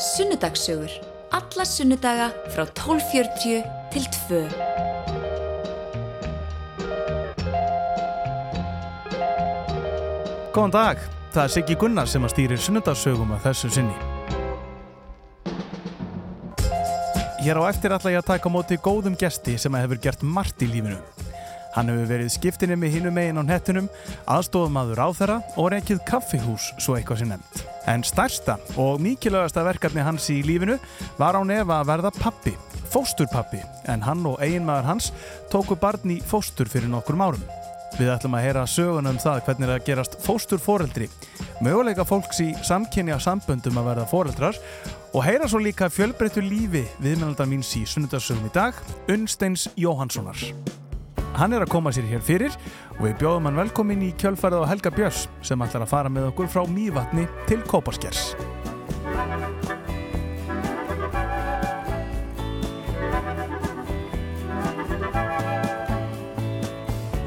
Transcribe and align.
Sunnudagsögur. 0.00 0.90
Alla 1.30 1.64
sunnudaga 1.64 2.30
frá 2.54 2.64
12.40 2.64 3.64
til 3.92 4.04
2. 4.30 4.38
Góðan 10.54 10.72
dag, 10.72 11.02
það 11.34 11.42
er 11.42 11.52
Siggi 11.52 11.76
Gunnar 11.76 12.08
sem 12.08 12.24
að 12.24 12.32
stýrir 12.32 12.62
sunnudagssögum 12.64 13.34
að 13.36 13.44
þessu 13.50 13.70
sinni. 13.76 13.98
Hér 17.44 17.60
á 17.60 17.68
eftir 17.68 17.92
ætla 17.92 18.14
ég 18.14 18.22
að 18.22 18.30
taka 18.32 18.52
móti 18.52 18.80
góðum 18.80 19.18
gesti 19.20 19.58
sem 19.60 19.76
hefur 19.76 20.00
gert 20.00 20.24
margt 20.24 20.64
í 20.64 20.70
lífinu. 20.70 20.96
Hann 21.76 21.92
hefur 21.92 22.08
verið 22.08 22.32
skiptinni 22.32 22.80
með 22.80 22.96
hinum 22.96 23.20
megin 23.20 23.44
á 23.44 23.44
nettunum, 23.44 23.92
aðstofamaður 24.24 25.04
á 25.04 25.08
þeirra 25.20 25.38
og 25.60 25.70
reykið 25.76 26.00
kaffihús, 26.08 26.72
svo 26.80 26.96
eitthvað 26.96 27.20
sem 27.20 27.36
nefnt. 27.36 27.79
En 27.90 28.04
stærsta 28.06 28.54
og 28.78 29.00
mikilvægasta 29.02 29.64
verkefni 29.66 30.02
hans 30.06 30.28
í 30.30 30.40
lífinu 30.46 30.76
var 31.18 31.34
á 31.34 31.42
nefa 31.42 31.80
að 31.80 31.88
verða 31.88 32.12
pappi, 32.14 32.52
fósturpappi, 32.92 33.62
en 33.90 34.04
hann 34.06 34.22
og 34.30 34.38
eiginmaður 34.44 34.86
hans 34.92 35.10
tóku 35.50 35.74
barn 35.80 36.12
í 36.14 36.20
fóstur 36.22 36.70
fyrir 36.70 36.90
nokkur 36.92 37.18
árum. 37.18 37.42
Við 37.98 38.12
ætlum 38.14 38.36
að 38.38 38.44
heyra 38.46 38.66
söguna 38.70 39.10
um 39.10 39.18
það 39.18 39.42
hvernig 39.46 39.72
það 39.72 39.86
gerast 39.88 40.18
fósturforeldri, 40.22 41.08
möguleika 41.64 42.06
fólks 42.06 42.38
í 42.44 42.52
samkynja 42.62 43.18
samböndum 43.18 43.80
að 43.80 43.90
verða 43.90 44.10
foreldrar 44.12 44.60
og 45.10 45.24
heyra 45.26 45.48
svo 45.50 45.58
líka 45.58 45.90
fjölbreyttu 45.90 46.44
lífi 46.46 46.84
viðmennaldar 47.02 47.50
míns 47.50 47.74
í 47.74 47.82
sunnudagsögum 47.82 48.46
í 48.46 48.54
dag, 48.54 48.78
Unnsteins 49.10 49.66
Jóhanssonar. 49.74 50.38
Hann 51.38 51.54
er 51.54 51.62
að 51.64 51.70
koma 51.72 51.92
sér 51.94 52.08
hér 52.10 52.22
fyrir 52.24 52.54
og 52.98 53.04
við 53.06 53.18
bjóðum 53.22 53.46
hann 53.48 53.60
velkomin 53.62 54.02
í 54.04 54.10
kjölfarið 54.18 54.66
á 54.66 54.70
Helga 54.72 54.90
Björns 54.94 55.26
sem 55.46 55.62
ætlar 55.62 55.86
að 55.86 55.92
fara 55.92 56.12
með 56.12 56.30
okkur 56.32 56.50
frá 56.50 56.64
Mývatni 56.68 57.28
til 57.48 57.62
Kópaskers. 57.70 58.32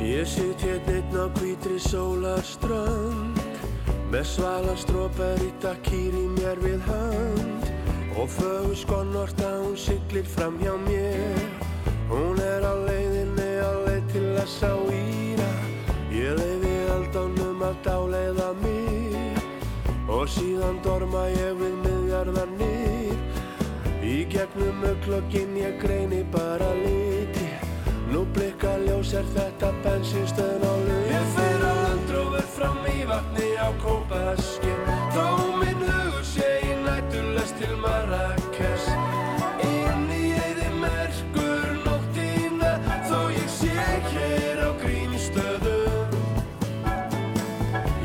Ég 0.03 0.27
sitt 0.29 0.61
hérna 0.61 0.99
einn 0.99 1.15
á 1.17 1.25
hvítri 1.39 1.79
sólarströnd 1.81 3.39
Með 4.11 4.25
svala 4.29 4.75
strópar 4.77 5.41
í 5.41 5.49
takkýr 5.63 6.15
í 6.15 6.25
mér 6.35 6.61
við 6.61 6.83
hönd 6.85 7.67
Og 8.19 8.29
fögur 8.29 8.77
skonnort 8.77 9.41
að 9.41 9.63
hún 9.63 9.77
siglir 9.79 10.27
fram 10.27 10.59
hjá 10.61 10.75
mér 10.85 11.47
Hún 12.11 12.39
er 12.43 12.67
á 12.67 12.82
leið 14.43 14.49
til 14.49 14.49
að 14.49 14.49
sá 14.49 14.71
íra 14.91 15.51
Ég 16.11 16.35
leiði 16.37 16.73
aldánum 16.93 17.61
að 17.63 17.75
dáleiða 17.85 18.49
mig. 18.61 19.37
Og 20.09 20.27
síðan 20.27 20.81
dorma 20.83 21.27
ég 21.29 21.55
við 21.57 21.75
miðjarðarnir 21.83 23.15
Í 24.03 24.25
gegnum 24.29 24.83
auklokkin 24.83 25.55
ég 25.57 25.79
greini 25.79 26.23
bara 26.31 26.73
liti. 26.83 27.47
Nú 28.11 28.25
blikka 28.35 28.77
ljós 28.85 29.13
er 29.13 29.25
þetta 29.33 29.71
bensinstöðn 29.83 30.67
á 30.67 30.73
luti 30.75 31.13
Ég 31.13 31.27
fer 31.35 31.63
á 31.63 31.73
landrófur 31.87 32.47
fram 32.53 32.85
í 32.91 33.05
vatni 33.07 33.49
á 33.57 33.71
kópaskinn. 33.81 34.87
Þó 35.15 35.55
minn 35.57 35.87
hugur 35.87 36.25
sé 36.27 36.59
í 36.61 36.79
nættulest 36.83 37.57
til 37.57 37.77
Marrakes 37.79 38.42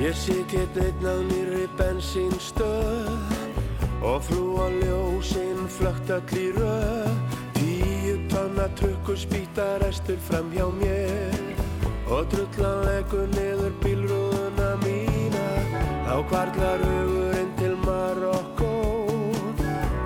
Ég 0.09 0.15
sit 0.15 0.51
hér 0.51 0.69
einn 0.81 1.05
á 1.05 1.21
nýri 1.21 1.69
bensinstöð 1.77 3.13
Og 4.01 4.23
frúa 4.25 4.69
ljósinn 4.81 5.69
flögt 5.69 6.09
öll 6.09 6.33
í 6.33 6.47
röð. 6.57 7.13
Tíu 7.53 8.15
tonna 8.33 8.71
trukkur 8.79 9.19
spýta 9.21 9.67
restur 9.85 10.17
fram 10.17 10.49
hjá 10.55 10.65
mér 10.81 11.37
Og 12.09 12.25
drullan 12.33 12.81
leggur 12.89 13.29
niður 13.37 13.75
bílrúðuna 13.85 14.71
mína. 14.81 15.45
Þá 16.09 16.17
kvarlar 16.33 16.81
hugurinn 16.89 17.53
til 17.61 17.77
Marokko 17.85 18.73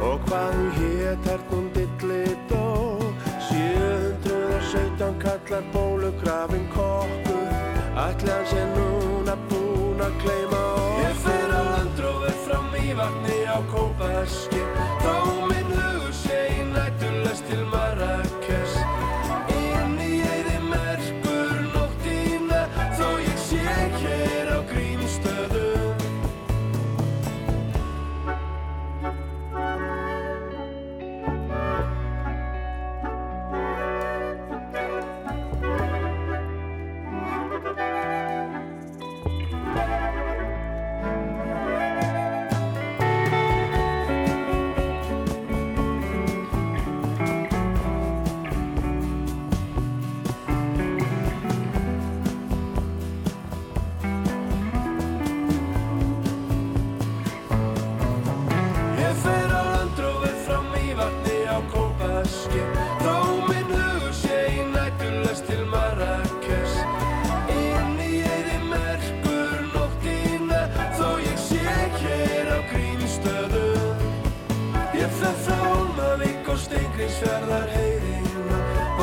Og 0.03 0.19
hvað 0.27 0.51
hún 0.59 0.71
hét 0.81 1.31
hertnum 1.31 1.71
dilli 1.79 2.25
dó. 2.51 2.99
717 3.53 5.15
kallar 5.23 5.63
bólugrafin 5.71 6.67
kokkur. 6.75 7.47
Ætli 8.09 8.35
hann 8.35 8.51
sé 8.51 8.67
núna 8.75 9.39
búinn 10.03 10.11
að 10.11 10.23
kleima 10.23 10.61
okkur 10.69 11.03
Ég 11.03 11.19
fer 11.23 11.53
á 11.55 11.61
landrófur 11.67 12.39
fram 12.47 12.75
í 12.75 12.95
vatni 12.99 13.39
á 13.47 13.59
kópaskinn 13.71 14.73
Þó 15.03 15.15
minn 15.51 15.75
hugur 15.77 16.15
sé 16.23 16.41
í 16.59 16.65
nættulest 16.73 17.47
til 17.51 17.65
Marrakes 17.71 18.42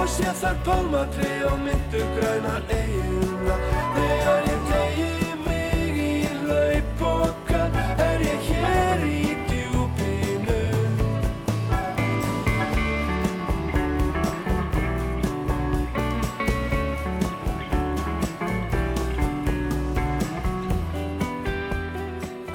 sé 0.10 0.32
þar 0.42 0.58
pálmatri 0.66 1.32
og 1.48 1.60
myndu 1.64 2.02
grænar 2.18 2.66
eigina 2.74 3.58
Þegar 3.96 4.48
ég 4.50 4.66
tegi 4.70 5.30
mig 5.44 6.00
í 6.04 6.10
hlaupokan 6.42 7.78
Er 8.08 8.26
ég 8.26 8.50
hér 8.50 9.06
í 9.06 9.22
djúpinu 9.52 10.60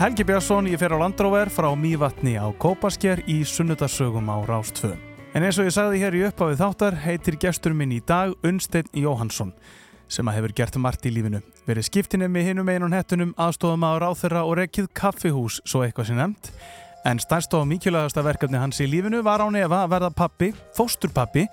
Helgi 0.02 0.26
Björnsson, 0.26 0.68
ég 0.68 0.82
fer 0.82 0.92
á 0.92 0.98
Landróver 1.00 1.54
frá 1.54 1.70
Mývatni 1.78 2.36
á 2.36 2.50
Kópasker 2.58 3.22
í 3.30 3.44
sunnudagsögum 3.46 4.26
á 4.28 4.36
Rástfö. 4.44 5.13
En 5.34 5.42
eins 5.42 5.56
og 5.58 5.66
ég 5.66 5.74
sagði 5.74 5.98
hér 5.98 6.14
í 6.14 6.20
uppafið 6.28 6.60
þáttar 6.60 6.96
heitir 7.02 7.36
gestur 7.42 7.72
minn 7.74 7.90
í 7.90 7.98
dag 8.06 8.36
Unnsteinn 8.46 8.86
Jóhansson 8.94 9.50
sem 10.06 10.28
að 10.30 10.36
hefur 10.38 10.54
gert 10.60 10.78
margt 10.78 11.08
í 11.08 11.10
lífinu. 11.10 11.40
Verið 11.66 11.88
skiptinni 11.88 12.28
með 12.30 12.52
hinum 12.52 12.70
einun 12.70 12.94
hettunum, 12.94 13.32
aðstofum 13.34 13.82
á 13.82 13.98
ráþurra 13.98 14.44
og 14.46 14.60
rekkið 14.60 14.92
kaffihús, 14.94 15.58
svo 15.66 15.82
eitthvað 15.82 16.12
sem 16.12 16.20
nefnt. 16.20 16.52
En 17.04 17.18
stærst 17.18 17.58
og 17.58 17.66
mikilvægasta 17.66 18.22
verkefni 18.22 18.62
hans 18.62 18.78
í 18.78 18.86
lífinu 18.86 19.24
var 19.26 19.42
á 19.42 19.50
nefa 19.50 19.82
að 19.82 19.92
verða 19.96 20.14
pappi, 20.14 20.52
fósturpappi, 20.78 21.48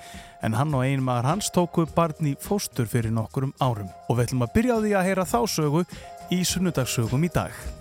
en 0.45 0.61
hann 0.61 0.77
og 0.77 0.85
ein 0.85 1.01
maður 1.01 1.31
hans 1.31 1.49
tóku 1.49 1.89
barn 1.97 2.31
í 2.35 2.37
fóstur 2.37 2.85
fyrir 2.85 3.09
nokkurum 3.17 3.57
árum. 3.57 3.89
Og 4.07 4.19
við 4.19 4.29
ætlum 4.29 4.45
að 4.45 4.57
byrja 4.59 4.77
á 4.77 4.83
því 4.85 4.97
að 4.99 5.07
heyra 5.09 5.29
þá 5.33 5.39
sögu 5.57 5.85
í 6.29 6.43
sunnudagssögum 6.45 7.25
í 7.25 7.33
dag. 7.33 7.80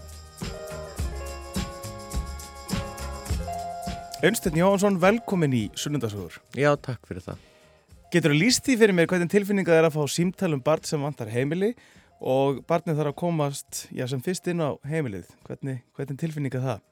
Unnsteinn 4.21 4.59
Jóhansson, 4.59 4.99
velkomin 5.01 5.55
í 5.57 5.61
sunnudagssögur. 5.81 6.35
Já, 6.53 6.75
takk 6.77 7.07
fyrir 7.09 7.23
það. 7.25 7.39
Getur 8.13 8.35
þú 8.35 8.41
líst 8.43 8.67
því 8.67 8.75
fyrir 8.83 8.93
mér 8.99 9.07
hvernig 9.09 9.31
tilfinninga 9.33 9.73
er 9.73 9.87
að 9.89 9.95
fá 9.95 10.13
símtælum 10.13 10.61
barn 10.61 10.85
sem 10.85 11.01
vantar 11.01 11.31
heimili 11.33 11.71
og 12.21 12.59
barnið 12.69 13.01
þarf 13.01 13.15
að 13.15 13.17
komast 13.23 13.81
já, 13.97 14.05
sem 14.11 14.21
fyrst 14.21 14.51
inn 14.53 14.61
á 14.61 14.77
heimilið. 14.91 15.31
Hvernig, 15.49 15.81
hvernig 15.97 16.21
tilfinninga 16.21 16.61
það? 16.67 16.83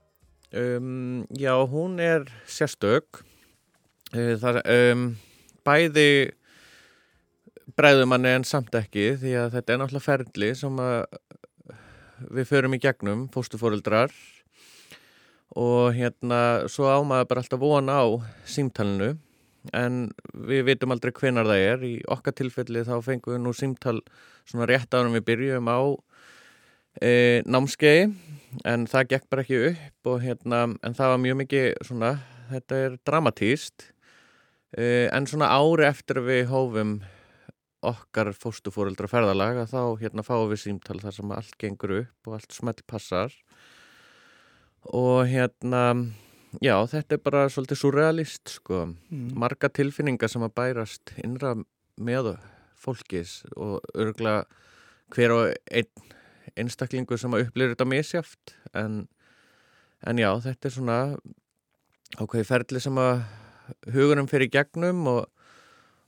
Um, 0.56 1.26
já, 1.36 1.52
hún 1.68 2.00
er 2.00 2.24
sérstök. 2.48 3.20
Uh, 4.14 4.32
Það 4.40 4.62
um, 4.72 5.04
bæði 5.68 6.08
bræðum 7.76 8.14
manni 8.14 8.32
en 8.38 8.48
samt 8.48 8.72
ekki 8.80 9.10
því 9.20 9.36
að 9.42 9.58
þetta 9.58 9.74
er 9.74 9.82
náttúrulega 9.82 10.08
ferli 10.08 10.50
sem 10.56 10.80
við 12.32 12.48
förum 12.48 12.72
í 12.72 12.80
gegnum, 12.80 13.28
fóstufóreldrar 13.36 14.16
og 15.56 15.94
hérna 15.96 16.68
svo 16.68 16.90
ámaður 16.90 17.30
bara 17.30 17.44
alltaf 17.44 17.62
vona 17.62 18.00
á 18.02 18.06
símtalinu. 18.48 19.14
En 19.76 20.08
við 20.32 20.64
vitum 20.68 20.94
aldrei 20.94 21.12
hvenar 21.12 21.48
það 21.48 21.64
er. 21.70 21.84
Í 21.84 21.94
okkar 22.08 22.36
tilfelli 22.36 22.84
þá 22.86 22.96
fengum 23.04 23.34
við 23.36 23.42
nú 23.44 23.54
símtal 23.56 23.98
svona 24.48 24.68
rétt 24.68 24.94
árum 24.94 25.16
við 25.16 25.26
byrjum 25.28 25.68
á 25.68 25.80
e, 27.02 27.42
námskei 27.46 28.08
en 28.68 28.86
það 28.88 29.12
gekk 29.12 29.28
bara 29.30 29.44
ekki 29.44 29.60
upp 29.72 30.10
og 30.12 30.24
hérna 30.24 30.64
en 30.72 30.96
það 30.96 31.12
var 31.12 31.22
mjög 31.24 31.38
mikið 31.42 31.68
svona 31.86 32.12
þetta 32.48 32.80
er 32.86 32.96
dramatíst 33.06 33.86
e, 34.72 35.08
en 35.12 35.28
svona 35.28 35.50
ári 35.52 35.88
eftir 35.88 36.22
við 36.26 36.48
hófum 36.52 36.98
okkar 37.88 38.32
fóstufóreldra 38.34 39.10
ferðalag 39.10 39.62
að 39.62 39.74
þá 39.74 39.82
hérna 40.02 40.24
fáum 40.26 40.48
við 40.50 40.64
símtal 40.64 40.98
þar 41.02 41.14
sem 41.14 41.36
allt 41.36 41.58
gengur 41.60 41.94
upp 42.00 42.30
og 42.30 42.38
allt 42.38 42.56
smelt 42.56 42.82
passar 42.90 43.34
og 44.84 45.26
hérna 45.28 45.82
já 46.64 46.74
þetta 46.88 47.16
er 47.16 47.24
bara 47.24 47.48
svolítið 47.48 47.80
surrealist 47.82 48.54
sko. 48.58 48.86
Mm. 49.10 49.32
marga 49.38 49.68
tilfinningar 49.68 50.30
sem 50.30 50.44
að 50.44 50.54
bærast 50.54 51.12
innra 51.24 51.56
með 51.98 52.36
fólkis 52.78 53.42
og 53.56 53.82
örgulega 53.94 54.44
hver 55.14 55.34
og 55.34 55.52
einn 55.70 56.08
einstaklingu 56.58 57.18
sem 57.18 57.34
að 57.34 57.46
upplýra 57.46 57.74
þetta 57.74 57.88
misjáft 57.88 58.54
en, 58.76 59.06
en 60.06 60.20
já, 60.20 60.30
þetta 60.42 60.68
er 60.68 60.74
svona 60.74 60.98
ákveði 62.16 62.48
ferli 62.48 62.80
sem 62.82 63.00
að 63.00 63.20
hugurum 63.92 64.28
fyrir 64.30 64.50
gegnum 64.52 65.04
og, 65.10 65.26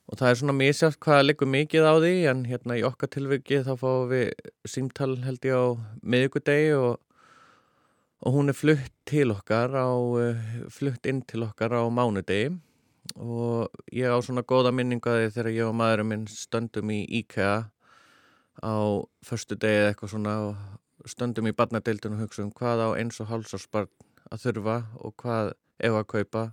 og 0.08 0.20
það 0.20 0.30
er 0.30 0.40
svona 0.40 0.56
misjáft 0.56 1.00
hvað 1.04 1.26
liggur 1.26 1.50
mikið 1.50 1.86
á 1.86 1.94
því. 1.98 2.14
En 2.32 2.42
hérna 2.48 2.78
í 2.80 2.84
okkar 2.86 3.12
tilviki 3.12 3.62
þá 3.66 3.74
fáum 3.80 4.08
við 4.12 4.32
símtal 4.68 5.12
held 5.24 5.46
ég 5.46 5.56
á 5.60 5.66
miðugudegi 6.02 6.74
og 6.78 6.98
og 8.20 8.34
hún 8.36 8.52
er 8.52 8.56
flutt 8.56 8.92
til 9.08 9.32
okkar 9.32 9.72
á, 9.72 9.88
eh, 10.20 10.68
flutt 10.68 11.06
inn 11.06 11.22
til 11.22 11.42
okkar 11.42 11.72
á 11.72 11.82
mánudegi. 11.88 12.58
Og 13.16 13.68
ég 13.92 14.12
á 14.12 14.18
svona 14.20 14.42
góða 14.42 14.72
minningaði 14.72 15.32
þegar 15.32 15.56
ég 15.56 15.68
og 15.68 15.74
maðurinn 15.74 16.08
minn 16.08 16.26
stöndum 16.26 16.90
í 16.92 17.06
IKEA 17.08 17.70
á 18.62 18.76
förstu 19.24 19.56
degi 19.56 19.80
eða 19.80 19.94
eitthvað 19.94 20.12
svona 20.12 20.34
og 20.50 21.08
stöndum 21.08 21.48
í 21.48 21.56
barnadeildun 21.56 22.12
og 22.12 22.20
hugsa 22.26 22.42
um 22.44 22.52
hvað 22.52 22.84
á 22.84 22.88
eins 23.00 23.20
og 23.20 23.28
hálsásbarn 23.28 23.88
að 24.30 24.42
þurfa 24.44 24.76
og 25.00 25.16
hvað 25.16 25.52
ef 25.80 25.92
að 25.92 26.06
kaupa. 26.06 26.52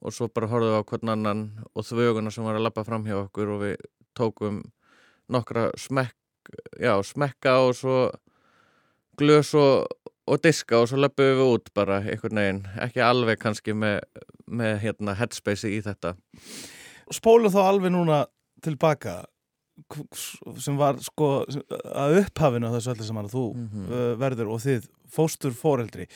Og 0.00 0.14
svo 0.14 0.28
bara 0.28 0.46
horfum 0.46 0.70
við 0.70 0.78
á 0.78 0.82
hvern 0.86 1.08
annan 1.08 1.42
og 1.74 1.84
þvöguna 1.84 2.30
sem 2.30 2.44
var 2.44 2.54
að 2.54 2.62
lappa 2.68 2.84
fram 2.84 3.04
hjá 3.04 3.18
okkur 3.24 3.48
og 3.56 3.62
við 3.66 3.76
tókum 4.14 4.62
nokkra 5.28 5.72
smekk, 5.76 6.14
já, 6.78 6.94
smekka 7.02 7.58
og 7.66 7.74
svo 7.74 7.96
glös 9.18 9.50
og, 9.58 9.88
og 10.28 10.42
diska 10.44 10.78
og 10.82 10.88
svo 10.90 11.00
löpum 11.00 11.30
við 11.38 11.44
út 11.44 11.70
bara 11.74 12.00
einhvern 12.02 12.40
veginn, 12.42 12.60
ekki 12.84 13.02
alveg 13.04 13.40
kannski 13.42 13.74
með, 13.76 14.00
með 14.46 14.78
hérna 14.84 15.16
headspace 15.18 15.70
í 15.70 15.80
þetta 15.84 16.14
Spólum 17.14 17.52
þá 17.52 17.60
alveg 17.64 17.92
núna 17.94 18.26
tilbaka 18.64 19.22
sem 20.58 20.76
var 20.76 20.98
sko 21.00 21.44
að 21.46 22.18
upphafinu 22.24 22.70
þessu 22.74 22.92
öllu 22.92 23.06
saman 23.06 23.28
að 23.28 23.34
þú 23.36 23.44
Mhm. 23.54 23.84
uh, 23.88 24.12
verður 24.18 24.52
og 24.54 24.60
þið 24.64 24.88
fóstur 25.08 25.54
foreldri 25.54 26.08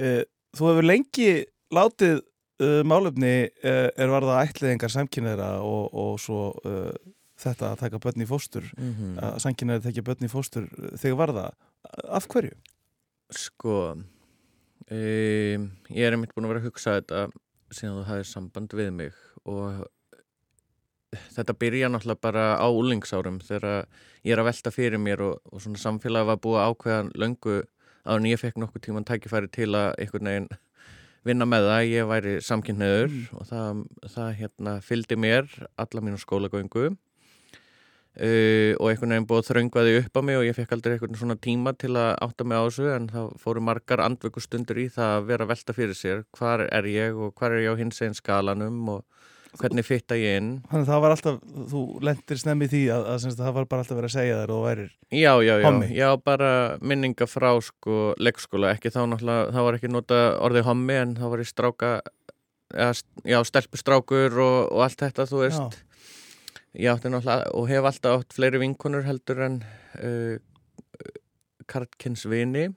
uh, 0.00 0.22
þú 0.56 0.70
hefur 0.70 0.86
lengi 0.86 1.30
látið 1.74 2.20
uh, 2.62 2.82
málefni 2.86 3.50
er 3.62 4.08
varða 4.08 4.40
ætliðingar 4.46 4.90
samkynneira 4.94 5.50
og, 5.60 5.90
og 5.92 6.18
svo 6.22 6.54
þetta 7.38 7.72
að 7.72 7.82
taka 7.84 8.00
börn 8.02 8.22
í 8.24 8.26
fóstur 8.26 8.64
mm 8.76 8.94
-hmm. 8.94 9.18
að 9.22 9.38
samkynneira 9.44 9.82
tekja 9.82 10.02
börn 10.02 10.26
í 10.26 10.30
fóstur 10.32 10.66
þegar 10.98 11.18
varða, 11.18 11.44
af 12.08 12.26
hverju? 12.26 12.54
Sko 13.34 13.76
um, 13.92 15.68
ég 15.92 16.02
er 16.04 16.16
einmitt 16.16 16.34
búin 16.34 16.48
að 16.48 16.54
vera 16.54 16.62
að 16.62 16.68
hugsa 16.70 16.96
þetta 16.98 17.24
síðan 17.74 17.98
þú 18.00 18.04
hafið 18.08 18.28
samband 18.30 18.76
við 18.78 18.92
mig 18.96 19.16
og 19.48 19.82
þetta 21.34 21.56
byrja 21.56 21.90
náttúrulega 21.92 22.24
bara 22.24 22.46
á 22.60 22.68
úlingsárum 22.68 23.40
þegar 23.44 23.88
ég 24.24 24.32
er 24.34 24.42
að 24.42 24.48
velta 24.50 24.72
fyrir 24.72 25.00
mér 25.00 25.24
og, 25.24 25.42
og 25.52 25.64
svona 25.64 25.80
samfélagi 25.80 26.28
var 26.28 26.40
búið 26.44 26.60
að 26.60 26.72
ákveðan 26.72 27.12
löngu 27.20 27.58
en 28.08 28.28
ég 28.28 28.40
fekk 28.40 28.60
nokkuð 28.60 28.84
tíman 28.86 29.06
tækifæri 29.08 29.50
til 29.52 29.70
að 29.76 29.90
einhvern 30.00 30.30
veginn 30.30 30.48
vinna 31.28 31.48
með 31.48 31.66
það, 31.68 31.82
ég 31.92 32.08
væri 32.08 32.34
samkynniður 32.44 33.16
og 33.36 33.48
það, 33.48 33.82
það 34.14 34.30
hérna 34.38 34.74
fylgdi 34.84 35.18
mér 35.20 35.48
alla 35.76 36.04
mínu 36.04 36.20
skólagöngu 36.22 36.92
Uh, 38.18 38.72
og 38.82 38.88
einhvern 38.90 39.12
veginn 39.14 39.26
búið 39.30 39.44
að 39.44 39.48
þröngvaði 39.52 39.92
upp 40.00 40.16
á 40.18 40.20
mig 40.26 40.38
og 40.40 40.46
ég 40.48 40.56
fekk 40.56 40.72
aldrei 40.74 40.96
einhvern 40.96 41.18
svona 41.20 41.36
tíma 41.38 41.70
til 41.78 41.92
að 41.94 42.08
átta 42.26 42.46
mig 42.50 42.58
á 42.58 42.66
þessu 42.66 42.88
en 42.90 43.06
það 43.12 43.28
fóru 43.44 43.62
margar 43.62 44.02
andvökkustundur 44.02 44.80
í 44.82 44.88
það 44.90 45.12
að 45.20 45.28
vera 45.28 45.46
velta 45.52 45.76
fyrir 45.76 45.94
sér 45.94 46.24
hvar 46.34 46.64
er 46.66 46.88
ég 46.90 47.14
og 47.14 47.30
hvar 47.38 47.54
er 47.54 47.62
ég 47.62 47.78
á 47.78 47.80
hins 47.80 48.02
einn 48.02 48.18
skalanum 48.18 48.80
og 48.96 49.04
hvernig 49.58 49.86
fitta 49.86 50.18
ég 50.18 50.36
inn. 50.42 50.50
Þannig 50.68 50.82
að 50.84 50.90
það 50.90 51.00
var 51.04 51.14
alltaf, 51.14 51.38
þú 51.70 51.80
lendir 52.04 52.38
snemmi 52.42 52.66
því 52.68 52.82
að, 52.92 53.06
að, 53.14 53.24
að 53.30 53.38
það 53.40 53.54
var 53.56 53.68
bara 53.70 53.84
alltaf 53.84 53.96
verið 53.98 54.10
að 54.10 54.16
segja 54.18 54.40
þér 54.42 54.52
og 54.56 54.60
værir 54.66 54.90
Já, 55.08 55.32
já, 55.40 55.54
já, 55.54 55.64
Hommi. 55.64 55.88
já, 55.96 56.08
bara 56.28 56.50
minninga 56.82 57.26
frá 57.30 57.48
sko 57.64 57.96
leikskóla, 58.20 58.74
ekki 58.76 58.92
þá 58.92 59.00
náttúrulega 59.14 59.54
þá 59.54 59.60
var 59.64 59.78
ekki 59.78 59.90
nota 59.94 60.20
orðið 60.44 60.68
hommi 60.68 60.98
en 61.00 61.14
þá 61.16 61.24
var 61.32 61.42
ég 61.46 61.48
stráka 61.54 61.92
já 63.24 63.38
stelpustrákur 63.48 64.34
og, 64.44 64.58
og 64.74 64.82
allt 64.84 65.00
þetta 65.06 65.24
þú 65.30 65.44
veist 65.46 65.78
ég 66.78 66.92
átti 66.92 67.10
náttúrulega 67.10 67.50
og 67.58 67.66
hef 67.70 67.86
alltaf 67.88 68.20
átt 68.20 68.36
fleiri 68.36 68.60
vinkonur 68.62 69.06
heldur 69.06 69.40
en 69.42 69.58
uh, 69.98 70.36
Karlkins 71.68 72.24
vini. 72.30 72.68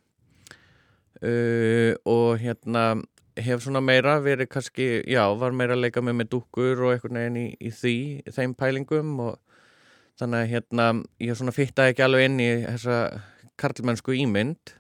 Uh, 1.21 1.93
og 2.09 2.41
hérna 2.41 2.95
hef 3.37 3.61
svona 3.63 3.81
meira 3.83 4.17
verið 4.23 4.49
kannski, 4.51 4.87
já, 5.05 5.21
var 5.37 5.53
meira 5.55 5.77
að 5.77 5.85
leika 5.85 6.01
með 6.03 6.17
með 6.19 6.31
dúkkur 6.33 6.81
og 6.81 6.95
einhvern 6.95 7.19
veginn 7.19 7.39
í, 7.39 7.47
í 7.61 7.71
því, 7.71 7.95
í 8.25 8.33
þeim 8.33 8.55
pælingum 8.57 9.13
og 9.23 9.37
þannig 10.19 10.41
að 10.41 10.51
hérna, 10.55 10.87
ég 11.21 11.37
svona 11.37 11.53
fittaði 11.55 11.93
ekki 11.93 12.05
alveg 12.05 12.27
inn 12.27 12.41
í 12.41 12.49
þessa 12.65 12.97
karlmennsku 13.61 14.17
ímynd. 14.17 14.75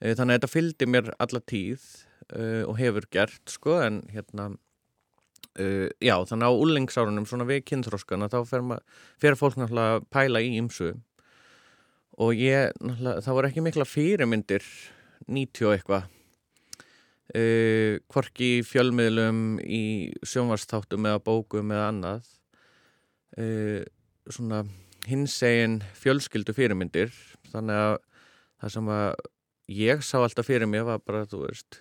Uh, 0.00 0.16
þannig 0.16 0.32
að 0.32 0.38
þetta 0.38 0.52
fylgdi 0.54 0.88
mér 0.88 1.12
alla 1.20 1.44
tíð 1.52 1.84
uh, 2.32 2.64
og 2.64 2.76
hefur 2.80 3.10
gert, 3.12 3.44
sko, 3.52 3.76
en 3.84 4.02
hérna 4.08 4.54
Uh, 5.60 5.90
já, 6.00 6.14
þannig 6.24 6.48
á 6.48 6.52
úlingsárunum 6.64 7.26
svona 7.28 7.44
við 7.44 7.66
kynþróskana 7.68 8.30
þá 8.32 8.38
fer, 8.48 8.62
fer 9.20 9.34
fólk 9.36 9.58
náttúrulega 9.60 9.98
að 9.98 10.06
pæla 10.08 10.40
í 10.40 10.54
ymsu 10.56 10.94
og 12.16 12.38
ég 12.40 12.72
náttúrulega, 12.80 13.24
það 13.26 13.36
voru 13.36 13.50
ekki 13.50 13.64
mikla 13.66 13.86
fyrirmyndir 13.88 14.68
90 15.28 15.68
og 15.68 15.74
eitthvað. 15.76 16.06
Uh, 17.32 18.00
hvorki 18.12 18.48
í 18.58 18.64
fjölmiðlum 18.66 19.42
í 19.64 19.82
sjónvarstáttum 20.26 21.06
eða 21.08 21.20
bókum 21.24 21.70
eða 21.72 21.90
annað. 21.92 22.32
Uh, 23.36 23.84
svona 24.28 24.64
hinsegin 25.08 25.80
fjölskyldu 26.00 26.56
fyrirmyndir. 26.56 27.12
Þannig 27.52 27.84
að 27.84 27.94
það 28.62 28.74
sem 28.76 28.90
að 28.96 29.06
ég 29.72 30.04
sá 30.04 30.16
alltaf 30.20 30.48
fyrir 30.48 30.68
mér 30.68 30.88
var 30.88 31.04
bara, 31.04 31.24
þú 31.28 31.44
veist 31.46 31.80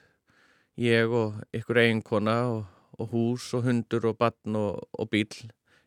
ég 0.80 1.12
og 1.12 1.40
ykkur 1.56 1.82
eiginkona 1.84 2.38
og 2.52 2.81
og 3.00 3.12
hús 3.14 3.54
og 3.58 3.64
hundur 3.68 4.06
og 4.12 4.18
batn 4.18 4.56
og, 4.60 4.82
og 5.00 5.10
bíl 5.12 5.28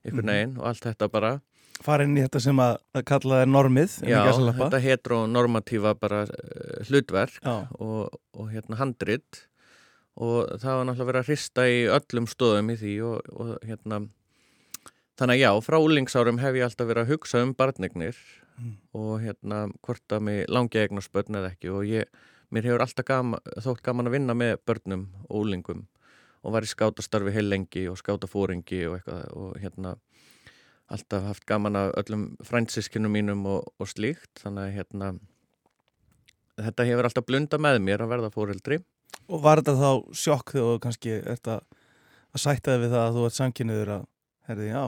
einhvern 0.04 0.24
Mhm. 0.24 0.30
veginn 0.32 0.58
og 0.60 0.66
allt 0.70 0.84
þetta 0.84 1.08
bara. 1.10 1.40
Farin 1.82 2.14
í 2.16 2.22
þetta 2.22 2.40
sem 2.40 2.56
að, 2.62 2.76
kalla 3.04 3.40
það 3.42 3.48
normið 3.50 3.94
já, 4.06 4.20
þetta 4.30 4.80
heteronormatífa 4.84 5.94
bara 5.98 6.20
uh, 6.22 6.84
hlutverk 6.86 7.40
og, 7.80 8.14
og 8.34 8.50
hérna 8.52 8.76
handrit. 8.78 9.46
Og 10.16 10.46
það 10.62 10.76
var 10.78 10.84
náttúrulega 10.86 11.08
verið 11.10 11.22
að 11.24 11.30
hrista 11.32 11.64
í 11.66 11.80
öllum 11.90 12.28
stóðum 12.30 12.70
í 12.70 12.76
því 12.78 12.92
og, 13.02 13.32
og 13.34 13.48
hérna 13.66 13.98
þannig 15.18 15.34
að 15.34 15.42
já, 15.42 15.50
frá 15.66 15.76
úlingsárum 15.82 16.38
hef 16.42 16.54
ég 16.58 16.64
alltaf 16.68 16.86
verið 16.90 17.04
að 17.06 17.12
hugsa 17.16 17.42
um 17.42 17.54
barnignir 17.58 18.16
Mm. 18.54 18.76
og 18.94 19.16
hérna 19.18 19.64
hvort 19.82 20.12
að 20.14 20.20
mig 20.22 20.44
langi 20.46 20.78
að 20.78 20.84
eignast 20.86 21.10
börn 21.10 21.34
eða 21.40 21.48
ekki. 21.50 21.72
Og 21.74 21.88
ég, 21.90 22.04
mér 22.54 22.62
hefur 22.68 22.84
alltaf 22.84 23.04
gama, 23.08 23.40
þótt 23.58 23.80
gaman 23.82 24.06
að 24.06 24.12
vinna 24.14 24.36
með 24.38 24.52
börnum 24.62 25.08
og 25.26 25.40
úlingum 25.42 25.80
og 26.44 26.54
var 26.54 26.66
í 26.66 26.70
skátastarfi 26.70 27.32
heil 27.34 27.48
lengi 27.48 27.86
og 27.90 27.98
skátafóringi 28.00 28.82
og 28.88 28.98
eitthvað 28.98 29.28
og 29.32 29.54
hérna 29.62 29.94
alltaf 30.92 31.24
haft 31.24 31.46
gaman 31.48 31.80
af 31.80 31.94
öllum 32.02 32.26
frændsískinu 32.44 33.08
mínum 33.08 33.46
og, 33.48 33.72
og 33.80 33.88
slíkt. 33.88 34.42
Þannig 34.42 34.66
að 34.66 34.74
hérna 34.78 35.14
þetta 36.60 36.86
hefur 36.90 37.08
alltaf 37.08 37.26
blunda 37.26 37.58
með 37.58 37.80
mér 37.82 38.04
að 38.04 38.12
verða 38.12 38.34
fóreldri 38.34 38.82
Og 39.28 39.40
var 39.42 39.62
þetta 39.62 39.74
þá 39.78 40.14
sjokk 40.20 40.52
þegar 40.52 40.70
þú 40.70 40.80
kannski 40.84 41.16
ert 41.16 41.50
að, 41.50 41.60
að 42.34 42.42
sætta 42.42 42.74
þig 42.74 42.82
við 42.82 42.94
það 42.94 43.04
að 43.04 43.16
þú 43.16 43.26
ert 43.28 43.36
samkynniður 43.38 43.92
að, 43.94 44.06
herði, 44.48 44.66
já, 44.68 44.84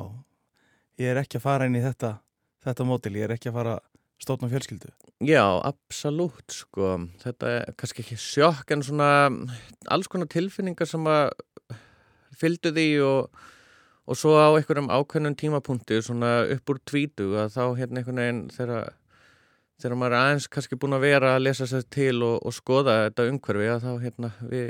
ég 1.02 1.12
er 1.12 1.20
ekki 1.22 1.38
að 1.38 1.46
fara 1.46 1.68
inn 1.68 1.78
í 1.78 1.84
þetta, 1.84 2.10
þetta 2.66 2.88
mótil, 2.88 3.14
ég 3.16 3.28
er 3.28 3.36
ekki 3.36 3.52
að 3.52 3.58
fara 3.60 3.76
stótna 4.23 4.49
fjölskyldu. 4.52 4.92
Já, 5.25 5.44
absolutt 5.64 6.52
sko 6.52 6.94
þetta 7.23 7.52
er 7.52 7.75
kannski 7.78 8.04
ekki 8.04 8.18
sjokk 8.20 8.73
en 8.75 8.85
svona 8.85 9.11
alls 9.92 10.08
konar 10.12 10.30
tilfinningar 10.32 10.88
sem 10.88 11.04
að 11.08 11.30
fylgdu 12.37 12.73
því 12.76 12.87
og, 13.06 13.42
og 14.06 14.18
svo 14.20 14.37
á 14.37 14.52
einhverjum 14.52 14.92
ákveðnum 14.92 15.37
tímapunkti 15.40 16.00
svona 16.04 16.38
upp 16.52 16.73
úr 16.73 16.80
tvítu 16.88 17.32
að 17.40 17.52
þá 17.56 17.64
hérna 17.80 18.02
einhvern 18.02 18.23
veginn 18.23 18.42
þegar 18.56 18.90
þegar 19.80 20.00
maður 20.00 20.16
er 20.16 20.25
aðeins 20.25 20.49
kannski 20.52 20.78
búin 20.80 20.96
að 20.96 21.06
vera 21.06 21.35
að 21.37 21.44
lesa 21.44 21.68
sér 21.68 21.85
til 21.92 22.16
og, 22.25 22.37
og 22.40 22.54
skoða 22.56 22.99
þetta 23.06 23.28
umhverfi 23.30 23.70
að 23.73 23.85
þá 23.85 23.90
hérna 24.04 24.32
við 24.40 24.68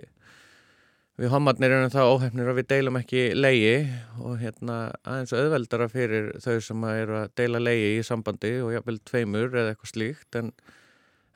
við 1.17 1.33
homarnir 1.33 1.73
erum 1.73 1.93
það 1.93 2.11
óhefnir 2.13 2.51
að 2.51 2.59
við 2.59 2.67
deilum 2.73 2.99
ekki 3.01 3.21
leiði 3.37 3.77
og 4.21 4.41
hérna 4.43 4.77
aðeins 5.01 5.33
auðveldara 5.33 5.89
fyrir 5.89 6.29
þau 6.45 6.57
sem 6.65 6.85
eru 6.91 7.21
að 7.23 7.31
deila 7.41 7.63
leiði 7.63 7.95
í 7.97 8.03
sambandi 8.05 8.53
og 8.61 8.75
jáfnvel 8.75 8.99
tveimur 9.09 9.49
eða 9.55 9.73
eitthvað 9.73 9.93
slíkt 9.95 10.41
en, 10.41 10.53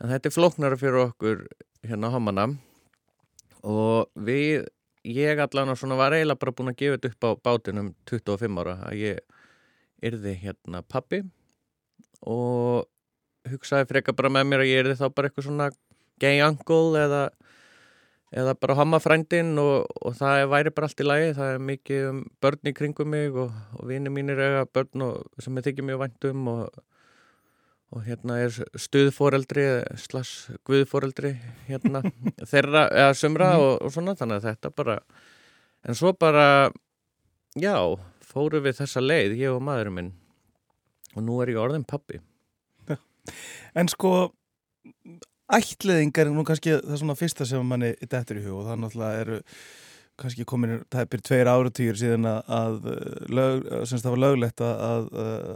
en 0.00 0.12
þetta 0.12 0.28
er 0.28 0.37
flóknara 0.37 0.80
fyrir 0.80 1.00
okkur 1.06 1.46
hérna 1.88 2.12
homarna 2.12 2.46
og 3.64 4.12
við, 4.20 4.68
ég 5.08 5.40
allan 5.40 5.72
og 5.72 5.80
svona 5.80 5.96
var 6.00 6.16
eiginlega 6.16 6.42
bara 6.44 6.56
búin 6.56 6.72
að 6.75 6.80
gefa 6.82 6.99
þetta 6.99 7.12
upp 7.14 7.25
á 7.25 7.30
bátunum 7.49 7.92
25 8.10 8.60
ára 8.60 8.78
að 8.90 9.00
ég 9.00 9.25
yrði 10.10 10.37
hérna 10.44 10.84
pappi 10.84 11.25
og 12.20 12.84
hugsaði 13.49 13.88
freka 13.88 14.12
bara 14.12 14.32
með 14.32 14.50
mér 14.50 14.64
að 14.66 14.75
ég 14.75 14.84
yrði 14.84 14.99
þá 15.00 15.06
bara 15.08 15.30
eitthvað 15.30 15.49
svona 15.49 15.70
gay 16.20 16.44
uncle 16.44 17.00
eða 17.00 17.28
eða 18.30 18.54
bara 18.58 18.76
hammafrændin 18.78 19.58
og, 19.58 19.88
og 20.00 20.14
það 20.18 20.44
væri 20.52 20.72
bara 20.75 20.87
allt 20.87 21.02
í 21.02 21.06
lagi, 21.06 21.32
það 21.38 21.54
er 21.54 21.64
mikið 21.70 22.06
um 22.10 22.20
börn 22.42 22.70
í 22.70 22.75
kringum 22.76 23.10
mig 23.10 23.34
og, 23.34 23.50
og 23.78 23.90
vini 23.90 24.12
mínir 24.12 24.38
eiga 24.38 24.62
börn 24.70 25.06
og, 25.06 25.26
sem 25.42 25.58
ég 25.58 25.66
þykir 25.66 25.88
mjög 25.88 26.04
væntum 26.04 26.52
og 26.54 28.04
hérna 28.06 28.38
er 28.44 28.54
stuðforeldri 28.78 29.66
slags 29.99 30.34
guðforeldri 30.68 31.34
hérna 31.66 32.04
þeirra, 32.52 32.87
eða 32.87 33.18
sumra 33.18 33.52
mhm. 33.56 33.66
og 33.66 33.94
svona, 33.94 34.14
þannig 34.18 34.38
að 34.38 34.49
þetta 34.52 34.75
bara 34.78 35.00
en 35.82 35.99
svo 35.99 36.14
bara 36.14 36.46
já, 37.58 37.75
fóru 38.30 38.62
við 38.62 38.78
þessa 38.84 39.02
leið, 39.02 39.38
ég 39.40 39.56
og 39.56 39.62
maðurinn 39.64 39.96
minn. 39.96 40.10
Og 41.16 41.25
nú 41.26 41.40
er 41.42 41.50
ég 41.50 41.58
orðin 41.58 41.82
pappi 41.88 42.20
En 43.75 43.88
sko 43.90 44.30
ætliðingar 45.57 46.28
er 46.28 46.35
nú 46.35 46.45
kannski 46.47 46.78
það 46.78 46.99
svona 47.02 47.19
fyrsta 47.19 47.47
sem 47.49 47.66
manni 47.66 47.95
er 47.95 48.11
dættur 48.11 48.40
í 48.40 48.45
hug 48.47 48.61
og 48.61 48.69
það 48.69 48.83
náttúrulega 48.85 49.23
eru 49.25 49.38
kannski 50.21 50.45
komin 50.45 50.83
tæpir 50.92 51.23
tveir 51.25 51.49
áratýr 51.49 51.97
síðan 51.97 52.26
að 52.28 52.88
lög, 53.33 53.69
semst 53.88 54.04
það 54.04 54.14
var 54.14 54.23
löglegt 54.25 54.64
að, 54.64 54.83
að, 54.87 55.07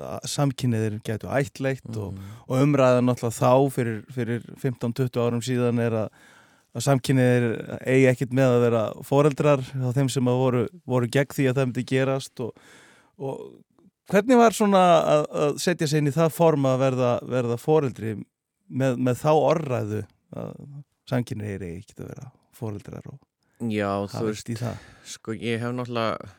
að 0.08 0.30
samkynniðir 0.34 1.00
getur 1.04 1.34
ætleitt 1.36 1.90
mm. 1.90 1.98
og, 2.00 2.22
og 2.48 2.62
umræðan 2.64 3.10
náttúrulega 3.10 3.36
þá 3.40 3.74
fyrir, 3.74 3.98
fyrir 4.14 4.46
15-20 4.62 5.20
árum 5.20 5.44
síðan 5.44 5.82
er 5.84 5.98
að, 6.04 6.22
að 6.72 6.86
samkynniðir 6.88 7.48
eigi 7.82 8.08
ekkit 8.14 8.34
með 8.38 8.56
að 8.56 8.64
vera 8.68 8.86
foreldrar 9.10 9.66
á 9.68 9.88
þeim 9.96 10.10
sem 10.16 10.32
voru, 10.32 10.66
voru 10.88 11.12
gegn 11.12 11.36
því 11.36 11.50
að 11.50 11.60
það 11.60 11.70
myndi 11.70 11.88
gerast 11.92 12.44
og, 12.46 12.54
og 13.20 13.44
hvernig 14.12 14.40
var 14.40 14.56
svona 14.56 14.84
að 15.18 15.58
setja 15.62 15.88
sig 15.88 16.00
inn 16.00 16.12
í 16.12 16.14
það 16.14 16.32
forma 16.36 16.74
að 16.74 16.86
verða, 16.88 17.16
verða 17.36 17.60
foreldri 17.60 18.16
með, 18.74 18.98
með 18.98 19.20
þá 19.22 19.30
orðræðu 19.34 20.02
að 20.34 20.56
samkynni 21.10 21.54
er 21.54 21.64
ekki 21.68 21.96
að 21.98 22.10
vera 22.10 22.30
fóröldrar 22.56 23.12
og 23.12 23.20
Já, 23.70 24.02
þú 24.10 24.24
veist, 24.26 24.50
sko 25.06 25.32
ég 25.38 25.62
hef 25.62 25.72
náttúrulega 25.72 26.32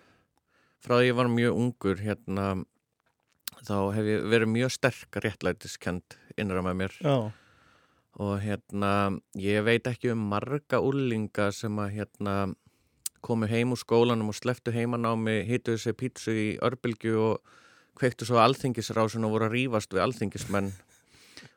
frá 0.83 0.97
því 0.99 1.07
ég 1.07 1.17
var 1.17 1.29
mjög 1.31 1.59
ungur 1.61 2.01
hérna 2.03 2.47
þá 3.65 3.77
hef 3.95 4.09
ég 4.09 4.27
verið 4.29 4.51
mjög 4.51 4.73
sterk 4.75 5.19
réttlætiskend 5.23 6.17
innra 6.37 6.61
með 6.65 6.77
mér. 6.83 6.97
Já. 6.99 7.31
og 8.15 8.39
hérna 8.39 8.91
ég 9.39 9.63
veit 9.67 9.87
ekki 9.89 10.13
um 10.13 10.21
marga 10.31 10.79
úrlinga 10.79 11.49
sem 11.51 11.79
að 11.83 11.97
hérna 11.97 12.35
komu 13.25 13.47
heim 13.49 13.73
úr 13.73 13.81
skólanum 13.81 14.29
og 14.31 14.37
sleftu 14.37 14.71
heimanámi 14.71 15.41
hituðu 15.47 15.81
sér 15.81 15.97
pítsu 15.99 16.31
í 16.31 16.47
örbylgu 16.63 17.15
og 17.19 17.55
kveiktu 17.99 18.27
svo 18.27 18.39
alþingisrásun 18.43 19.25
og 19.27 19.35
voru 19.35 19.49
að 19.49 19.55
rýfast 19.57 19.95
við 19.95 20.03
alþingismenn 20.05 20.71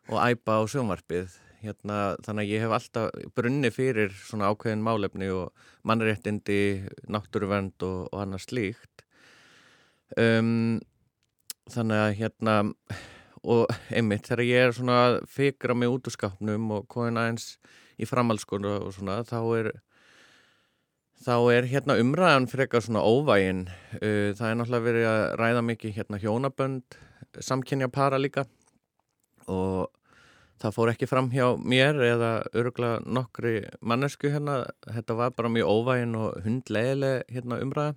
og 0.09 0.19
æpa 0.25 0.59
á 0.59 0.63
sjónvarpið. 0.71 1.37
Hérna, 1.59 2.15
þannig 2.23 2.45
að 2.45 2.53
ég 2.53 2.63
hef 2.63 2.75
alltaf 2.77 3.31
brunni 3.35 3.71
fyrir 3.75 4.13
svona 4.15 4.53
ákveðin 4.53 4.85
málefni 4.87 5.27
og 5.35 5.51
mannréttindi, 5.89 6.87
náttúruvernd 7.11 7.83
og, 7.83 8.05
og 8.13 8.21
annars 8.23 8.47
slíkt. 8.47 9.03
Um, 10.15 10.79
þannig 11.69 12.05
að 12.05 12.15
hérna 12.21 12.55
og 13.43 13.75
einmitt 13.91 14.29
þegar 14.29 14.45
ég 14.47 14.69
er 14.69 14.77
svona 14.77 15.01
fikra 15.31 15.75
mig 15.77 15.91
út 15.93 16.07
úr 16.09 16.15
skapnum 16.15 16.71
og 16.79 16.87
komin 16.91 17.19
aðeins 17.21 17.57
í 17.99 18.07
framhalskonu 18.09 18.79
og 18.79 18.95
svona 18.97 19.21
þá 19.27 19.41
er 19.59 19.71
þá 21.19 21.35
er 21.53 21.67
hérna 21.67 21.99
umræðan 21.99 22.47
eitthvað 22.47 22.87
svona 22.87 23.03
óvægin. 23.03 23.67
Uh, 23.99 24.31
það 24.39 24.47
er 24.47 24.59
náttúrulega 24.61 24.87
verið 24.87 25.09
að 25.11 25.25
ræða 25.43 25.67
mikið 25.73 25.97
hérna 25.99 26.23
hjónabönd 26.23 26.99
samkynja 27.43 27.91
para 27.93 28.19
líka 28.19 28.47
og 29.51 29.89
það 30.63 30.75
fór 30.75 30.93
ekki 30.93 31.09
fram 31.09 31.31
hjá 31.33 31.47
mér 31.59 31.99
eða 32.03 32.31
öruglega 32.57 33.01
nokkri 33.07 33.55
mannesku 33.81 34.31
hérna, 34.33 34.65
þetta 34.87 35.17
var 35.19 35.35
bara 35.39 35.53
mjög 35.55 35.73
óvægin 35.73 36.17
og 36.19 36.39
hundleiðileg 36.45 37.35
hérna, 37.35 37.61
umræða. 37.65 37.97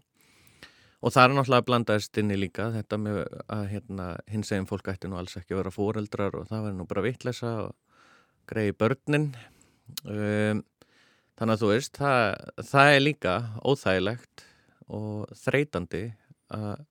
Og 1.02 1.14
það 1.16 1.24
er 1.24 1.34
náttúrulega 1.34 1.66
blandaðist 1.66 2.20
inni 2.22 2.38
líka 2.38 2.68
þetta 2.76 3.00
með 3.02 3.24
að 3.50 3.64
hérna, 3.72 4.10
hins 4.30 4.52
eginn 4.54 4.70
fólk 4.70 4.92
ætti 4.92 5.10
nú 5.10 5.18
alls 5.18 5.34
ekki 5.40 5.56
að 5.56 5.64
vera 5.64 5.74
fóreldrar 5.74 6.38
og 6.38 6.46
það 6.52 6.68
var 6.68 6.76
nú 6.78 6.86
bara 6.90 7.06
vittlesa 7.08 7.54
og 7.64 8.04
greiði 8.52 8.76
börnin. 8.78 9.32
Um, 10.06 10.62
þannig 11.40 11.56
að 11.56 11.64
þú 11.64 11.72
veist 11.72 11.98
það, 11.98 12.22
það 12.70 12.92
er 12.94 13.02
líka 13.02 13.36
óþægilegt 13.66 14.46
og 14.94 15.34
þreytandi 15.42 16.04
að 16.54 16.86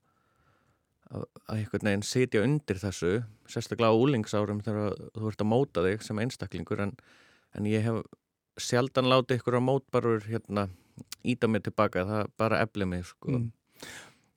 að 1.10 1.26
einhvern 1.50 1.88
veginn 1.88 2.06
sitja 2.06 2.42
undir 2.46 2.78
þessu 2.78 3.20
sérstaklega 3.50 3.90
á 3.90 3.98
úlingsárum 3.98 4.60
þegar 4.64 4.94
þú 5.16 5.32
ert 5.32 5.42
að 5.42 5.50
móta 5.50 5.84
þig 5.86 6.04
sem 6.06 6.20
einstaklingur 6.22 6.84
en, 6.86 6.92
en 7.58 7.66
ég 7.66 7.82
hef 7.86 8.02
sjaldan 8.60 9.10
látið 9.10 9.40
ykkur 9.40 9.58
á 9.58 9.62
mótbarur 9.64 10.28
hérna 10.28 10.68
íta 11.26 11.48
mig 11.48 11.64
tilbaka, 11.64 12.04
það 12.06 12.30
bara 12.40 12.62
efli 12.64 12.86
mig 12.88 13.04
sko. 13.08 13.34
Mm. 13.34 13.50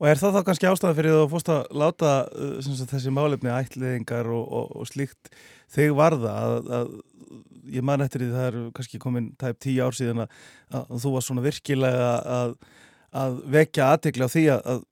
Og 0.02 0.10
er 0.10 0.20
það 0.20 0.36
þá 0.36 0.46
kannski 0.48 0.68
ástæða 0.68 0.96
fyrir 0.98 1.18
þú 1.32 1.42
að 1.54 1.76
láta 1.80 2.14
uh, 2.28 2.56
sagt, 2.66 2.92
þessi 2.92 3.14
málefni 3.14 3.52
ætliðingar 3.54 4.30
og, 4.34 4.44
og, 4.44 4.72
og 4.82 4.90
slíkt 4.90 5.32
þig 5.72 5.94
varða 5.96 6.34
að, 6.34 6.72
að 6.80 6.96
ég 7.74 7.86
man 7.86 8.04
eftir 8.04 8.26
því 8.26 8.32
það 8.34 8.48
er 8.50 8.58
kannski 8.76 9.00
komin 9.02 9.30
tæp 9.40 9.62
tíu 9.64 9.86
ár 9.86 9.96
síðan 9.96 10.26
að, 10.26 10.40
að 10.82 10.98
þú 11.06 11.14
var 11.14 11.26
svona 11.28 11.46
virkilega 11.46 12.10
að, 12.40 12.58
að 13.24 13.38
vekja 13.56 13.92
aðtegla 13.94 14.28
á 14.28 14.34
því 14.34 14.44
að 14.58 14.84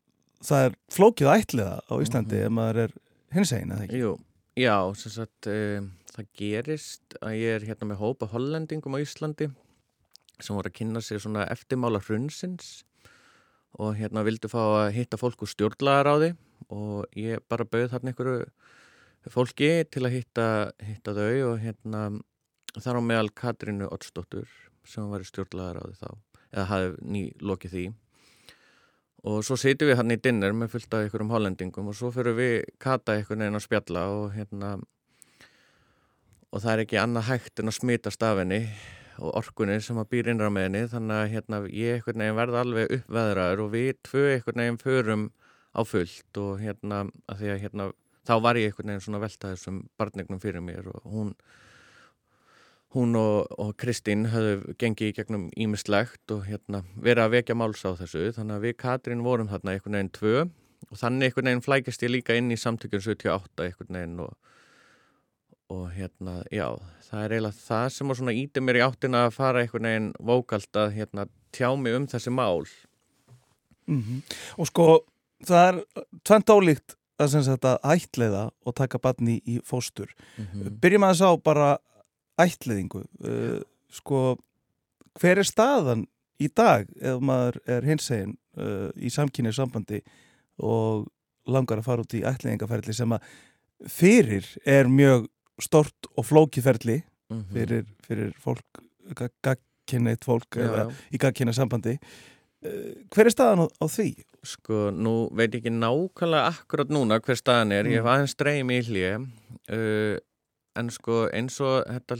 það 0.45 0.67
er 0.67 0.77
flókið 0.91 1.31
ætliða 1.31 1.79
á 1.86 1.93
Íslandi 2.01 2.36
mm 2.36 2.41
-hmm. 2.41 2.45
ef 2.45 2.57
maður 2.57 2.77
er 2.83 2.93
hins 3.31 3.53
einn, 3.53 3.71
eða 3.71 3.83
ekki? 3.86 4.01
Jú, 4.01 4.12
já, 4.57 4.77
sem 4.95 5.12
sagt 5.12 5.48
um, 5.48 5.91
það 6.12 6.31
gerist 6.38 7.17
að 7.21 7.36
ég 7.39 7.55
er 7.55 7.67
hérna 7.67 7.89
með 7.91 8.01
hópa 8.03 8.25
hollendingum 8.31 8.95
á 8.98 9.03
Íslandi 9.03 9.51
sem 10.41 10.55
voru 10.55 10.69
að 10.69 10.77
kynna 10.79 11.01
sér 11.01 11.21
svona 11.21 11.45
eftirmála 11.53 12.01
hrunsins 12.01 12.83
og 13.79 13.95
hérna 13.95 14.25
vildu 14.27 14.50
fá 14.51 14.62
að 14.86 14.93
hitta 14.98 15.17
fólk 15.17 15.45
úr 15.45 15.51
stjórnlagar 15.51 16.10
á 16.10 16.15
því 16.17 16.31
og 16.69 17.05
ég 17.15 17.39
bara 17.48 17.65
bauð 17.65 17.91
þarna 17.93 18.12
einhverju 18.12 18.45
fólki 19.31 19.86
til 19.91 20.05
að 20.05 20.15
hitta, 20.17 20.71
hitta 20.81 21.13
þau 21.13 21.53
og 21.53 21.62
hérna 21.62 22.01
þar 22.79 23.00
á 23.00 23.01
meðal 23.05 23.31
Katrínu 23.36 23.88
Ottsdóttur 23.91 24.50
sem 24.88 25.07
var 25.12 25.21
í 25.21 25.29
stjórnlagar 25.29 25.79
á 25.79 25.83
því 25.86 25.98
þá 26.01 26.10
eða 26.51 26.65
hafði 26.71 27.12
ný 27.13 27.24
lokið 27.39 27.75
því 27.75 27.86
og 29.27 29.43
svo 29.45 29.57
sitjum 29.59 29.91
við 29.91 29.99
hann 29.99 30.15
í 30.15 30.17
dinner 30.17 30.55
með 30.57 30.73
fullt 30.75 30.95
af 30.95 31.05
einhverjum 31.05 31.33
hollendingum 31.35 31.91
og 31.91 31.97
svo 31.97 32.09
fyrir 32.13 32.37
við 32.37 32.55
kata 32.81 33.17
einhvern 33.17 33.43
veginn 33.43 33.59
að 33.59 33.67
spjalla 33.67 34.07
og 34.15 34.31
hérna 34.33 34.71
og 36.51 36.63
það 36.63 36.73
er 36.73 36.83
ekki 36.85 36.99
annað 36.99 37.29
hægt 37.29 37.61
en 37.61 37.71
að 37.71 37.77
smita 37.77 38.11
stafinni 38.11 38.65
og 39.21 39.35
orkunni 39.37 39.77
sem 39.83 39.99
að 40.01 40.09
býr 40.11 40.31
innra 40.33 40.49
með 40.53 40.67
henni. 40.67 40.83
Þannig 40.91 41.17
að 41.17 41.31
hérna 41.35 41.59
ég 41.69 41.97
einhvern 41.97 42.23
veginn 42.23 42.37
verða 42.39 42.63
alveg 42.65 42.93
uppveðraður 42.97 43.63
og 43.65 43.73
við 43.75 43.91
tvö 44.07 44.23
einhvern 44.33 44.63
veginn 44.63 44.81
förum 44.81 45.25
á 45.71 45.81
fullt 45.87 46.39
og 46.41 46.53
hérna 46.59 47.03
að 47.31 47.43
því 47.43 47.51
að 47.53 47.61
hérna 47.65 47.89
þá 48.27 48.33
var 48.43 48.59
ég 48.59 48.71
einhvern 48.71 48.91
veginn 48.91 49.05
svona 49.05 49.21
velta 49.23 49.51
þessum 49.53 49.83
barnignum 49.99 50.41
fyrir 50.43 50.65
mér 50.65 50.89
og 50.91 51.05
hún 51.07 51.35
hún 52.95 53.15
og, 53.15 53.48
og 53.62 53.75
Kristín 53.79 54.25
höfðu 54.31 54.75
gengið 54.79 55.12
í 55.12 55.15
gegnum 55.15 55.48
ímislegt 55.55 56.33
og 56.36 56.43
hérna, 56.50 56.83
verið 57.00 57.24
að 57.24 57.36
vekja 57.38 57.55
máls 57.55 57.83
á 57.88 57.95
þessu 57.95 58.31
þannig 58.36 58.57
að 58.57 58.65
við 58.67 58.77
Katrín 58.83 59.24
vorum 59.24 59.51
þarna 59.51 59.75
einhvern 59.75 59.98
veginn 59.98 60.13
tvö 60.17 60.33
og 60.89 61.00
þannig 61.00 61.29
einhvern 61.29 61.50
veginn 61.51 61.65
flækist 61.67 62.03
ég 62.03 62.12
líka 62.12 62.36
inn 62.36 62.51
í 62.51 62.60
samtökjum 62.60 63.03
78 63.05 63.67
einhvern 63.67 64.00
veginn 64.00 64.24
og, 64.25 64.33
og 65.71 65.86
hérna, 65.95 66.41
já, 66.51 66.67
það 67.07 67.24
er 67.24 67.36
eiginlega 67.38 67.63
það 67.63 67.86
sem 67.95 68.12
var 68.12 68.19
svona 68.19 68.38
ítið 68.41 68.65
mér 68.67 68.79
í 68.81 68.86
áttina 68.89 69.25
að 69.27 69.36
fara 69.38 69.62
einhvern 69.63 69.88
veginn 69.88 70.10
vókalt 70.31 70.81
að 70.83 70.98
hérna, 70.98 71.27
tjá 71.55 71.69
mig 71.79 71.95
um 71.95 72.07
þessi 72.12 72.33
mál 72.36 72.65
mm 73.88 74.01
-hmm. 74.01 74.19
Og 74.57 74.67
sko, 74.67 75.05
það 75.48 75.67
er 75.67 76.03
tvent 76.24 76.50
ólíkt 76.50 76.98
að 77.21 77.31
sem 77.31 77.43
sagt 77.43 77.65
að 77.65 77.79
ætleiða 77.83 78.50
og 78.65 78.75
taka 78.75 79.00
barni 79.00 79.41
í 79.45 79.60
fóstur 79.63 80.10
mm 80.38 80.45
-hmm. 80.45 80.79
Byrjum 80.81 81.03
að 81.03 81.10
þess 81.13 81.21
á 81.21 81.31
bara 81.43 81.77
ætliðingu 82.45 83.03
uh, 83.05 83.60
sko, 83.91 84.21
hver 85.19 85.41
er 85.43 85.48
staðan 85.48 86.05
í 86.41 86.50
dag 86.57 86.88
ef 87.01 87.19
maður 87.21 87.60
er 87.69 87.86
hinsegin 87.86 88.36
uh, 88.57 88.89
í 88.98 89.12
samkynni 89.13 89.53
sambandi 89.53 90.01
og 90.62 91.07
langar 91.51 91.81
að 91.81 91.88
fara 91.89 92.05
út 92.05 92.13
í 92.17 92.24
ætliðingaferðli 92.27 92.93
sem 92.98 93.13
að 93.15 93.25
fyrir 93.91 94.45
er 94.69 94.89
mjög 94.91 95.27
stort 95.62 96.12
og 96.17 96.25
flókiferli 96.29 97.01
Mhm. 97.31 97.43
fyrir, 97.53 97.86
fyrir 98.03 98.31
fólk 98.43 98.81
gagkinnið 99.45 100.17
fólk 100.25 100.57
já, 100.60 100.65
eða 100.65 100.81
já. 100.83 100.95
í 101.15 101.19
gagkinnið 101.24 101.55
sambandi 101.55 101.93
uh, 101.95 102.91
hver 103.07 103.29
er 103.29 103.31
staðan 103.31 103.63
á, 103.63 103.67
á 103.79 103.86
því? 103.88 104.10
Sko, 104.43 104.89
nú 104.91 105.13
veit 105.31 105.53
ég 105.55 105.62
ekki 105.62 105.71
nákvæmlega 105.71 106.50
akkurat 106.51 106.91
núna 106.91 107.21
hver 107.24 107.39
staðan 107.39 107.71
er, 107.71 107.88
ég 107.88 108.01
hef 108.01 108.03
Mm. 108.03 108.12
aðeins 108.12 108.36
dreym 108.36 108.74
í 108.75 108.79
uh, 108.81 110.17
en 110.75 110.89
sko 110.93 111.25
eins 111.33 111.57
og 111.63 111.83
þetta, 111.87 112.17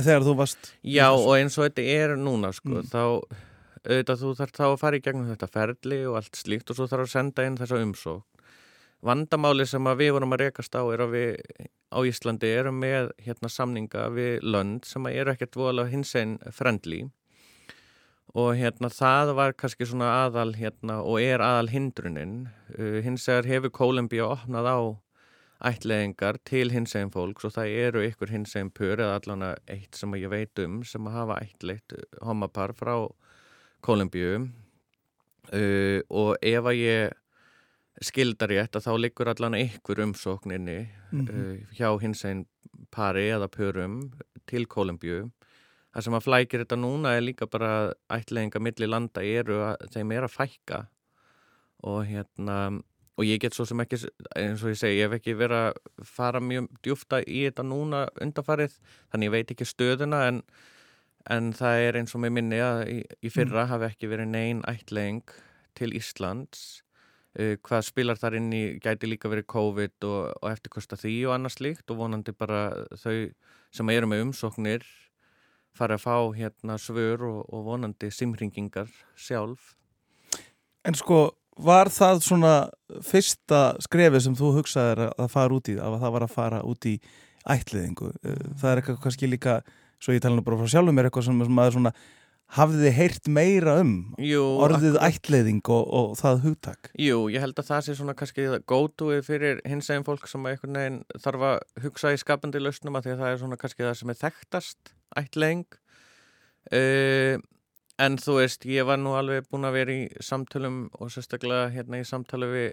þegar 0.00 0.26
þú 0.26 0.34
varst 0.40 0.72
já 0.82 1.06
og 1.12 1.30
eins 1.36 1.58
og 1.58 1.68
þetta 1.68 1.84
er 1.94 2.16
núna 2.18 2.52
sko, 2.56 2.80
Mm. 2.80 2.90
þá 2.90 3.02
auðvitað 3.80 4.20
þú 4.20 4.30
þarf 4.36 4.52
þá 4.58 4.64
að 4.68 4.78
fara 4.80 4.96
í 4.98 5.00
gegnum 5.04 5.28
þetta 5.30 5.48
ferli 5.48 6.00
og 6.06 6.16
allt 6.20 6.36
slíkt 6.36 6.70
og 6.70 6.76
svo 6.76 6.86
þarf 6.90 7.06
að 7.06 7.14
senda 7.14 7.46
inn 7.46 7.56
þessa 7.56 7.78
umsókn. 7.80 8.26
Vandamáli 9.00 9.64
sem 9.64 9.86
að 9.88 9.96
við 10.02 10.10
vorum 10.12 10.34
að 10.36 10.42
rekast 10.44 10.74
á 10.76 10.84
er 10.92 11.00
að 11.00 11.14
við 11.14 11.38
á 11.88 11.98
Íslandi 12.04 12.50
erum 12.52 12.76
með 12.82 13.08
hérna 13.24 13.48
samninga 13.48 14.10
við 14.12 14.42
lönd 14.44 14.84
sem 14.84 15.06
að 15.08 15.16
eru 15.22 15.32
ekkert 15.32 15.56
voðalega 15.56 15.88
hins 15.94 16.12
einn 16.20 16.34
friendly. 16.52 17.06
Og 18.36 18.52
hérna 18.60 18.90
það 18.92 19.32
var 19.34 19.54
kannski 19.58 19.88
svona 19.88 20.10
aðal 20.26 20.52
hérna 20.54 21.00
og 21.02 21.16
er 21.24 21.40
aðal 21.42 21.70
hindrunin. 21.72 22.34
Uh, 22.78 23.00
hins 23.02 23.24
vegar 23.26 23.48
hefur 23.48 23.72
Kólumbía 23.74 24.28
opnað 24.28 24.68
á 24.68 24.78
ætleðingar 25.60 26.38
til 26.48 26.70
hins 26.72 26.94
einn 26.96 27.10
fólks 27.12 27.44
og 27.44 27.52
það 27.52 27.74
eru 27.82 28.02
ykkur 28.08 28.30
hins 28.32 28.54
einn 28.56 28.70
pur 28.72 28.96
eða 28.96 29.18
allan 29.20 29.44
eitt 29.68 29.94
sem 29.98 30.12
að 30.16 30.22
ég 30.24 30.32
veit 30.32 30.62
um 30.64 30.78
sem 30.88 31.06
að 31.10 31.16
hafa 31.18 31.40
ætleitt 31.44 31.96
homapar 32.24 32.72
frá 32.78 32.94
Kólumbíu. 33.84 34.48
Uh, 35.50 36.00
og 36.12 36.36
ef 36.46 36.66
að 36.68 36.76
ég 36.78 37.16
skildar 38.04 38.52
rétt 38.52 38.76
að 38.78 38.84
þá 38.86 38.92
liggur 39.00 39.28
allan 39.32 39.56
ykkur 39.58 40.02
umsókninni 40.06 40.78
Mhm. 41.12 41.28
uh, 41.28 41.56
hjá 41.74 41.88
hins 42.00 42.24
einn 42.24 42.44
pari 42.90 43.28
eða 43.34 43.48
purum 43.50 44.12
til 44.46 44.66
Kólumbíu. 44.66 45.30
Það 45.92 46.04
sem 46.04 46.14
að 46.14 46.22
flækir 46.28 46.62
þetta 46.64 46.76
núna 46.78 47.16
er 47.16 47.20
líka 47.26 47.48
bara 47.50 47.70
að 47.90 47.94
ætleðinga 48.20 48.60
milli 48.62 48.86
landa 48.86 49.20
eru 49.26 49.56
að 49.72 49.88
þeim 49.90 50.12
er 50.12 50.22
að 50.28 50.36
fækka. 50.36 50.86
Og 51.82 52.04
hérna 52.06 52.82
og 53.20 53.28
ég 53.28 53.40
get 53.42 53.56
svo 53.56 53.66
sem 53.68 53.80
ekki, 53.84 53.98
eins 54.38 54.62
og 54.64 54.72
ég 54.72 54.78
segi 54.80 54.96
ég 54.96 55.10
hef 55.10 55.18
ekki 55.18 55.36
verið 55.36 55.66
að 55.68 56.04
fara 56.08 56.40
mjög 56.40 56.70
djúfta 56.80 57.20
í 57.20 57.42
þetta 57.44 57.66
núna 57.68 58.06
undarfarið 58.24 58.78
þannig 59.12 59.28
ég 59.28 59.34
veit 59.34 59.52
ekki 59.52 59.68
stöðuna 59.68 60.20
en, 60.30 60.38
en 61.28 61.50
það 61.56 61.84
er 61.84 61.98
eins 62.00 62.16
og 62.16 62.24
með 62.24 62.36
minni 62.38 62.60
að 62.64 62.84
í, 62.88 62.98
í 63.20 63.32
fyrra 63.34 63.66
hafi 63.68 63.90
ekki 63.90 64.08
verið 64.08 64.32
nein 64.32 64.62
ætleðing 64.70 65.34
til 65.76 65.92
Íslands. 65.98 66.80
Uh, 67.36 67.54
hvað 67.62 67.84
spilar 67.86 68.18
þar 68.18 68.40
inn 68.40 68.48
í 68.56 68.62
gæti 68.82 69.06
líka 69.06 69.30
verið 69.30 69.46
COVID 69.52 70.08
og, 70.08 70.32
og 70.40 70.48
eftirkosta 70.50 70.96
því 70.98 71.14
og 71.28 71.36
annars 71.36 71.60
líkt 71.62 71.92
og 71.92 72.00
vonandi 72.00 72.34
bara 72.34 72.64
þau 72.98 73.28
sem 73.70 73.92
eru 73.92 74.08
með 74.10 74.24
umsóknir 74.24 74.86
fara 75.76 75.94
að 75.94 76.06
fá 76.08 76.16
hérna 76.34 76.78
svör 76.80 77.22
og, 77.28 77.44
og 77.52 77.68
vonandi 77.68 78.10
simringingar 78.10 78.90
sjálf. 79.14 79.76
En 80.88 80.96
sko, 80.96 81.28
var 81.64 81.90
það 81.92 82.22
svona 82.26 82.54
fyrsta 83.06 83.60
skrefi 83.84 84.20
sem 84.24 84.36
þú 84.38 84.52
hugsaðir 84.60 85.04
að- 85.10 85.30
fara 85.32 85.56
út 85.56 85.68
í, 85.72 85.76
að 85.80 85.98
það 86.00 86.14
var 86.16 86.26
að 86.26 86.34
fara 86.36 86.62
út 86.66 86.86
í 86.90 86.94
ætliðingu? 87.50 88.12
Mm. 88.22 88.56
Það 88.60 88.70
er 88.70 88.80
eitthvað 88.82 89.02
kannski 89.04 89.30
líka, 89.30 89.60
svo 90.00 90.14
ég 90.16 90.20
tala 90.24 90.36
nú 90.36 90.44
bara 90.46 90.58
frá 90.60 90.68
sjálfum 90.72 90.96
mér, 90.96 91.10
eitthvað 91.10 91.28
sem, 91.28 91.38
maður 91.48 91.76
svona 91.78 91.94
hafði 92.50 92.90
heyrt 92.90 93.28
meira 93.30 93.76
um 93.78 93.92
Jú, 94.18 94.42
orðið 94.64 94.96
ætliðing 95.06 95.60
og, 95.70 95.84
og 95.86 96.16
það 96.18 96.40
hugtak. 96.48 96.90
Jú, 96.98 97.28
ég 97.30 97.44
held 97.44 97.54
að 97.62 97.68
það 97.68 97.84
sé 97.86 97.94
svona 97.94 98.16
kannski 98.18 98.46
gótuið 98.66 99.22
fyrir 99.28 99.60
hins 99.70 99.90
eginn 99.92 100.06
fólk 100.06 100.26
sem 100.26 100.48
þarf 101.22 101.44
að 101.46 101.60
hugsa 101.84 102.10
í 102.14 102.18
skapandi 102.18 102.62
lausnum 102.62 102.98
að 102.98 103.06
því 103.06 103.14
að 103.14 103.22
það 103.22 103.34
er 103.34 103.40
svona 103.44 103.60
kannski 103.60 103.86
það 103.86 103.94
sem 104.00 104.10
er 104.10 104.20
þekktast 104.24 104.92
ætling 105.20 105.64
uh, 106.74 107.38
en 108.00 108.16
þú 108.20 108.36
veist, 108.40 108.64
ég 108.68 108.86
var 108.88 109.00
nú 109.00 109.12
alveg 109.18 109.48
búin 109.50 109.68
að 109.68 109.76
vera 109.76 109.94
í 109.94 110.04
samtölum 110.24 110.86
og 110.98 111.10
sérstaklega 111.12 111.70
hérna 111.74 112.00
í 112.00 112.06
samtali 112.08 112.48
við 112.50 112.70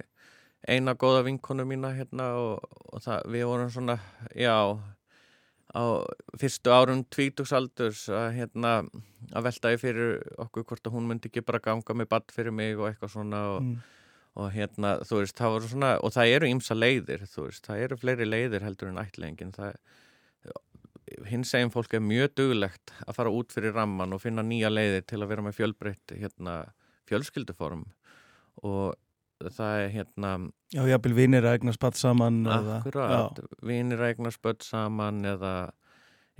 eina 0.67 0.95
góða 0.97 1.25
vinkonu 1.27 1.65
mína 1.69 1.91
hérna 1.97 2.31
og, 2.41 2.63
og 2.93 3.03
það, 3.03 3.27
við 3.35 3.45
vorum 3.49 3.73
svona, 3.73 3.97
já 4.35 4.55
á 5.77 5.83
fyrstu 6.39 6.71
árum 6.71 7.03
tvítugsaldurs 7.11 8.07
að 8.09 8.29
hérna 8.37 8.71
að 9.35 9.45
velta 9.49 9.73
ég 9.75 9.81
fyrir 9.83 10.15
okkur 10.39 10.63
hvort 10.69 10.87
að 10.87 10.95
hún 10.95 11.09
myndi 11.09 11.29
ekki 11.29 11.43
bara 11.45 11.59
ganga 11.61 11.93
með 11.99 12.09
badd 12.15 12.33
fyrir 12.33 12.55
mig 12.55 12.79
og 12.79 12.87
eitthvað 12.89 13.13
svona 13.17 13.43
og 13.57 13.61
Mm. 13.67 13.77
og 14.37 14.51
hérna, 14.53 14.89
þú 15.01 15.15
veist, 15.17 15.33
það 15.35 15.53
voru 15.55 15.67
svona 15.71 15.91
og 16.05 16.11
það 16.13 16.31
eru 16.35 16.47
ýmsa 16.53 16.75
leiðir, 16.77 17.23
þú 17.25 17.47
veist, 17.47 17.63
það 17.65 17.79
eru 17.83 17.95
fleiri 17.97 18.25
leiðir 18.27 18.61
heldur 18.61 18.91
en 18.91 18.99
ætlengin 19.01 19.53
það 19.55 19.79
hins 21.29 21.53
eginn 21.57 21.71
fólk 21.73 21.93
er 21.97 22.03
mjög 22.03 22.35
duglegt 22.39 22.93
að 23.05 23.17
fara 23.19 23.33
út 23.33 23.53
fyrir 23.55 23.75
ramman 23.75 24.13
og 24.15 24.21
finna 24.23 24.43
nýja 24.45 24.71
leiðir 24.71 25.05
til 25.07 25.21
að 25.21 25.31
vera 25.33 25.45
með 25.45 25.57
fjölbreytt 25.59 26.13
hérna, 26.19 26.55
fjölskylduform 27.09 27.85
og 28.67 28.95
það 29.53 29.81
er 29.83 29.89
hérna 29.93 30.31
Já, 30.73 30.81
jafnvel 30.89 31.13
vinir 31.15 31.45
að 31.45 31.59
eignast 31.59 31.79
batt 31.79 31.99
saman. 31.99 32.41
akkurat, 32.47 33.39
vinir 33.63 34.01
að 34.01 34.13
eignar 34.13 34.35
spött 34.35 34.65
saman 34.67 35.21
eða 35.25 35.53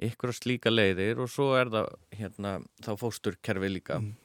ykkur 0.04 0.34
slíka 0.36 0.74
leiðir 0.74 1.22
og 1.24 1.30
svo 1.32 1.54
er 1.58 1.70
það 1.74 1.92
hérna, 2.20 2.58
þá 2.86 2.96
fósturkerfi 3.00 3.74
líka 3.74 4.02
Mm. 4.02 4.16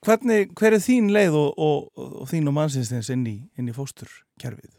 Hvernig, 0.00 0.54
hver 0.56 0.72
er 0.72 0.80
þín 0.80 1.10
leið 1.12 1.34
og, 1.36 1.58
og, 1.60 1.88
og 2.22 2.28
þín 2.30 2.46
og 2.48 2.54
mannsinsins 2.56 3.10
inn 3.12 3.26
í, 3.28 3.34
í 3.60 3.72
fósturkerfið? 3.76 4.70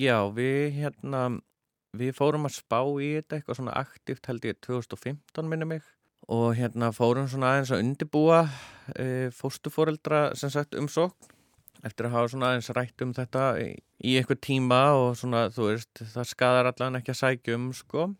Já, 0.00 0.16
við 0.32 0.78
hérna 0.78 1.24
við 1.96 2.14
fórum 2.16 2.46
að 2.48 2.56
spá 2.58 2.80
í 3.02 3.10
þetta 3.18 3.38
eitthvað 3.38 3.58
svona 3.58 3.76
aktíft 3.80 4.28
held 4.30 4.46
ég 4.46 4.60
2015 4.66 5.50
minni 5.50 5.68
mig. 5.74 5.82
Og 6.30 6.54
hérna 6.58 6.92
fórum 6.94 7.26
svona 7.30 7.54
aðeins 7.54 7.72
að 7.74 7.84
undibúa 7.84 8.40
e, 8.94 9.30
fóstuforeldra 9.34 10.30
sem 10.38 10.52
sagt 10.52 10.76
umsókn. 10.78 11.36
Eftir 11.86 12.06
að 12.06 12.16
hafa 12.18 12.32
svona 12.34 12.50
aðeins 12.52 12.70
rætt 12.76 13.02
um 13.02 13.14
þetta 13.16 13.44
í, 13.62 13.70
eitthvað 14.18 14.42
tíma 14.44 14.80
og 14.98 15.14
svona 15.16 15.46
þú 15.54 15.70
veist 15.70 16.02
það 16.12 16.28
skadar 16.28 16.68
allan 16.68 16.98
ekki 17.00 17.14
að 17.14 17.22
sækja 17.22 17.56
um 17.56 17.70
sko. 17.74 18.10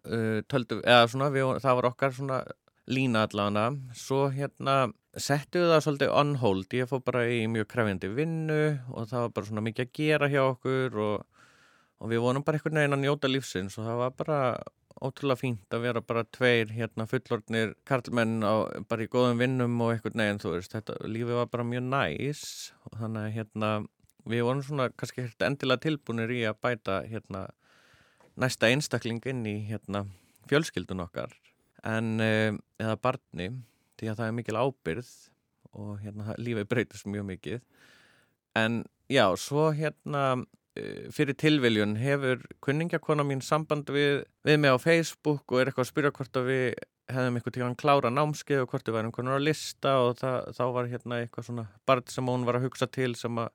E, 0.00 0.40
töldu, 0.50 0.80
eða 0.80 1.10
svona 1.12 1.28
við, 1.34 1.52
það 1.60 1.78
var 1.78 1.90
okkar 1.90 2.16
svona 2.16 2.40
lína 2.90 3.26
allana 3.28 3.68
svo 3.94 4.24
hérna 4.34 4.88
settu 5.18 5.62
við 5.62 5.74
það 5.74 5.84
svolítið 5.84 6.14
on 6.22 6.32
hold. 6.40 6.74
Ég 6.74 6.88
fór 6.90 7.02
bara 7.06 7.26
í 7.30 7.44
mjög 7.50 7.68
krefjandi 7.70 8.10
vinnu 8.14 8.62
og 8.94 9.10
það 9.10 9.26
var 9.26 9.36
bara 9.36 9.50
svona 9.50 9.64
mikið 9.66 9.86
að 9.86 9.94
gera 10.00 10.30
hjá 10.32 10.42
okkur 10.46 10.98
og 11.04 11.39
og 12.00 12.10
við 12.12 12.22
vonum 12.24 12.44
bara 12.44 12.58
einhvern 12.58 12.80
veginn 12.80 12.96
að 12.96 13.02
njóta 13.04 13.30
lífsins 13.30 13.76
og 13.78 13.88
það 13.88 14.00
var 14.00 14.14
bara 14.16 14.40
ótrúlega 15.00 15.40
fínt 15.40 15.74
að 15.74 15.84
vera 15.86 16.02
bara 16.04 16.26
tveir 16.28 16.72
hérna 16.74 17.06
fullorðnir 17.08 17.72
karlmenn 17.88 18.42
á, 18.44 18.68
bara 18.88 19.04
í 19.04 19.10
góðum 19.10 19.40
vinnum 19.40 19.78
og 19.80 19.94
einhvern 19.94 20.20
veginn 20.20 20.42
þú 20.42 20.52
veist, 20.56 20.74
þetta 20.74 20.96
lífið 21.08 21.38
var 21.40 21.48
bara 21.52 21.66
mjög 21.66 21.86
næs. 21.88 22.42
Og 22.88 22.98
þannig 23.00 23.22
að 23.22 23.36
hérna 23.38 23.70
við 24.28 24.44
vorum 24.44 24.62
svona 24.66 24.90
kannski 24.92 25.24
hérna 25.24 25.50
endilega 25.50 25.84
tilbúinir 25.86 26.34
í 26.36 26.42
að 26.48 26.60
bæta 26.66 27.00
hérna 27.08 27.46
næsta 28.40 28.68
einstakling 28.68 29.24
inn 29.32 29.42
í 29.48 29.56
hérna 29.70 30.04
fjölskyldun 30.50 31.04
okkar. 31.06 31.32
En 31.86 32.20
eh, 32.20 32.52
eða 32.80 33.00
barni 33.00 33.50
því 34.00 34.12
að 34.12 34.20
það 34.20 34.26
er 34.26 34.36
mikil 34.36 34.60
ábyrð 34.60 35.10
og 35.80 35.92
hérna 36.02 36.36
lífið 36.36 36.68
breytist 36.68 37.08
mjög 37.08 37.28
mikið. 37.30 37.60
En 38.58 38.82
já, 39.08 39.24
svo 39.40 39.70
hérna 39.72 40.42
fyrir 41.14 41.36
tilviljun 41.38 41.96
hefur 42.00 42.42
kunningakona 42.64 43.24
mín 43.26 43.42
samband 43.44 43.90
við, 43.92 44.24
við 44.46 44.60
mig 44.62 44.74
á 44.74 44.78
Facebook 44.80 45.44
og 45.52 45.60
er 45.60 45.70
eitthvað 45.70 45.86
að 45.86 45.90
spyrja 45.92 46.12
hvort 46.16 46.40
að 46.40 46.50
við 46.50 46.66
hefðum 47.10 47.38
eitthvað 47.38 47.56
tíðan 47.56 47.78
klára 47.78 48.10
námskeið 48.14 48.64
og 48.64 48.70
hvort 48.70 48.86
við 48.88 48.96
værum 48.96 49.14
konar 49.14 49.40
á 49.40 49.46
lista 49.46 49.96
og 50.04 50.18
það, 50.20 50.38
þá 50.56 50.64
var 50.76 50.90
hérna 50.90 51.20
eitthvað 51.22 51.46
svona 51.48 51.66
barn 51.88 52.06
sem 52.10 52.30
hún 52.30 52.46
var 52.48 52.58
að 52.58 52.66
hugsa 52.68 52.86
til 52.90 53.12
sem 53.18 53.40
að 53.42 53.48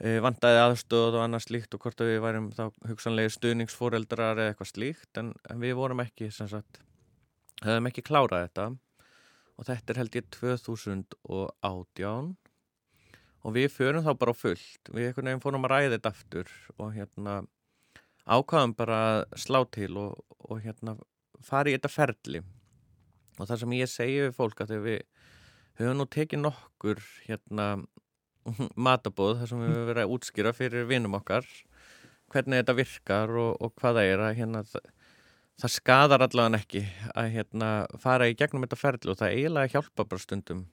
e, 0.00 0.16
vandaði 0.24 0.62
aðstöð 0.62 1.12
og 1.18 1.22
annað 1.24 1.46
slíkt 1.46 1.76
og 1.76 1.80
hvort 1.84 2.00
að 2.02 2.10
við 2.12 2.24
værum 2.24 2.48
þá 2.56 2.64
hugsanlega 2.90 3.34
stuðningsfóreldrar 3.36 4.40
eða 4.40 4.50
eitthvað 4.52 4.72
slíkt. 4.72 5.12
En, 5.20 5.28
en 5.50 5.62
við 5.62 5.72
vorum 5.78 6.02
ekki 6.04 6.26
sem 6.34 6.48
sagt 6.50 6.82
hefðum 7.62 7.90
ekki 7.90 8.06
klárað 8.06 8.48
þetta. 8.48 8.64
Og 9.56 9.62
þetta 9.70 9.88
er 9.92 10.00
held 10.02 10.18
ég 10.18 10.26
2018 10.36 12.34
og 13.46 13.54
við 13.54 13.68
förum 13.70 14.02
þá 14.02 14.12
bara 14.18 14.34
fullt. 14.34 14.90
Við 14.90 15.10
einhvern 15.10 15.30
veginn 15.30 15.42
fórum 15.44 15.66
að 15.68 15.74
ræða 15.74 15.92
þetta 15.94 16.12
aftur 16.12 16.52
og 16.76 16.94
hérna 16.96 17.36
ákvaðum 18.26 18.74
bara 18.78 18.98
að 19.06 19.20
slá 19.38 19.60
til 19.70 19.92
og, 20.02 20.16
og 20.50 20.62
hérna 20.64 20.96
fara 21.46 21.70
í 21.70 21.76
þetta 21.76 21.92
ferli. 21.92 22.42
Og 23.36 23.46
það 23.46 23.62
sem 23.62 23.76
ég 23.76 23.92
segi 23.92 24.18
við 24.24 24.34
fólk 24.34 24.64
að 24.64 24.72
þegar 24.72 24.86
við 24.88 25.04
höfum 25.78 26.00
nú 26.00 26.08
tekið 26.10 26.42
nokkur 26.42 27.04
hérna 27.28 27.68
matabóð 28.88 29.40
þar 29.40 29.52
sem 29.52 29.62
við 29.62 29.72
höfum 29.72 29.88
verið 29.92 30.04
að 30.04 30.16
útskýra 30.16 30.54
fyrir 30.56 30.90
vinum 30.90 31.18
okkar 31.18 31.46
hvernig 32.32 32.62
þetta 32.62 32.76
virkar 32.80 33.32
og, 33.38 33.52
og 33.62 33.74
hvað 33.78 34.00
það 34.00 34.10
er 34.10 34.22
að 34.24 34.38
hérna 34.40 34.62
það, 34.66 34.88
það 35.62 35.74
skadar 35.76 36.24
allavega 36.26 36.62
ekki 36.62 36.82
að 37.14 37.28
hérna 37.36 37.70
fara 38.02 38.26
í 38.30 38.34
gegnum 38.38 38.66
þetta 38.66 38.80
ferli 38.80 39.12
og 39.12 39.20
það 39.20 39.36
eiginlega 39.36 39.72
hjálpa 39.76 40.08
bara 40.08 40.24
stundum 40.24 40.64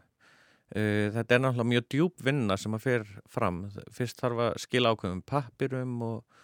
þetta 0.73 1.35
er 1.35 1.41
náttúrulega 1.43 1.69
mjög 1.69 1.89
djúb 1.93 2.21
vinna 2.25 2.55
sem 2.57 2.73
að 2.73 2.85
fer 2.87 3.03
fram. 3.29 3.59
Fyrst 3.93 4.21
þarf 4.21 4.39
að 4.47 4.55
skila 4.63 4.93
ákveðum 4.95 5.19
pappirum 5.29 5.99
og, 6.07 6.39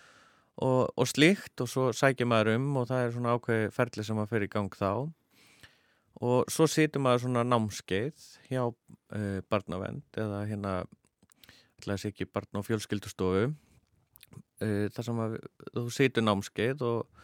og, 0.62 0.82
og 0.94 1.10
slíkt 1.10 1.63
og 1.65 1.72
svo 1.72 1.88
sækir 1.98 2.30
maður 2.30 2.54
um 2.60 2.68
og 2.78 2.89
það 2.92 3.06
er 3.06 3.15
svona 3.15 3.34
ákveði 3.38 3.72
ferli 3.74 4.06
sem 4.06 4.20
maður 4.20 4.36
fer 4.36 4.46
í 4.46 4.52
gang 4.54 4.78
þá 4.78 4.92
og 6.20 6.52
svo 6.52 6.68
situr 6.68 7.04
maður 7.04 7.26
svona 7.26 7.46
námskeið 7.48 8.26
hjá 8.50 8.63
uh, 8.68 9.39
barnavend 9.52 10.20
eða 10.20 10.44
hérna 10.50 10.74
ætlaði 11.80 12.02
sér 12.04 12.13
ekki 12.13 12.28
barn- 12.28 12.60
og 12.60 12.65
fjölskyldustofu 12.68 13.46
uh, 13.48 14.86
þar 14.96 15.08
sem 15.08 15.22
að 15.24 15.38
þú 15.78 15.86
situr 15.96 16.26
námskeið 16.28 16.84
og, 16.88 17.24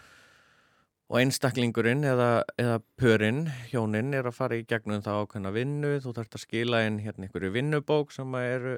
og 1.05 1.19
einstaklingurinn 1.21 2.05
eða, 2.07 2.29
eða 2.57 2.79
pörinn, 2.97 3.43
hjóninn 3.69 4.15
er 4.17 4.25
að 4.25 4.37
fara 4.39 4.57
í 4.57 4.65
gegnum 4.65 5.03
það 5.05 5.21
ákveðna 5.21 5.51
vinnu. 5.53 5.91
Þú 6.01 6.13
þarfst 6.17 6.37
að 6.39 6.45
skila 6.47 6.85
inn 6.87 7.01
hérna 7.03 7.27
einhverju 7.27 7.51
vinnubók 7.53 8.13
sem 8.15 8.37
eru 8.41 8.77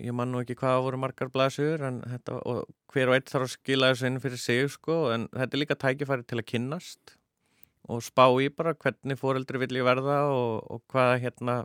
ég 0.00 0.14
man 0.16 0.30
nú 0.32 0.40
ekki 0.40 0.56
hvað 0.56 0.78
voru 0.86 1.00
margar 1.02 1.28
blæsur 1.32 1.82
en 1.84 2.00
þetta, 2.08 2.38
og 2.48 2.62
hver 2.94 3.10
og 3.10 3.18
einn 3.18 3.26
þarf 3.28 3.48
að 3.48 3.54
skila 3.58 3.90
þessu 3.92 4.08
inn 4.08 4.22
fyrir 4.24 4.40
sig 4.40 4.70
sko, 4.72 4.96
en 5.12 5.26
þetta 5.34 5.56
er 5.58 5.60
líka 5.60 5.76
tækifæri 5.76 6.24
til 6.28 6.40
að 6.40 6.48
kynnast 6.48 7.16
og 7.92 8.00
spá 8.06 8.24
í 8.40 8.48
bara 8.54 8.72
hvernig 8.78 9.18
fóreldri 9.20 9.60
vill 9.60 9.80
ég 9.80 9.86
verða 9.86 10.22
og, 10.32 10.62
og 10.70 10.82
hvað 10.92 11.16
hérna 11.26 11.56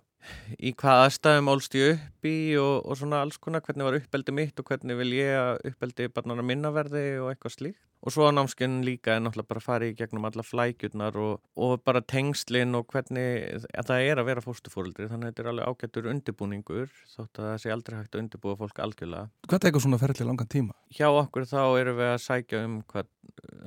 í 0.60 0.74
hvað 0.78 1.04
aðstæðum 1.06 1.52
álst 1.54 1.78
ég 1.78 1.98
upp 1.98 2.30
í 2.30 2.38
og, 2.62 2.76
og 2.86 3.00
svona 3.00 3.22
alls 3.26 3.40
konar, 3.42 3.64
hvernig 3.66 3.88
var 3.88 4.00
uppeldi 4.00 4.36
mitt 4.36 4.60
og 4.60 4.70
hvernig 4.72 5.00
vil 5.00 5.12
ég 5.18 5.36
að 5.38 5.72
uppeldi 5.72 6.10
barnana 6.14 6.46
minna 6.46 6.74
verði 6.76 7.06
og 7.22 7.32
eitthvað 7.32 7.58
slíkt 7.58 7.84
og 8.06 8.14
svo 8.14 8.28
á 8.30 8.32
námskinn 8.32 8.84
líka 8.86 9.16
er 9.16 9.24
náttúrulega 9.24 9.50
bara 9.50 9.62
að 9.62 9.66
fara 9.66 9.88
í 9.88 9.96
gegnum 9.98 10.28
alla 10.28 10.44
flækjurnar 10.46 11.18
og, 11.22 11.42
og 11.58 11.82
bara 11.86 12.02
tengslinn 12.06 12.78
og 12.78 12.86
hvernig 12.94 13.64
að 13.74 13.90
það 13.90 14.06
er 14.06 14.22
að 14.22 14.30
vera 14.30 14.44
fóstufórildri 14.46 15.10
þannig 15.10 15.28
að 15.28 15.34
þetta 15.34 15.44
er 15.44 15.50
alveg 15.52 15.72
ágættur 15.72 16.10
undirbúningur 16.14 16.92
þótt 17.16 17.42
að 17.42 17.50
það 17.50 17.62
sé 17.64 17.74
aldrei 17.74 17.98
hægt 17.98 18.16
að 18.16 18.24
undirbúa 18.24 18.58
fólk 18.62 18.82
algjörlega. 18.86 19.32
Hvað 19.48 19.64
tekur 19.66 19.86
svona 19.86 20.02
ferðli 20.02 20.28
langan 20.30 20.52
tíma? 20.54 20.78
Hjá 20.94 21.08
okkur 21.10 21.48
þá 21.50 21.62
erum 21.82 22.00
við 22.00 22.12
að 22.14 22.24
sækja 22.28 22.64
um 22.68 22.78
hvað, 22.94 23.12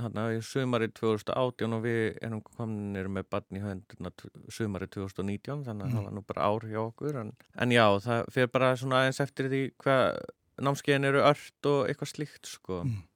hann 0.05 0.23
að 0.23 0.37
í 0.37 0.41
sumari 0.47 0.91
2018 0.95 1.77
og 1.77 1.85
við 1.85 2.03
erum 2.23 2.45
kominir 2.47 3.11
með 3.11 3.29
barn 3.35 3.59
í 3.59 3.65
hönduna 3.65 4.15
sumari 4.49 4.89
2019 4.95 5.67
þannig 5.67 5.85
að 5.85 5.91
mm. 5.91 5.97
það 5.99 6.07
var 6.07 6.17
nú 6.17 6.25
bara 6.31 6.40
ár 6.43 6.67
hjá 6.69 6.81
okkur 6.83 7.21
en, 7.23 7.31
en 7.61 7.75
já, 7.75 7.85
það 8.05 8.33
fyrir 8.35 8.53
bara 8.55 8.73
svona 8.81 9.03
aðeins 9.03 9.23
eftir 9.25 9.51
því 9.53 9.63
hvað 9.83 10.19
námskeiðin 10.61 11.09
eru 11.09 11.23
ört 11.25 11.69
og 11.71 11.87
eitthvað 11.89 12.13
slíkt 12.15 12.51
sko. 12.51 12.83
Mm 12.85 13.07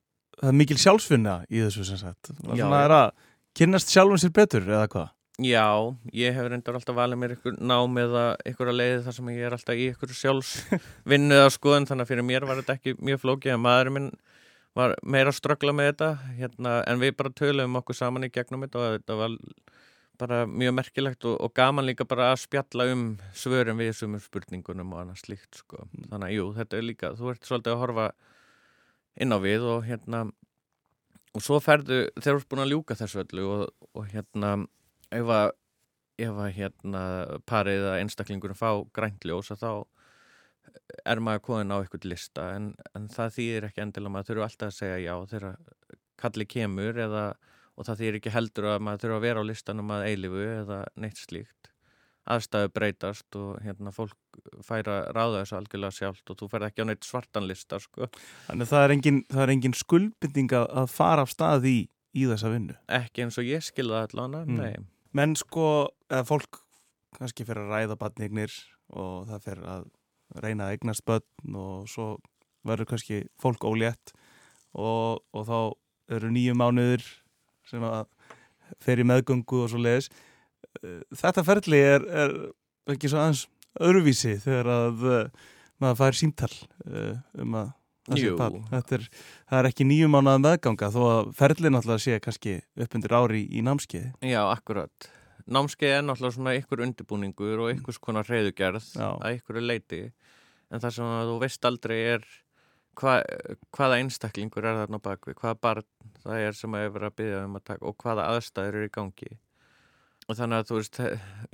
það 0.40 0.50
er 0.50 0.58
mikil 0.58 0.78
sjálfsfinna 0.80 1.34
í 1.48 1.62
þessu 1.64 1.86
sem 1.88 2.00
sagt 2.00 2.32
það 2.42 2.78
er 2.78 2.94
að 2.96 3.10
kynast 3.58 3.92
sjálfum 3.92 4.20
sér 4.20 4.34
betur 4.34 4.66
eða 4.66 4.88
hvað? 4.92 5.12
Já, 5.42 5.66
ég 6.14 6.36
hef 6.36 6.46
reyndar 6.46 6.76
alltaf 6.78 6.94
valið 6.94 7.18
mér 7.18 7.32
ykkur 7.34 7.56
nám 7.58 7.96
eða 7.98 8.24
ykkur 8.46 8.70
að 8.70 8.78
leiði 8.78 9.00
þar 9.06 9.16
sem 9.16 9.30
ég 9.34 9.46
er 9.48 9.56
alltaf 9.56 9.80
í 9.80 9.88
ykkur 9.90 10.14
sjálfsvinnu 10.14 11.38
eða 11.40 11.54
skoðun 11.54 11.88
þannig 11.90 12.06
að 12.06 12.12
fyrir 12.12 12.28
mér 12.28 12.46
var 12.46 12.60
þetta 12.60 12.76
ekki 12.78 12.94
mjög 13.00 13.22
flókið 13.24 13.56
að 13.56 13.64
maðurinn 13.64 13.96
minn 13.98 14.10
var 14.78 14.94
meira 15.02 15.30
að 15.30 15.38
ströggla 15.38 15.74
með 15.74 15.90
þetta 15.90 16.10
hérna, 16.38 16.76
en 16.90 17.02
við 17.02 17.16
bara 17.18 17.34
töluðum 17.34 17.80
okkur 17.80 17.98
saman 17.98 18.26
í 18.26 18.30
gegnum 18.34 18.62
þetta 18.66 18.80
og 18.80 18.96
þetta 18.98 19.18
var 19.22 19.36
bara 20.20 20.44
mjög 20.46 20.76
merkilegt 20.78 21.26
og, 21.28 21.36
og 21.42 21.52
gaman 21.56 21.86
líka 21.88 22.06
bara 22.08 22.30
að 22.32 22.44
spjalla 22.44 22.86
um 22.92 23.04
svörum 23.36 23.80
við 23.80 23.92
þessum 23.92 24.16
spurningunum 24.22 24.94
og 24.94 25.02
annað 25.02 25.24
slíkt 25.24 25.60
sko. 25.62 25.84
Mm. 25.90 26.06
þannig 26.12 26.28
að 26.28 26.36
jú, 26.36 26.46
þetta 26.60 26.78
er 26.78 26.86
líka, 26.88 27.12
þú 27.18 27.32
ert 27.32 27.48
svolítið 27.48 27.74
að 27.74 27.82
horfa 27.82 28.06
inn 29.24 29.34
á 29.34 29.38
við 29.42 29.66
og 29.70 29.86
hérna 29.88 30.24
og 31.34 31.42
svo 31.42 31.58
ferðu, 31.62 32.04
þeir 32.20 32.36
eru 32.36 32.46
búin 32.50 32.64
að 32.64 32.72
ljúka 32.72 32.98
þessu 32.98 33.24
öllu 33.24 33.48
og, 33.50 33.88
og 33.94 34.06
hérna 34.12 34.54
ef 35.14 35.32
að, 35.34 35.48
ef 36.22 36.38
að 36.44 36.52
hérna 36.58 37.02
parið 37.50 37.88
að 37.90 37.98
einstaklingunum 38.04 38.58
fá 38.58 38.70
grænljós 38.94 39.50
að 39.54 39.64
þá 39.64 39.72
er 41.04 41.20
maður 41.22 41.42
koðin 41.48 41.74
á 41.74 41.76
eitthvað 41.78 42.06
lista 42.10 42.46
en, 42.56 42.70
en 42.96 43.08
það 43.12 43.34
þýðir 43.38 43.66
ekki 43.68 43.82
endilega 43.84 44.14
maður 44.14 44.30
þurfu 44.30 44.46
alltaf 44.46 44.70
að 44.70 44.78
segja 44.78 45.00
já 45.02 45.14
þegar 45.32 45.58
kalli 46.20 46.46
kemur 46.48 47.00
eða, 47.04 47.24
og 47.74 47.88
það 47.88 48.00
þýðir 48.00 48.18
ekki 48.20 48.34
heldur 48.34 48.70
að 48.72 48.82
maður 48.86 49.04
þurfu 49.04 49.18
að 49.18 49.26
vera 49.28 49.44
á 49.44 49.48
listanum 49.50 49.94
að 49.94 50.08
eilifu 50.10 50.48
eða 50.48 50.80
neitt 51.00 51.20
slíkt 51.20 51.74
aðstæðu 52.30 52.70
breytast 52.72 53.36
og 53.36 53.58
hérna 53.64 53.92
fólk 53.92 54.38
færa 54.64 55.02
ráða 55.12 55.42
þessu 55.42 55.58
algjörlega 55.58 55.96
sjálft 55.98 56.32
og 56.32 56.38
þú 56.40 56.48
færð 56.52 56.68
ekki 56.70 56.84
á 56.84 56.88
neitt 56.88 57.06
svartanlista 57.06 57.80
sko. 57.82 58.08
Þannig 58.48 58.70
það 58.70 58.84
er 58.84 58.94
engin, 58.94 59.20
engin 59.44 59.76
skuldbinding 59.76 60.54
að 60.56 60.88
fara 60.92 61.26
af 61.26 61.32
stað 61.32 61.68
í, 61.68 61.76
í 62.16 62.26
þessa 62.30 62.52
vinnu? 62.52 62.76
Ekki 63.00 63.26
eins 63.26 63.40
og 63.40 63.48
ég 63.48 63.64
skilða 63.64 64.06
allavega, 64.06 64.44
mm. 64.48 64.62
nei. 64.62 64.88
Menn 65.14 65.36
sko, 65.38 65.66
eða 66.08 66.24
fólk 66.30 66.62
kannski 67.18 67.46
fyrir 67.46 67.66
að 67.66 67.74
ræða 67.76 67.98
batnignir 68.00 68.54
og 68.94 69.28
það 69.28 69.44
fyrir 69.44 69.68
að 69.74 69.84
reyna 70.40 70.66
að 70.66 70.78
eignast 70.78 71.04
börn 71.06 71.58
og 71.60 71.90
svo 71.92 72.08
verður 72.64 72.94
kannski 72.94 73.20
fólk 73.40 73.66
ólétt 73.68 74.14
og, 74.72 75.20
og 75.36 75.44
þá 75.46 75.58
eru 76.16 76.32
nýju 76.32 76.56
mánuður 76.56 77.04
sem 77.70 77.84
að 77.88 78.06
fer 78.82 79.00
í 79.00 79.06
meðgöngu 79.08 79.64
og 79.64 79.72
svo 79.72 79.80
leiðis 79.80 80.10
Eh, 80.82 81.00
þetta 81.14 81.44
ferli 81.46 81.80
er, 81.80 82.04
er 82.08 82.34
ekki 82.94 83.10
svo 83.10 83.22
aðeins 83.22 83.46
öðruvísi 83.84 84.36
þegar 84.42 84.70
að 84.70 85.04
uh, 85.08 85.48
maður 85.82 85.98
fær 85.98 86.18
símtal 86.18 86.50
uh, 86.86 87.16
um 87.42 87.56
að 87.58 87.72
er, 88.14 89.06
það 89.48 89.58
er 89.58 89.68
ekki 89.70 89.86
nýjum 89.88 90.18
ánað 90.20 90.42
meðganga 90.44 90.90
þó 90.94 91.00
að 91.08 91.30
ferli 91.38 91.72
náttúrulega 91.72 92.04
sé 92.04 92.18
kannski 92.22 92.58
upp 92.84 92.96
undir 92.98 93.14
ári 93.16 93.40
í, 93.48 93.62
námskeiði. 93.64 94.12
Já, 94.28 94.42
akkurat. 94.44 95.08
Námskeiði 95.48 95.96
er 95.96 96.04
náttúrulega 96.04 96.36
svona 96.36 96.54
ykkur 96.58 96.84
undirbúningur 96.84 97.64
og 97.64 97.72
ykkurs 97.72 97.98
konar 98.02 98.28
reyðugerð 98.28 98.92
Já. 98.92 99.08
að 99.08 99.40
ykkur 99.40 99.58
er 99.58 99.66
leiti 99.72 100.02
en 100.70 100.84
það 100.84 100.96
sem 100.98 101.16
þú 101.30 101.38
veist 101.42 101.70
aldrei 101.70 101.98
er 102.12 102.28
hva, 102.98 103.14
hvaða 103.74 104.00
einstaklingur 104.02 104.66
er 104.66 104.82
þarna 104.82 105.00
bakvið, 105.02 105.38
hvaða 105.40 105.60
barn 105.66 105.88
það 106.24 106.44
er 106.48 106.58
sem 106.58 106.76
að 106.76 106.90
verið 106.96 107.08
að 107.08 107.16
byggja 107.20 107.40
um 107.46 107.58
að 107.58 107.66
taka 107.70 107.88
og 107.90 107.96
hvaða 108.04 108.28
aðstæður 108.32 108.78
eru 108.80 108.90
í 108.90 108.94
gangi 108.94 109.32
og 110.24 110.38
þannig 110.38 110.62
að 110.62 110.68
þú 110.68 110.78
veist, 110.78 111.00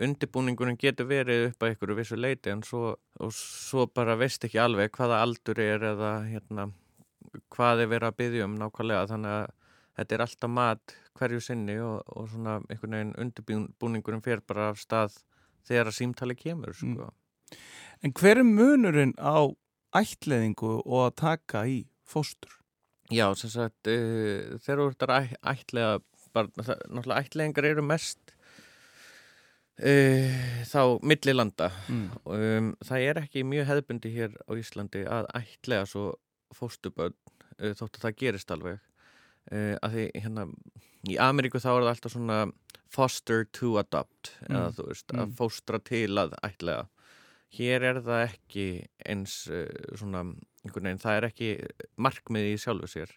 undirbúningunum 0.06 0.78
getur 0.78 1.08
verið 1.10 1.46
upp 1.48 1.64
að 1.64 1.72
ykkur 1.74 1.94
vissu 1.98 2.18
leiti 2.18 2.52
en 2.52 2.62
svo, 2.66 2.94
svo 3.34 3.86
bara 3.90 4.18
veist 4.20 4.44
ekki 4.46 4.60
alveg 4.62 4.92
hvaða 4.94 5.22
aldur 5.24 5.62
er 5.62 5.86
eða 5.90 6.12
hérna, 6.28 6.68
hvað 7.50 7.84
er 7.84 7.90
verið 7.90 8.10
að 8.10 8.20
byggja 8.22 8.46
um 8.46 8.58
nákvæmlega 8.60 9.08
þannig 9.10 9.38
að 9.38 9.56
þetta 9.98 10.16
er 10.16 10.24
alltaf 10.26 10.52
mat 10.54 10.94
hverju 11.18 11.42
sinni 11.44 11.76
og, 11.82 11.98
og 12.14 12.28
svona 12.30 12.60
einhvern 12.70 12.96
veginn 12.96 13.16
undirbúningunum 13.24 14.22
fer 14.24 14.44
bara 14.46 14.70
af 14.70 14.78
stað 14.80 15.18
þegar 15.68 15.90
að 15.90 15.98
símtali 15.98 16.36
kemur 16.38 16.76
sko. 16.76 17.10
mm. 17.10 17.58
En 18.06 18.14
hver 18.16 18.40
er 18.40 18.46
munurinn 18.46 19.12
á 19.20 19.50
ætleðingu 19.96 20.74
og 20.84 21.06
að 21.08 21.16
taka 21.22 21.64
í 21.68 21.80
fóstur? 22.06 22.52
Já, 23.10 23.26
sem 23.38 23.50
sagt, 23.50 23.90
uh, 23.90 24.58
þegar 24.62 24.82
þú 24.82 24.90
ert 24.90 25.06
að 25.06 25.32
ætlega 25.54 25.94
bara, 26.34 26.50
náttúrulega 26.60 27.24
ætleðingar 27.24 27.72
eru 27.72 27.86
mest 27.86 28.36
Uh, 29.80 30.60
þá 30.68 31.00
millilanda 31.08 31.70
mm. 31.88 32.08
um, 32.28 32.66
það 32.84 33.04
er 33.06 33.18
ekki 33.22 33.44
mjög 33.48 33.64
hefðbundi 33.70 34.10
hér 34.12 34.34
á 34.44 34.52
Íslandi 34.60 35.06
að 35.08 35.28
ætlega 35.38 35.86
svo 35.88 36.02
fóstuböld 36.52 37.16
uh, 37.56 37.72
þótt 37.78 37.96
að 37.96 38.02
það 38.02 38.18
gerist 38.20 38.52
alveg 38.52 38.82
því 39.48 40.04
hérna 40.20 40.44
í 41.08 41.16
Ameríku 41.16 41.62
þá 41.62 41.70
er 41.70 41.78
það 41.78 41.92
alltaf 41.94 42.12
svona 42.12 42.36
foster 42.92 43.46
to 43.56 43.72
adopt 43.80 44.34
mm. 44.42 44.50
eða 44.50 44.68
þú 44.76 44.88
veist 44.90 45.14
mm. 45.14 45.22
að 45.22 45.32
fóstra 45.38 45.80
til 45.88 46.10
að 46.20 46.36
ætlega 46.44 46.84
hér 47.56 47.84
er 47.88 48.00
það 48.04 48.24
ekki 48.28 48.66
eins 49.10 49.42
svona 49.98 50.24
einhvern 50.64 50.90
veginn 50.90 51.02
það 51.02 51.18
er 51.18 51.26
ekki 51.30 51.50
markmiði 52.00 52.54
í 52.54 52.60
sjálfu 52.60 52.90
sér. 52.90 53.12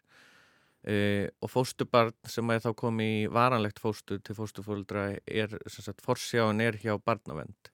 Uh, 0.84 1.30
og 1.40 1.48
fóstubarn 1.48 2.12
sem 2.28 2.50
er 2.52 2.60
þá 2.60 2.74
komið 2.76 3.10
í 3.16 3.28
varanlegt 3.32 3.78
fóstu 3.80 4.18
til 4.20 4.36
fóstufóldra 4.36 5.14
er, 5.24 5.54
sem 5.72 5.86
sagt, 5.86 6.04
forsjáin 6.04 6.60
er 6.60 6.76
hjá 6.82 6.98
barnavend 7.00 7.70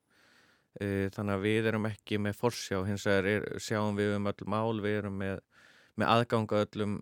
uh, 0.77 1.07
þannig 1.15 1.33
að 1.33 1.45
við 1.47 1.69
erum 1.71 1.87
ekki 1.89 2.19
með 2.21 2.37
forsjá, 2.37 2.83
hins 2.85 3.07
vegar 3.09 3.47
sjáum 3.57 3.97
við 3.97 4.13
um 4.19 4.29
öll 4.29 4.45
mál, 4.53 4.77
við 4.85 4.99
erum 4.99 5.17
með, 5.23 5.41
með 5.97 6.13
aðganga 6.19 6.61
öllum 6.67 6.99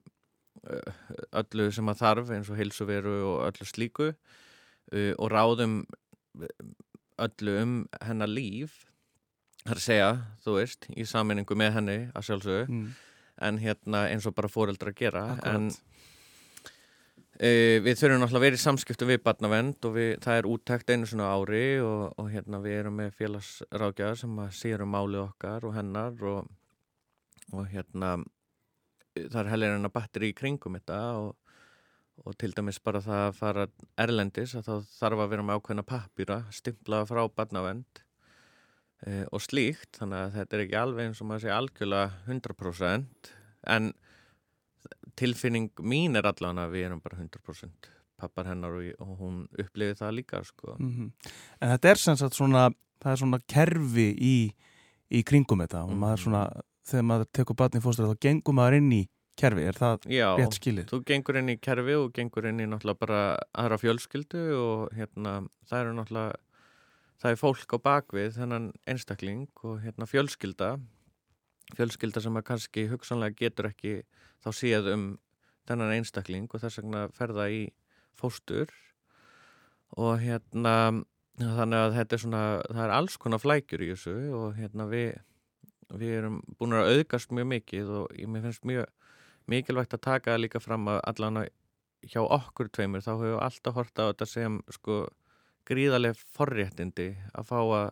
uh, 0.63 0.96
öllu 1.43 1.67
sem 1.76 1.91
að 1.91 2.00
þarf 2.06 2.34
eins 2.38 2.54
og 2.54 2.62
heilsuveru 2.62 3.20
og 3.34 3.39
öllu 3.50 3.67
slíku. 3.67 4.13
Og 4.96 5.28
ráðum 5.28 5.82
öllu 7.20 7.54
um 7.60 7.72
hennar 8.00 8.32
líf 8.32 8.86
að 9.76 9.84
segja, 9.84 10.10
þú 10.46 10.56
veist, 10.56 10.88
í 10.96 11.06
saminningu 11.06 11.58
með 11.60 11.74
henni 11.76 11.98
að 12.14 12.30
sjálfsögðu 12.30 12.64
mm. 12.72 12.88
en 13.50 13.62
hérna 13.62 14.08
eins 14.14 14.28
og 14.30 14.36
bara 14.38 14.52
fóreldra 14.52 14.94
að 14.94 15.00
gera 15.04 15.28
Akkurat. 15.36 15.56
en 15.56 15.72
Uh, 17.38 17.78
við 17.86 18.00
þurfum 18.00 18.24
náttúrulega 18.24 18.40
að 18.40 18.44
vera 18.48 18.58
í 18.58 18.62
samskiptum 18.64 19.10
við 19.12 19.20
barnavend 19.22 19.86
og 19.86 19.92
við, 19.94 20.08
það 20.24 20.40
er 20.40 20.48
úttækt 20.50 20.88
einu 20.90 21.06
svona 21.06 21.28
ári 21.38 21.60
og, 21.86 22.16
og 22.18 22.32
hérna 22.34 22.60
við 22.64 22.78
erum 22.80 22.96
með 22.98 23.12
félagsrákjaðar 23.20 24.18
sem 24.18 24.40
að 24.42 24.56
sér 24.58 24.82
um 24.82 24.90
máli 24.90 25.20
okkar 25.22 25.68
og 25.70 25.76
hennar 25.76 26.24
og, 26.32 26.48
og 27.54 27.68
hérna 27.70 28.16
það 29.20 29.38
er 29.44 29.52
hellir 29.52 29.76
en 29.76 29.86
að 29.92 29.94
batteri 30.00 30.32
í 30.32 30.38
kringum 30.40 30.80
þetta 30.80 30.98
og, 31.20 31.54
og 32.26 32.40
til 32.42 32.50
dæmis 32.58 32.82
bara 32.82 33.04
það 33.06 33.28
að 33.28 33.38
fara 33.44 33.68
erlendis 34.08 34.58
að 34.58 34.72
þá 34.72 34.92
þarf 34.98 35.24
að 35.24 35.32
vera 35.36 35.46
með 35.46 35.62
ákveðna 35.62 35.88
pappýra 35.94 36.40
stimplaða 36.58 37.10
frá 37.12 37.22
barnavend 37.38 38.02
og 39.06 39.44
slíkt 39.44 40.00
þannig 40.00 40.24
að 40.24 40.32
þetta 40.40 40.56
er 40.58 40.64
ekki 40.64 40.78
alveg 40.80 41.06
eins 41.06 41.22
og 41.22 41.28
maður 41.30 41.44
sé 41.46 41.52
algjörlega 41.54 42.08
100% 42.26 43.32
en 43.76 43.92
tilfinning 45.18 45.70
mín 45.86 46.18
er 46.18 46.28
allan 46.30 46.62
að 46.62 46.74
við 46.76 46.88
erum 46.88 47.04
bara 47.04 47.20
100% 47.20 47.92
pappar 48.18 48.50
hennar 48.50 48.74
og, 48.74 49.18
hún 49.20 49.44
upplifið 49.54 50.00
það 50.00 50.16
líka 50.18 50.44
sko. 50.44 50.76
Mm 50.80 50.94
-hmm. 50.94 51.34
En 51.62 51.70
þetta 51.70 51.90
er 51.90 51.96
sem 51.96 52.18
sagt 52.18 52.34
svona, 52.34 52.70
það 53.02 53.12
er 53.12 53.20
svona 53.22 53.40
kerfi 53.48 54.08
í, 54.18 54.54
í 55.12 55.24
kringum 55.24 55.62
þetta 55.62 55.84
og 55.84 55.94
maður 55.94 56.24
svona, 56.24 56.62
þegar 56.86 57.04
maður 57.04 57.26
tekur 57.32 57.56
batni 57.56 57.82
fóstur 57.82 58.10
þá 58.10 58.18
gengum 58.20 58.56
maður 58.56 58.78
inn 58.78 58.92
í 58.92 59.08
kerfi, 59.38 59.62
er 59.62 59.74
það 59.74 60.10
Já, 60.10 60.36
rétt 60.38 60.58
skilið? 60.58 60.86
þú 60.90 61.04
gengur 61.06 61.38
inn 61.38 61.50
í 61.50 61.58
kerfi 61.62 61.94
og 61.94 62.14
gengur 62.14 62.48
inn 62.50 62.60
í 62.60 62.66
náttúrulega 62.66 63.00
bara 63.00 63.38
aðra 63.54 63.78
fjölskyldu 63.78 64.44
og 64.58 64.94
hérna 64.98 65.48
það 65.70 65.80
eru 65.82 65.94
náttúrulega 65.94 66.36
það 67.22 67.34
er 67.34 67.42
fólk 67.42 67.74
á 67.74 67.78
bakvið 67.82 68.38
þennan 68.38 68.72
einstakling 68.88 69.50
og 69.64 69.82
hérna 69.84 70.08
fjölskylda 70.10 70.76
fjölskylda 71.76 72.24
sem 72.24 72.40
að 72.40 72.48
kannski 72.48 72.86
hugsanlega 72.92 73.36
getur 73.42 73.70
ekki 73.72 74.02
þá 74.44 74.50
séð 74.56 74.92
um 74.94 75.06
þennan 75.68 75.96
einstakling 75.98 76.48
og 76.48 76.64
þess 76.64 76.80
vegna 76.80 77.08
ferða 77.16 77.50
í 77.52 77.64
fóstur. 78.18 78.72
Og 79.98 80.20
hérna 80.22 80.76
þannig 81.38 81.80
að 81.80 81.96
þetta 81.98 82.16
er 82.16 82.24
svona 82.24 82.44
það 82.66 82.84
er 82.86 82.94
alls 82.98 83.18
konar 83.22 83.44
flækjur 83.44 83.84
í 83.84 83.90
þessu 83.94 84.16
og 84.38 84.56
hérna 84.58 84.88
við 84.92 85.20
við 85.88 86.16
erum 86.18 86.40
búin 86.60 86.76
að 86.76 86.90
auðgast 86.96 87.32
mjög 87.32 87.48
mikið 87.54 87.92
og 88.02 88.16
ég 88.20 88.32
finnst 88.44 88.66
mjög 88.68 88.90
mikilvægt 89.48 89.94
að 89.96 90.04
taka 90.04 90.36
líka 90.36 90.60
fram 90.60 90.90
að 90.92 91.00
allan 91.08 91.46
hjá 92.04 92.20
okkur 92.26 92.68
tveimur 92.76 93.06
þá 93.06 93.14
hefur 93.14 93.46
alltaf 93.46 93.78
horta 93.78 94.08
á 94.08 94.10
þetta 94.10 94.28
sem 94.28 94.58
sko 94.76 95.06
gríðarlega 95.68 96.18
forréttindi 96.36 97.10
að 97.36 97.50
fá 97.50 97.60
að, 97.60 97.90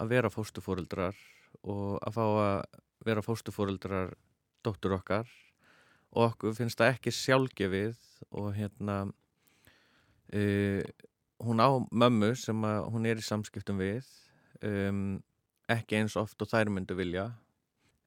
að 0.00 0.14
vera 0.14 0.32
fóstufóruldrar 0.32 1.18
og 1.60 1.98
að 2.00 2.16
fá 2.16 2.24
að 2.24 2.80
vera 3.04 3.24
fóstufóruldrar 3.24 4.14
dóttur 4.64 4.96
okkar. 4.96 5.28
Og 6.10 6.32
okkur 6.32 6.56
finnst 6.56 6.80
það 6.80 6.94
ekki 6.96 7.12
sjálfgefið 7.14 7.98
og 8.34 8.50
hérna 8.56 8.96
uh, 10.34 10.82
hún 11.40 11.62
á 11.62 11.68
mömmu 11.90 12.32
sem 12.36 12.64
hún 12.64 13.06
er 13.08 13.20
í 13.20 13.24
samskiptum 13.24 13.80
við 13.80 14.08
um, 14.66 15.20
ekki 15.70 16.00
eins 16.00 16.16
oft 16.18 16.40
og 16.42 16.50
þær 16.50 16.72
myndu 16.74 16.96
vilja 16.98 17.30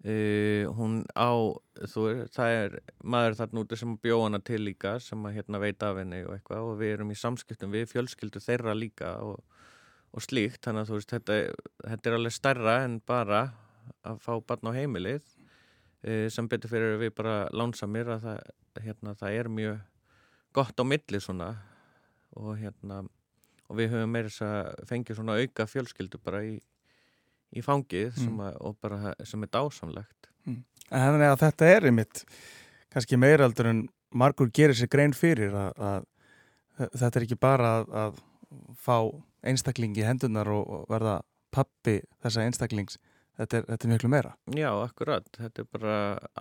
Uh, 0.04 0.68
hún 0.76 0.98
á, 1.16 1.32
þú 1.88 2.02
það 2.36 2.54
er 2.58 2.74
maður 3.08 3.38
þarna 3.40 3.62
úti 3.62 3.78
sem 3.80 3.94
bjóð 4.04 4.24
hana 4.26 4.40
til 4.44 4.60
líka 4.60 4.98
sem 5.00 5.22
að 5.24 5.38
hérna 5.38 5.62
veit 5.64 5.86
af 5.88 5.96
henni 5.96 6.20
og 6.26 6.34
eitthvað 6.36 6.66
og 6.68 6.74
við 6.82 6.92
erum 6.98 7.14
í 7.14 7.16
samskiptum 7.16 7.72
við 7.72 7.86
fjölskyldu 7.94 8.42
þeirra 8.44 8.74
líka 8.76 9.14
og, 9.24 9.40
og 10.12 10.26
slíkt 10.26 10.68
þannig 10.68 10.84
að 10.84 10.92
þú 10.92 11.00
veist 11.00 11.14
þetta, 11.16 11.38
þetta 11.86 12.12
er 12.12 12.18
alveg 12.18 12.36
starra 12.36 12.76
en 12.84 13.00
bara 13.00 13.40
að 14.04 14.20
fá 14.26 14.34
barn 14.44 14.74
á 14.76 14.76
heimilið 14.76 15.24
uh, 15.24 16.28
sem 16.28 16.52
betur 16.52 16.74
fyrir 16.74 17.00
við 17.00 17.16
bara 17.16 17.38
lánsamir 17.56 18.12
að 18.12 18.28
það, 18.28 18.54
hérna, 18.84 19.16
það 19.24 19.40
er 19.40 19.52
mjög 19.56 19.82
gott 20.54 20.80
á 20.80 20.84
milli 20.84 21.24
svona. 21.24 21.54
Og 22.34 22.58
hérna 22.60 23.04
og 23.70 23.78
við 23.80 23.94
höfum 23.94 24.12
meira 24.14 24.30
þess 24.30 24.46
að 24.46 24.88
fengja 24.90 25.16
svona 25.18 25.40
auka 25.40 25.66
fjölskyldu 25.70 26.20
bara 26.24 26.44
í 26.46 26.58
í 27.54 27.64
fangið 27.66 28.14
sem, 28.18 28.40
að, 28.44 28.76
bara, 28.82 29.14
sem 29.28 29.46
er 29.46 29.52
dásamlegt. 29.54 30.30
Mm. 30.48 30.62
Þannig 30.90 31.30
að 31.30 31.42
þetta 31.46 31.70
er 31.76 31.90
einmitt 31.90 32.24
kannski 32.94 33.18
meiraldur 33.18 33.70
en 33.72 33.86
margur 34.14 34.52
gerir 34.54 34.78
sér 34.78 34.92
grein 34.92 35.16
fyrir 35.18 35.56
að, 35.58 35.80
að 35.82 36.90
þetta 37.00 37.20
er 37.20 37.26
ekki 37.28 37.40
bara 37.42 37.72
að, 37.80 37.96
að 38.04 38.20
fá 38.80 38.98
einstakling 39.44 39.96
í 39.98 40.06
hendunar 40.06 40.50
og, 40.54 40.64
og 40.68 40.86
verða 40.92 41.22
pappi 41.54 42.00
þessa 42.24 42.46
einstaklings. 42.48 43.00
Þetta 43.34 43.58
er, 43.58 43.64
þetta 43.72 43.88
er 43.88 43.92
miklu 43.96 44.10
meira. 44.14 44.32
Já, 44.54 44.70
akkurat, 44.78 45.26
þetta 45.34 45.64
er 45.64 45.70
bara 45.74 45.96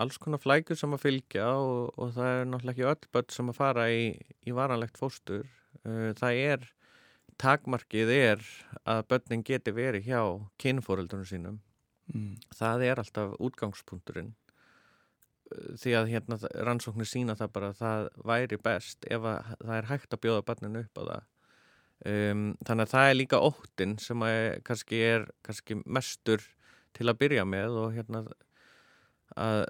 alls 0.04 0.18
konar 0.20 0.42
flækur 0.42 0.76
sem 0.76 0.92
að 0.92 1.06
fylgja 1.06 1.46
og, 1.56 1.94
og 1.96 2.12
það 2.18 2.32
er 2.34 2.50
náttúrulega 2.50 2.74
ekki 2.74 2.88
öll 2.90 3.12
börn 3.16 3.32
sem 3.32 3.48
að 3.48 3.56
fara 3.56 3.86
í, 3.88 4.02
í 4.44 4.56
varanlegt 4.56 5.00
fóstur. 5.00 5.46
Það 6.20 6.40
er 6.52 6.66
takmarkið 7.40 8.12
er 8.14 8.46
að 8.88 9.02
börnin 9.10 9.44
geti 9.46 9.74
verið 9.74 10.08
hjá 10.08 10.22
kynfóröldunum 10.62 11.28
sínum. 11.28 11.60
Mm. 12.12 12.36
það 12.52 12.82
er 12.84 13.00
alltaf 13.00 13.34
útgangspunkturinn. 13.40 14.32
Því 15.52 15.92
að 15.96 16.08
hérna 16.10 16.38
rannsóknir 16.66 17.08
sína 17.08 17.36
það 17.36 17.52
bara 17.54 17.68
að 17.70 17.78
það 17.78 18.08
væri 18.28 18.58
best 18.64 19.06
ef 19.08 19.22
það 19.22 19.76
er 19.76 19.88
hægt 19.90 20.16
að 20.16 20.22
bjóða 20.24 20.46
börninu 20.48 20.82
upp 20.82 20.98
á 20.98 21.02
það. 21.02 21.28
Um, 22.02 22.46
þannig 22.66 22.88
að 22.88 22.92
það 22.92 23.08
er 23.08 23.14
líka 23.14 23.38
óttin 23.46 23.92
sem 24.02 24.24
að 24.26 24.38
kannski 24.66 24.98
er 25.06 25.28
kannski 25.46 25.76
mestur 25.84 26.42
til 26.96 27.06
að 27.06 27.20
byrja 27.20 27.44
með 27.46 27.76
og 27.78 27.92
hérna 27.94 28.24
að 29.38 29.60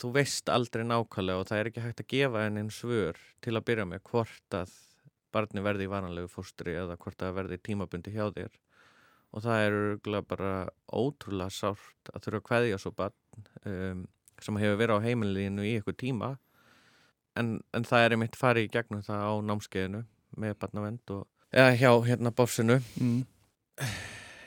þú 0.00 0.12
veist 0.16 0.48
aldrei 0.48 0.86
nákvæmlega 0.88 1.42
og 1.42 1.50
það 1.50 1.58
er 1.58 1.70
ekki 1.70 1.84
hægt 1.84 2.00
að 2.00 2.10
gefa 2.14 2.46
henni 2.46 2.62
en 2.64 2.72
svör 2.72 3.20
til 3.44 3.54
að 3.58 3.66
byrja 3.68 3.86
með 3.90 4.02
hvort 4.08 4.56
að 4.56 4.72
barni 5.32 5.64
verði 5.64 5.88
í 5.88 5.92
varanlegu 5.92 6.30
fóstri 6.30 6.76
eða 6.78 6.98
hvort 7.00 7.18
það 7.20 7.36
verði 7.40 7.58
tímabundi 7.64 8.14
hjá 8.14 8.26
þér. 8.36 8.54
Og 9.32 9.44
það 9.46 9.66
er 9.66 10.24
bara 10.28 10.52
ótrúlega 10.92 11.52
sárt 11.52 12.12
að 12.12 12.26
þurfa 12.26 12.40
að 12.42 12.48
kveðja 12.50 12.80
svo 12.82 12.92
barn 12.96 13.46
um, 13.64 14.06
sem 14.42 14.58
hefur 14.60 14.80
verið 14.80 14.98
á 15.00 15.04
heimilinu 15.06 15.64
í 15.64 15.76
eitthvað 15.78 16.00
tíma. 16.02 16.32
En, 17.38 17.54
en 17.72 17.86
það 17.88 18.04
er 18.04 18.16
einmitt 18.16 18.36
farið 18.36 18.66
í 18.68 18.72
gegnum 18.74 19.04
það 19.06 19.22
á 19.24 19.32
námskeiðinu 19.48 20.02
með 20.42 20.58
barnavend 20.60 21.14
og 21.14 21.28
eða 21.52 21.76
hjá 21.76 21.90
hérna 22.06 22.32
bófsinu 22.32 22.78
mm. 23.00 23.22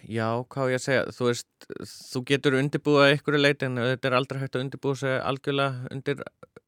Já, 0.05 0.27
hvað 0.53 0.69
ég 0.69 0.77
að 0.77 0.83
segja, 0.83 1.05
þú 1.17 1.27
veist, 1.31 1.67
þú 2.11 2.19
getur 2.29 2.55
undirbúið 2.59 3.07
eitthvað 3.07 3.39
leiti 3.41 3.65
en 3.65 3.79
þetta 3.81 4.09
er 4.09 4.15
aldrei 4.19 4.39
hægt 4.43 4.57
að 4.57 4.63
undirbúið 4.67 4.99
sig 5.01 5.15
algjörlega 5.17 5.93
undir 5.95 6.19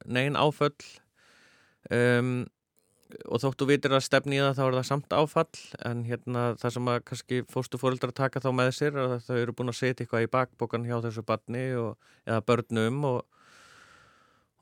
negin 0.10 0.40
áföll. 0.42 0.88
Um, 1.94 2.32
og 3.28 3.40
þóttu 3.42 3.68
vitir 3.70 3.94
að 3.96 4.04
stefni 4.06 4.38
í 4.38 4.42
það 4.44 4.58
þá 4.58 4.64
er 4.66 4.76
það 4.78 4.86
samt 4.90 5.16
áfall 5.16 5.62
en 5.88 6.04
hérna 6.08 6.44
það 6.60 6.74
sem 6.76 6.92
að 6.92 7.00
kannski 7.08 7.40
fóstu 7.52 7.80
fóröldrar 7.80 8.14
taka 8.16 8.42
þá 8.44 8.50
með 8.60 8.72
sér 8.76 9.00
og 9.04 9.16
þau 9.24 9.38
eru 9.38 9.56
búin 9.56 9.72
að 9.72 9.80
setja 9.80 10.04
eitthvað 10.04 10.26
í 10.26 10.30
bakbókan 10.34 10.88
hjá 10.88 10.98
þessu 11.06 11.24
barni 11.28 11.64
og, 11.80 12.10
eða 12.28 12.44
börnum 12.50 13.00
og, 13.08 13.22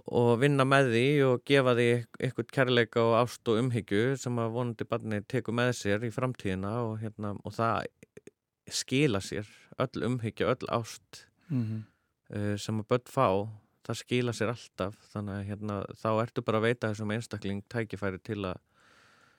og 0.06 0.32
vinna 0.44 0.68
með 0.70 0.92
því 0.94 1.08
og 1.30 1.44
gefa 1.50 1.76
því 1.80 1.90
eitthvað 2.20 2.54
kærleika 2.60 3.04
og 3.04 3.18
ást 3.24 3.52
og 3.52 3.62
umhyggju 3.64 4.06
sem 4.22 4.42
að 4.42 4.56
vonandi 4.60 4.90
barni 4.94 5.22
teku 5.26 5.56
með 5.56 5.74
sér 5.82 6.06
í 6.06 6.14
framtíðina 6.14 6.78
og, 6.86 7.00
hérna, 7.02 7.34
og 7.42 7.58
það 7.58 7.90
skila 8.72 9.22
sér 9.26 9.50
öll 9.82 10.06
umhyggja, 10.06 10.54
öll 10.54 10.70
ást 10.74 11.26
mm 11.50 11.64
-hmm. 11.66 12.58
sem 12.58 12.80
að 12.80 12.88
börn 12.90 13.10
fá 13.10 13.30
það 13.86 14.00
skila 14.00 14.34
sér 14.36 14.54
alltaf 14.54 14.96
þannig 15.12 15.36
að 15.36 15.50
hérna, 15.50 15.78
þá 16.00 16.10
ertu 16.24 16.44
bara 16.46 16.62
að 16.62 16.68
veita 16.70 16.90
þessum 16.92 17.14
einstakling 17.16 17.62
tækifæri 17.72 18.22
til, 18.26 18.40
a, 18.50 18.56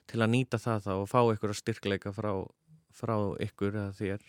til 0.09 0.21
að 0.23 0.33
nýta 0.33 0.59
það 0.61 0.87
þá 0.87 0.93
og 0.95 1.09
fá 1.11 1.19
ykkur 1.33 1.53
að 1.53 1.59
styrkleika 1.61 2.13
frá, 2.15 2.31
frá 2.95 3.15
ykkur 3.43 3.75
eða 3.75 3.91
þér. 3.97 4.25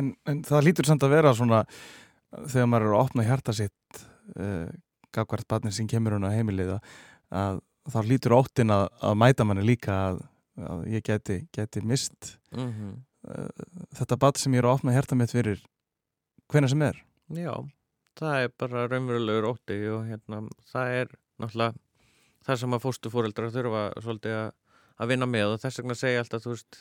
En, 0.00 0.14
en 0.30 0.42
það 0.46 0.66
lítur 0.68 0.88
samt 0.88 1.06
að 1.06 1.16
vera 1.18 1.34
svona 1.36 1.62
þegar 2.32 2.70
maður 2.70 2.88
eru 2.88 2.96
að 2.96 3.04
opna 3.04 3.28
hjarta 3.28 3.54
sitt 3.56 4.02
uh, 4.40 4.68
gafkvært 5.14 5.48
barnir 5.50 5.76
sem 5.76 5.88
kemur 5.90 6.16
hún 6.16 6.26
á 6.26 6.34
heimilið 6.34 6.74
að 6.74 7.60
þá 7.92 7.98
lítur 8.08 8.34
óttin 8.38 8.72
að, 8.72 8.88
að 9.04 9.18
mæta 9.20 9.44
manni 9.46 9.64
líka 9.66 9.94
að, 10.08 10.22
að 10.56 10.84
ég 10.94 11.04
geti, 11.04 11.42
geti 11.54 11.82
mist 11.84 12.34
mm 12.54 12.70
-hmm. 12.72 12.92
þetta 13.98 14.18
barn 14.18 14.40
sem 14.40 14.54
ég 14.54 14.62
eru 14.62 14.72
að 14.72 14.78
opna 14.80 14.94
hjarta 14.96 15.18
mitt 15.18 15.34
fyrir 15.34 15.60
hvena 16.48 16.68
sem 16.68 16.82
er. 16.82 16.96
Já 17.28 17.52
það 18.20 18.44
er 18.44 18.52
bara 18.60 18.86
raunverulegur 18.90 19.48
ótti 19.50 19.78
og 19.92 20.06
hérna, 20.08 20.42
það 20.70 20.98
er 21.00 21.14
náttúrulega 21.42 21.84
það 22.44 22.60
sem 22.60 22.76
að 22.76 22.84
fóstufóreldrar 22.84 23.54
þurfa 23.54 23.84
svolítið 24.04 24.36
að, 24.38 24.50
að 25.00 25.14
vinna 25.14 25.28
með 25.30 25.54
og 25.54 25.62
þess 25.62 25.80
vegna 25.80 25.96
segja 25.98 26.24
alltaf, 26.24 26.44
þú 26.44 26.52
veist, 26.54 26.80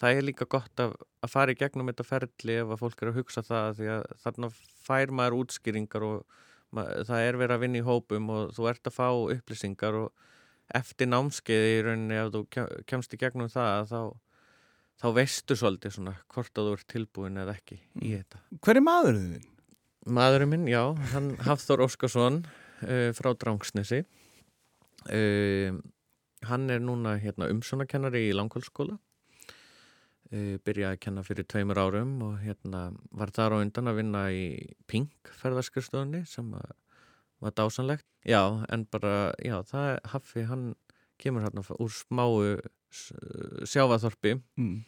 það 0.00 0.18
er 0.18 0.26
líka 0.28 0.48
gott 0.56 0.82
að, 0.82 0.94
að 1.22 1.34
fara 1.34 1.54
í 1.54 1.58
gegnum 1.60 1.92
þetta 1.92 2.08
ferli 2.08 2.58
ef 2.62 2.72
að 2.72 2.82
fólk 2.82 3.02
er 3.02 3.12
að 3.12 3.20
hugsa 3.20 3.44
það 3.46 3.76
því 3.78 3.90
að 3.96 4.06
þarna 4.24 4.50
fær 4.86 5.14
maður 5.18 5.38
útskýringar 5.42 6.08
og 6.08 6.40
maður, 6.72 7.06
það 7.10 7.28
er 7.28 7.40
verið 7.42 7.56
að 7.56 7.64
vinna 7.66 7.82
í 7.82 7.86
hópum 7.86 8.32
og 8.32 8.52
þú 8.56 8.68
ert 8.72 8.88
að 8.88 8.96
fá 8.96 9.08
upplýsingar 9.36 10.00
og 10.00 10.28
eftir 10.72 11.10
námskeiði 11.10 11.72
í 11.76 11.80
rauninni 11.84 12.18
ef 12.18 12.32
þú 12.32 12.44
kemst 12.88 13.12
í 13.12 13.20
gegnum 13.20 13.52
það 13.52 13.92
þá, 13.92 14.00
þá 15.02 15.08
veistu 15.18 15.58
svolítið 15.58 15.98
svona 15.98 16.16
hvort 16.32 16.56
að 16.56 16.70
þú 16.70 16.76
ert 16.78 16.92
tilbúin 16.94 17.40
eða 17.42 17.56
ekki 17.58 17.78
í 17.82 18.14
mm. 18.14 18.22
þetta. 18.22 18.44
Hver 18.64 18.80
er 18.80 18.86
maðurinn 18.86 19.32
þinn? 19.34 19.51
Maðurinn 20.02 20.50
minn, 20.50 20.66
já, 20.66 20.82
hann 21.12 21.36
Hafþór 21.46 21.84
Óskarsson 21.84 22.40
uh, 22.82 23.10
frá 23.14 23.28
Drangsnesi 23.38 24.00
uh, 24.02 25.76
hann 26.48 26.64
er 26.74 26.82
núna 26.82 27.14
hérna, 27.22 27.46
umsónakennari 27.52 28.24
í 28.26 28.32
Langholmskóla 28.34 28.96
uh, 28.98 30.56
byrjaði 30.66 30.88
að 30.88 31.00
kenna 31.04 31.22
fyrir 31.22 31.46
tveimur 31.46 31.78
árum 31.78 32.16
og 32.26 32.40
hérna, 32.42 32.88
var 33.14 33.30
þar 33.36 33.54
á 33.54 33.62
undan 33.62 33.92
að 33.92 34.00
vinna 34.00 34.24
í 34.34 34.44
Pink 34.90 35.30
ferðarskristofunni 35.38 36.24
sem 36.26 36.50
var 36.50 37.54
dásanlegt 37.54 38.08
já, 38.26 38.42
en 38.74 38.88
bara, 38.90 39.30
já, 39.38 39.60
það 39.70 39.88
er 39.92 40.06
Haffi, 40.16 40.48
hann 40.50 40.72
kemur 41.22 41.46
hérna 41.46 41.62
úr 41.78 41.94
smáu 41.94 42.58
sjávaþorpi 42.90 44.40
mm. 44.58 44.78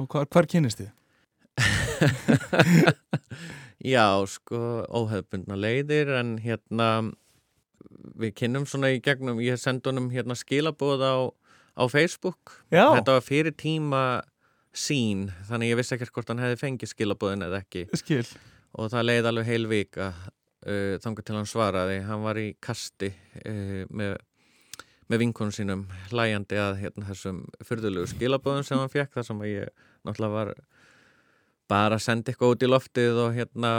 Og 0.00 0.08
hvar, 0.10 0.24
hvar 0.26 0.48
kynist 0.50 0.80
þið? 0.80 0.94
Já, 3.94 4.06
sko, 4.30 4.58
óhefbundna 4.88 5.58
leiðir 5.60 6.14
en 6.16 6.38
hérna 6.40 6.88
við 8.18 8.34
kynnum 8.40 8.66
svona 8.68 8.90
í 8.94 9.00
gegnum, 9.04 9.40
ég 9.44 9.60
sendi 9.60 9.90
honum 9.90 10.10
hérna 10.12 10.36
skilabóð 10.38 11.04
á, 11.04 11.14
á 11.76 11.84
Facebook. 11.92 12.56
Já, 12.72 12.86
þetta 12.96 13.18
var 13.18 13.26
fyrir 13.26 13.54
tíma 13.58 14.02
sín, 14.74 15.28
þannig 15.48 15.74
ég 15.74 15.80
vissi 15.80 15.96
ekkert 15.96 16.14
hvort 16.14 16.32
hann 16.32 16.42
hefði 16.42 16.60
fengið 16.62 16.94
skilabóðin 16.94 17.46
eða 17.46 17.62
ekki. 17.62 17.86
Skil. 18.00 18.26
og 18.74 18.90
það 18.90 19.06
leiði 19.06 19.30
alveg 19.30 19.50
heil 19.50 19.66
vika 19.70 20.06
uh, 20.10 20.94
þangar 21.04 21.26
til 21.26 21.38
hann 21.38 21.50
svaraði. 21.50 21.98
Hann 22.08 22.24
var 22.24 22.40
í 22.40 22.48
kasti 22.64 23.12
uh, 23.12 23.82
með, 23.94 24.16
með 25.12 25.26
vinkonum 25.26 25.54
sínum 25.54 25.86
hlæjandi 26.10 26.58
að 26.60 26.80
hérna, 26.82 27.08
þessum 27.12 27.44
fyrðulegu 27.68 28.10
skilabóðum 28.14 28.66
sem 28.66 28.80
hann 28.80 28.92
fekk 28.92 29.18
þar 29.18 29.30
sem 29.30 29.44
ég 29.50 29.84
náttúrulega 30.04 30.40
var 30.40 30.54
bara 31.70 31.98
að 31.98 32.04
senda 32.06 32.32
eitthvað 32.32 32.54
út 32.54 32.64
í 32.64 32.70
loftið 32.70 33.20
og 33.24 33.36
hérna 33.36 33.70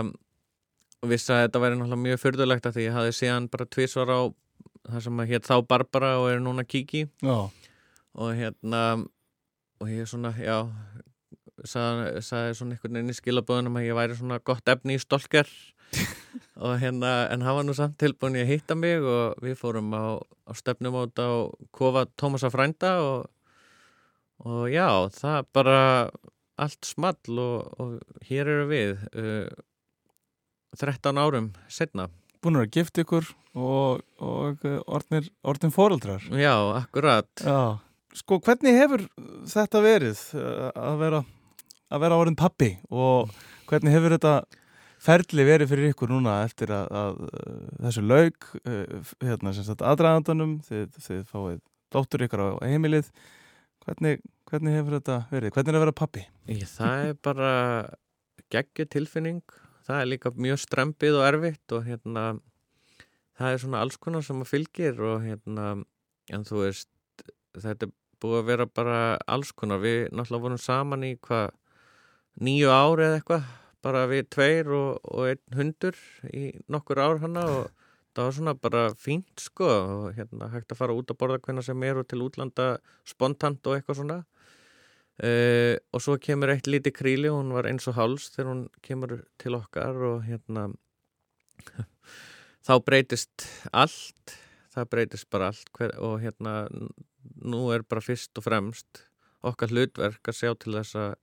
vissi 1.05 1.33
að 1.33 1.45
þetta 1.45 1.61
væri 1.61 1.77
náttúrulega 1.77 2.03
mjög 2.05 2.21
fyrðulegt 2.23 2.67
að 2.69 2.77
því 2.77 2.87
ég 2.87 2.95
hafði 2.95 3.15
síðan 3.19 3.49
bara 3.53 3.69
tvísvar 3.75 4.11
á 4.11 4.21
það 4.85 5.05
sem 5.05 5.21
að 5.21 5.31
hétt 5.33 5.49
þá 5.49 5.55
Barbara 5.69 6.15
og 6.21 6.29
er 6.31 6.41
núna 6.43 6.65
Kiki. 6.65 7.05
Já, 7.25 7.37
og 8.15 8.33
hérna 8.37 8.81
og 9.81 9.91
ég 9.91 10.07
svona, 10.09 10.31
já 10.39 10.63
sagði, 11.67 12.21
sagði 12.25 12.57
svona 12.57 12.75
einhvern 12.75 12.99
veginn 12.99 13.13
í 13.13 13.17
skilabóðunum 13.17 13.79
að 13.79 13.87
ég 13.87 13.97
væri 13.97 14.17
svona 14.17 14.41
gott 14.43 14.71
efni 14.71 14.97
í 14.97 15.01
stolker. 15.01 15.49
Og 16.65 16.77
hérna 16.79 17.27
en 17.31 17.43
hann 17.45 17.55
var 17.57 17.65
nú 17.67 17.73
samt 17.75 17.97
tilbúin 18.01 18.35
í 18.35 18.41
að 18.41 18.49
hitta 18.49 18.75
mig 18.79 19.03
og 19.03 19.37
við 19.43 19.57
fórum 19.59 19.93
á, 19.95 20.19
á 20.47 20.51
stefnum 20.55 20.95
át 20.97 21.19
á 21.19 21.51
kofa 21.75 22.05
Tómasa 22.19 22.49
frænda 22.51 22.93
og, 23.03 23.27
og 24.43 24.65
já, 24.71 24.87
það 25.15 25.49
bara 25.55 25.79
allt 26.61 26.87
small 26.87 27.39
og, 27.41 27.79
og 27.79 28.27
hér 28.27 28.51
eru 28.51 28.67
við 28.69 28.93
uh, 29.15 29.49
13 30.75 31.19
árum 31.19 31.53
setna 31.71 32.09
búin 32.45 32.61
að 32.61 32.75
gifta 32.77 33.03
ykkur 33.03 33.27
og, 33.57 34.03
og 34.21 34.65
orðnir, 34.85 35.29
orðin 35.47 35.73
fóreldrar. 35.73 36.25
já, 36.29 36.53
akkurat. 36.77 37.29
Já, 37.41 37.79
sko 38.15 38.39
hvernig 38.43 38.77
hefur 38.77 39.05
þetta 39.49 39.81
verið 39.83 40.21
uh, 40.37 40.69
að 40.75 41.01
vera, 41.01 41.23
að 41.89 42.05
vera 42.05 42.19
orðin 42.21 42.39
pappi 42.39 42.75
og 42.91 43.33
hvernig 43.69 43.95
hefur 43.95 44.17
þetta 44.17 44.35
ferli 45.05 45.45
verið 45.45 45.71
fyrir 45.71 45.93
ykkur 45.93 46.11
núna 46.13 46.39
eftir 46.45 46.73
að, 46.73 46.91
að 47.01 47.23
uh, 47.25 47.63
þessu 47.87 48.05
laug, 48.05 48.51
uh, 48.63 49.15
hérna 49.25 49.55
sem 49.55 49.67
sagt 49.67 49.85
aðdraðandunum, 49.85 50.59
þið, 50.67 50.85
þið 51.07 51.23
fáið 51.31 51.59
dóttur 51.95 52.25
ykkur 52.27 52.45
á 52.45 52.49
heimilið, 52.65 53.09
hvernig, 53.85 54.17
hvernig 54.49 54.75
hefur 54.75 54.97
þetta 54.99 55.19
verið, 55.31 55.53
hvernig 55.55 55.71
er 55.71 55.77
að 55.79 55.85
vera 55.85 55.99
pappi? 56.01 56.25
Ég, 56.51 56.65
það 56.69 57.05
er 57.09 57.19
bara 57.25 57.51
geggju 58.53 58.87
tilfinning. 58.95 59.41
Það 59.85 60.01
er 60.01 60.09
líka 60.09 60.31
mjög 60.33 60.61
strempið 60.63 61.19
og 61.19 61.27
erfitt 61.27 61.75
og 61.77 61.85
hérna 61.85 62.23
það 63.37 63.51
er 63.51 63.61
svona 63.61 63.83
alls 63.83 63.99
konar 64.01 64.25
sem 64.25 64.41
að 64.41 64.49
fylgir 64.49 65.01
og 65.05 65.21
hérna 65.25 65.67
en 66.33 66.47
þú 66.47 66.63
veist 66.63 66.89
þetta 67.53 67.87
er 67.87 67.93
búið 68.23 68.39
að 68.39 68.49
vera 68.49 68.65
bara 68.65 68.97
alls 69.29 69.51
konar. 69.53 69.83
Við 69.83 70.09
náttúrulega 70.09 70.45
vorum 70.47 70.61
saman 70.61 71.05
í 71.05 71.13
hvað 71.21 71.53
nýju 72.45 72.71
ári 72.73 73.07
eða 73.07 73.19
eitthvað 73.19 73.49
bara 73.85 74.05
við 74.09 74.29
tveir 74.33 74.71
og, 74.73 75.01
og 75.05 75.29
einn 75.29 75.59
hundur 75.59 75.99
í 76.33 76.47
nokkur 76.71 77.01
ár 77.03 77.21
hana 77.21 77.45
og 77.59 77.84
það 78.15 78.27
var 78.27 78.35
svona 78.37 78.53
bara 78.55 78.83
fínt 78.99 79.43
sko 79.43 79.67
og 79.67 80.05
hérna 80.15 80.49
hægt 80.53 80.71
að 80.71 80.79
fara 80.79 80.95
út 80.95 81.11
að 81.11 81.19
borða 81.19 81.41
hvernig 81.43 81.67
sem 81.67 81.83
er 81.87 81.99
og 81.99 82.07
til 82.07 82.23
útlanda 82.25 82.69
spontant 83.07 83.67
og 83.67 83.77
eitthvað 83.77 83.99
svona. 84.01 84.21
Uh, 85.15 85.79
og 85.95 86.03
svo 86.03 86.17
kemur 86.19 86.51
eitt 86.51 86.67
líti 86.67 86.91
kríli 86.91 87.29
hún 87.31 87.53
var 87.55 87.69
eins 87.69 87.87
og 87.87 87.95
háls 87.95 88.27
þegar 88.33 88.49
hún 88.51 88.63
kemur 88.83 89.13
til 89.39 89.55
okkar 89.55 89.95
og 90.09 90.25
hérna 90.27 90.65
þá 92.67 92.73
breytist 92.83 93.45
allt 93.71 94.35
það 94.75 94.89
breytist 94.91 95.29
bara 95.31 95.53
allt 95.53 95.71
hver, 95.77 95.93
og 96.03 96.19
hérna 96.19 96.65
nú 97.47 97.69
er 97.71 97.85
bara 97.87 98.03
fyrst 98.03 98.35
og 98.35 98.43
fremst 98.43 99.05
okkar 99.45 99.71
hlutverk 99.71 100.31
að 100.31 100.39
sjá 100.39 100.51
til 100.59 100.75
þess 100.75 100.99
að 100.99 101.15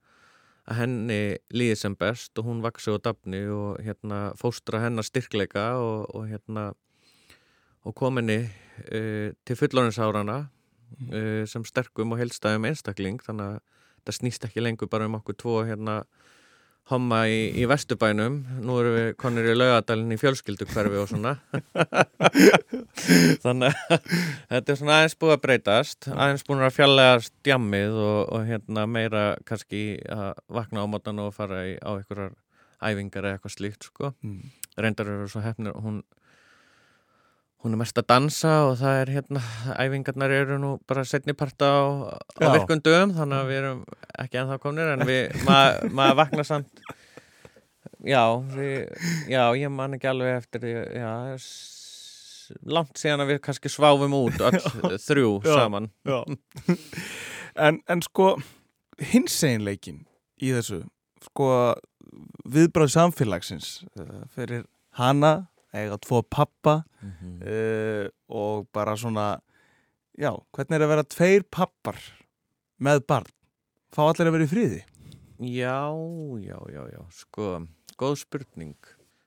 að 0.70 0.78
henni 0.78 1.20
líði 1.54 1.76
sem 1.80 1.94
best 1.98 2.38
og 2.38 2.46
hún 2.46 2.62
vaksi 2.62 2.92
og 2.92 3.02
dafni 3.02 3.42
og 3.50 3.80
hérna 3.82 4.32
fóstra 4.38 4.82
hennar 4.84 5.06
styrkleika 5.06 5.72
og, 5.80 6.10
og 6.14 6.28
hérna 6.30 6.70
og 7.82 7.94
kominni 7.98 8.44
uh, 8.46 9.32
til 9.44 9.58
fullóninsárana 9.58 10.44
uh, 11.10 11.42
sem 11.50 11.64
sterkum 11.66 12.14
og 12.14 12.22
heilstæðum 12.22 12.68
einstakling. 12.70 13.18
Þannig 13.24 13.56
að 13.56 13.80
það 14.06 14.18
snýst 14.18 14.46
ekki 14.46 14.62
lengur 14.62 14.90
bara 14.90 15.08
um 15.10 15.18
okkur 15.18 15.38
tvo 15.38 15.56
hérna 15.66 16.02
homma 16.90 17.22
í, 17.30 17.38
í 17.54 17.66
Vesturbænum. 17.70 18.38
Nú 18.64 18.78
erum 18.80 18.96
við 18.96 19.08
konir 19.20 19.48
í 19.52 19.56
laugadalinn 19.56 20.14
í 20.14 20.18
fjölskyldukverfi 20.20 21.00
og 21.00 21.10
svona. 21.10 21.34
Þannig 23.44 23.76
að 23.86 24.08
þetta 24.50 24.74
er 24.74 24.80
svona 24.80 24.98
aðeins 24.98 25.18
búið 25.20 25.34
að 25.36 25.42
breytast 25.46 26.08
aðeins 26.12 26.46
búin 26.48 26.64
að 26.66 26.74
fjallega 26.76 27.20
stjammið 27.28 28.00
og, 28.02 28.18
og 28.34 28.48
hérna 28.48 28.86
meira 28.90 29.24
kannski 29.48 29.84
að 30.10 30.32
vakna 30.58 30.84
á 30.84 30.86
mótan 30.90 31.22
og 31.22 31.34
fara 31.36 31.62
í, 31.70 31.76
á 31.78 31.90
einhverjar 31.94 32.34
æfingar 32.82 33.28
eða 33.28 33.38
eitthvað 33.38 33.56
slíkt 33.56 33.88
sko. 33.88 34.12
Mm. 34.26 34.50
reyndar 34.80 35.10
eru 35.12 35.28
svo 35.30 35.42
hefnir 35.44 35.76
hún 35.78 36.02
hún 37.62 37.76
er 37.76 37.78
mest 37.78 37.98
að 38.00 38.08
dansa 38.10 38.52
og 38.66 38.74
það 38.80 39.00
er 39.00 39.12
hérna 39.16 39.42
æfingarnar 39.78 40.34
eru 40.34 40.58
nú 40.58 40.72
bara 40.88 41.04
setni 41.06 41.34
parta 41.38 41.68
á, 41.70 41.82
á 42.18 42.42
Já. 42.42 42.50
virkundum 42.56 43.14
þannig 43.14 43.38
að 43.38 43.50
við 43.50 43.60
erum 43.60 43.84
ekki 44.24 44.40
ennþá 44.42 44.58
komnir 44.62 44.90
en 44.96 45.04
við, 45.06 45.36
maður 45.46 45.94
ma 45.94 46.08
vaknar 46.18 46.48
samt 46.48 46.82
já, 48.02 48.24
við, 48.56 48.90
já, 49.30 49.44
ég 49.58 49.70
man 49.70 49.94
ekki 49.98 50.10
alveg 50.10 50.40
eftir 50.40 50.66
já, 50.98 51.12
langt 52.66 52.98
síðan 53.00 53.22
að 53.24 53.34
við 53.34 53.42
kannski 53.46 53.70
sváfum 53.72 54.16
út 54.18 54.42
öll 54.48 54.98
þrjú 54.98 55.30
Já. 55.46 55.54
saman 55.62 55.90
Já. 56.08 56.18
en, 57.68 57.78
en 57.86 58.02
sko 58.04 58.34
hinseginleikin 59.12 60.02
í 60.42 60.50
þessu 60.56 60.82
sko 61.22 61.48
viðbráð 62.52 62.92
samfélagsins 62.96 63.68
uh, 63.94 64.26
fyrir 64.34 64.66
hana 64.98 65.46
eiga 65.72 65.98
tvo 66.04 66.22
pappa 66.22 66.82
uh, 67.02 68.06
og 68.28 68.68
bara 68.72 68.96
svona 68.96 69.28
já, 70.18 70.32
hvernig 70.52 70.78
er 70.78 70.86
að 70.86 70.94
vera 70.94 71.10
tveir 71.16 71.46
pappar 71.50 72.00
með 72.82 73.04
barn 73.08 73.30
fá 73.92 74.06
allir 74.06 74.28
að 74.28 74.36
vera 74.38 74.48
í 74.48 74.52
friði 74.52 74.82
Já, 75.42 75.90
já, 76.38 76.58
já, 76.70 76.82
já, 76.92 77.00
sko, 77.10 77.66
góð 77.98 78.20
spurning. 78.20 78.76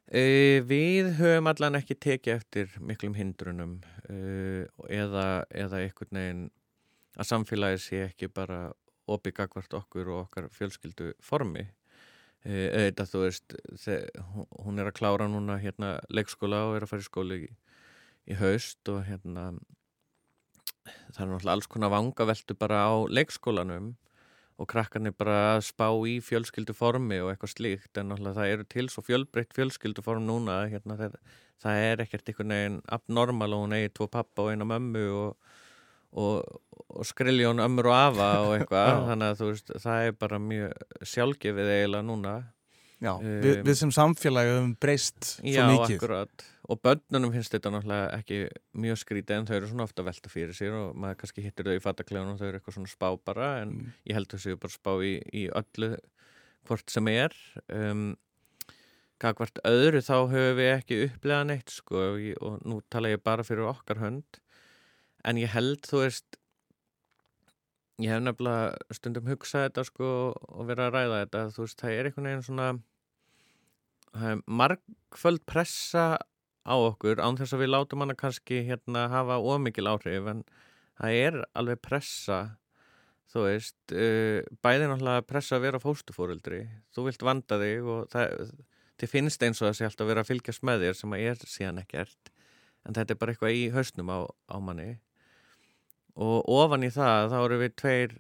Uh, 0.08 0.64
við 0.64 1.10
höfum 1.18 1.50
allan 1.52 1.76
ekki 1.76 1.98
tekið 2.00 2.38
eftir 2.38 2.78
miklum 2.80 3.18
hindrunum 3.18 3.74
uh, 4.08 4.64
eða, 4.88 5.44
eða 5.52 5.82
einhvern 5.82 6.20
veginn 6.20 6.46
að 7.20 7.28
samfélagi 7.28 7.82
sé 7.84 8.02
ekki 8.06 8.30
bara 8.32 8.70
opið 9.12 9.36
gagvart 9.42 9.76
okkur 9.76 10.14
og 10.14 10.22
okkar 10.22 10.48
fjölskyldu 10.56 11.12
formi. 11.20 11.66
Uh, 12.46 12.70
þetta, 12.70 13.08
þú 13.10 13.22
veist, 13.24 13.56
hún- 14.62 14.80
er 14.80 14.92
að 14.92 14.98
klára 15.00 15.26
núna 15.28 15.58
hérna 15.58 15.96
leikskóla 16.14 16.68
og 16.70 16.76
er 16.78 16.86
að 16.86 16.92
fara 16.92 17.02
í 17.02 17.10
skóli 17.10 17.38
í, 17.48 17.50
í 18.30 18.38
haust 18.38 18.92
og 18.94 19.02
hérna 19.08 19.48
það 20.86 21.22
er 21.24 21.30
náttúrulega 21.32 21.54
alls 21.56 21.70
konar 21.72 21.94
vangaveltu 21.94 22.58
bara 22.60 22.84
á 22.86 22.94
leikskólanum 23.10 23.96
og 24.56 24.70
krakkarnir 24.72 25.16
bara 25.18 25.56
að 25.56 25.66
spá 25.68 25.88
í 26.08 26.20
fjölskylduformi 26.24 27.18
og 27.24 27.32
eitthvað 27.34 27.54
slíkt 27.56 28.00
en 28.00 28.12
náttúrulega 28.12 28.38
það 28.40 28.54
eru 28.54 28.68
til 28.72 28.86
svo 28.92 29.04
fjölbreytt 29.04 29.56
fjölskylduform 29.58 30.24
núna 30.28 30.62
hérna, 30.72 30.96
það, 31.00 31.18
það 31.64 31.82
er 31.90 32.04
ekkert 32.06 32.32
einhvern 32.32 32.56
veginn 32.56 32.80
abnormal 32.98 33.58
og 33.58 33.66
hún 33.66 33.76
eigi 33.80 33.94
tvo 33.98 34.08
pappa 34.12 34.46
og 34.46 34.54
eina 34.54 34.68
mömmu 34.70 35.06
og, 35.18 35.50
og, 36.16 36.60
og 36.96 37.06
skriljón 37.08 37.60
ömmur 37.64 37.90
og 37.92 37.96
afa 38.00 38.28
og 38.48 38.52
eitthvað 38.58 38.90
Já. 38.92 39.00
þannig 39.12 39.32
að 39.34 39.40
þú 39.42 39.48
veist, 39.52 39.72
það 39.84 40.08
er 40.10 40.18
bara 40.24 40.40
mjög 40.40 40.74
sjálfgefið 41.14 41.72
eiginlega 41.78 42.08
núna. 42.12 42.36
Já, 43.04 43.12
Um, 43.20 43.42
við, 43.44 43.58
við 43.68 43.76
sem 43.76 43.90
samfélagi 43.92 44.54
höfum 44.56 44.70
breyst 44.82 45.26
svo 45.36 45.52
Já, 45.52 45.66
mikið. 45.68 45.98
akkurat. 46.00 46.46
Og 46.72 46.80
börnunum 46.82 47.34
finnst 47.36 47.52
þetta 47.54 47.70
náttúrulega 47.76 48.06
ekki 48.16 48.38
mjög 48.82 48.98
skrítið 49.04 49.36
en 49.36 49.46
þau 49.50 49.56
eru 49.60 49.68
svona 49.70 49.84
ofta 49.86 50.06
velta 50.08 50.32
fyrir 50.32 50.56
sér 50.56 50.74
og 50.80 50.96
maður 50.98 51.20
kannski 51.20 51.44
hittir 51.44 51.68
þau 51.68 51.76
í 51.76 51.84
fatakleðunum 51.84 52.34
og 52.34 52.40
þau 52.40 52.48
eru 52.48 52.58
eitthvað 52.62 52.78
svona 52.80 52.94
spá 52.94 53.10
bara 53.28 53.50
en 53.62 53.74
Mm. 53.76 53.92
ég 54.08 54.16
held 54.18 54.34
að 54.34 54.46
þau 54.48 54.56
bara 54.64 54.74
spá 54.78 54.92
í, 55.04 55.12
í 55.36 55.44
öllu 55.52 55.92
hvort 56.66 56.90
sem 56.90 57.08
er. 57.12 57.36
Um, 57.70 58.16
Gagvart 59.22 59.60
öðru 59.64 60.02
þá 60.04 60.16
höfum 60.32 60.58
við 60.58 60.72
ekki 60.74 60.98
upplegað 61.10 61.46
neitt 61.52 61.70
sko 61.72 62.02
og 62.42 62.58
nú 62.68 62.82
tala 62.92 63.12
ég 63.14 63.22
bara 63.24 63.44
fyrir 63.48 63.70
okkar 63.70 64.02
hönd 64.02 64.40
en 65.26 65.40
ég 65.42 65.54
held 65.54 65.82
þú 65.90 66.04
veist 66.04 66.40
ég 68.02 68.12
hef 68.12 68.24
nefnilega 68.24 68.96
stundum 68.96 69.30
hugsað 69.30 69.70
þetta 69.70 69.86
sko 69.88 70.10
og 70.36 70.68
verið 70.68 70.88
að 70.88 70.96
ræða 70.96 71.22
þetta. 71.24 71.44
Þú 71.56 71.64
veist 71.64 71.82
það 71.82 71.96
er 71.96 72.10
einhvern 72.10 72.30
veginn 72.30 72.46
svona 72.50 72.68
margföld 74.48 75.44
pressa 75.48 76.06
á 76.66 76.76
okkur 76.76 77.22
án 77.22 77.38
þess 77.40 77.56
að 77.56 77.64
við 77.64 77.72
látum 77.72 78.04
hana 78.04 78.16
kannski 78.18 78.62
hérna 78.68 79.08
hafa 79.12 79.40
ómikil 79.40 79.88
áhrif. 79.92 80.28
En 80.32 80.44
það 81.00 81.20
er 81.24 81.42
alveg 81.56 81.82
pressa 81.84 82.40
þú 83.32 83.48
veist, 83.50 83.80
uh, 83.92 84.40
bæði 84.64 84.88
náttúrulega 84.88 85.26
pressa 85.28 85.58
að 85.58 85.66
vera 85.66 85.82
fóstufóreldri 85.84 86.62
þú 86.96 87.10
vilt 87.10 87.26
vanda 87.26 87.58
þig 87.60 87.90
og 87.92 88.06
það, 88.14 88.54
þið 89.02 89.12
finnst 89.12 89.44
eins 89.44 89.60
og 89.60 89.68
það 89.68 89.76
sé 89.80 89.88
alltaf 89.90 90.06
að 90.06 90.12
vera 90.14 90.24
að 90.24 90.30
fylgjast 90.30 90.64
með 90.68 90.86
þér 90.86 91.00
sem 91.00 91.16
að 91.16 91.26
er 91.32 91.44
síðan 91.44 91.82
ekkert. 91.82 92.32
En 92.86 92.96
þetta 92.96 93.16
er 93.16 93.20
bara 93.20 93.34
eitthvað 93.34 93.58
í 93.58 93.66
hausnum 93.74 94.14
á, 94.14 94.20
á 94.30 94.58
manni 94.62 94.90
og 96.16 96.48
ofan 96.62 96.86
í 96.88 96.92
það 96.96 97.30
þá 97.34 97.38
eru 97.46 97.60
við 97.66 97.76
tveir 97.82 98.16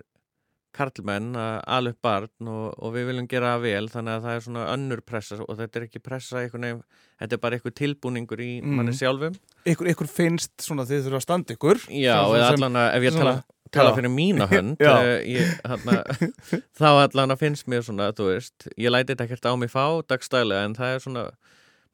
karlmenn 0.76 1.30
að 1.39 1.88
upp 1.93 2.02
barn 2.04 2.50
og, 2.52 2.74
og 2.84 2.91
við 2.98 3.06
viljum 3.08 3.28
gera 3.32 3.54
það 3.54 3.62
vel 3.64 3.86
þannig 3.93 4.12
að 4.18 4.26
það 4.26 4.34
er 4.36 4.41
svona 4.43 4.64
önnur 4.74 5.02
pressa 5.08 5.38
og 5.46 5.56
þetta 5.62 5.80
er 5.80 5.86
ekki 5.88 6.02
pressa 6.04 6.41
eitthvað 6.41 6.82
þetta 7.22 7.38
er 7.38 7.41
bara 7.46 7.56
eitthvað 7.60 7.76
tilbúningur 7.80 8.41
í 8.43 8.50
Mm. 8.60 8.74
manni 8.76 8.96
sjálfum 8.98 9.38
ykkur, 9.72 9.88
ykkur 9.93 10.10
finnst 10.12 10.52
svona 10.66 10.84
þið 10.89 11.06
þurfa 11.08 11.22
að 11.22 11.26
standa 11.30 11.56
ykkur 11.56 11.80
Já, 11.96 12.18
eða 12.28 12.50
allan 12.52 12.76
að 12.82 12.89
ef 12.98 13.06
ég 13.08 13.16
tala, 13.16 13.34
svona- 13.38 13.72
tala 13.72 13.89
Já. 13.93 13.96
fyrir 14.02 14.14
mína 14.18 14.50
hönd 14.52 14.84
uh, 14.84 15.16
ég, 15.24 15.56
hana, 15.64 15.98
þá 16.82 16.88
allan 17.06 17.32
að 17.38 17.39
finnst 17.46 17.68
mér 17.72 17.88
svona, 17.88 18.12
þú 18.12 18.28
veist 18.34 18.68
ég 18.76 18.91
læti 18.91 19.14
þetta 19.16 19.30
ekkert 19.30 19.48
á 19.48 19.54
mig 19.56 19.72
fá 19.72 19.86
dagstælega 20.12 20.66
en 20.68 20.76
það 20.76 20.98
er 20.98 21.06
svona, 21.08 21.26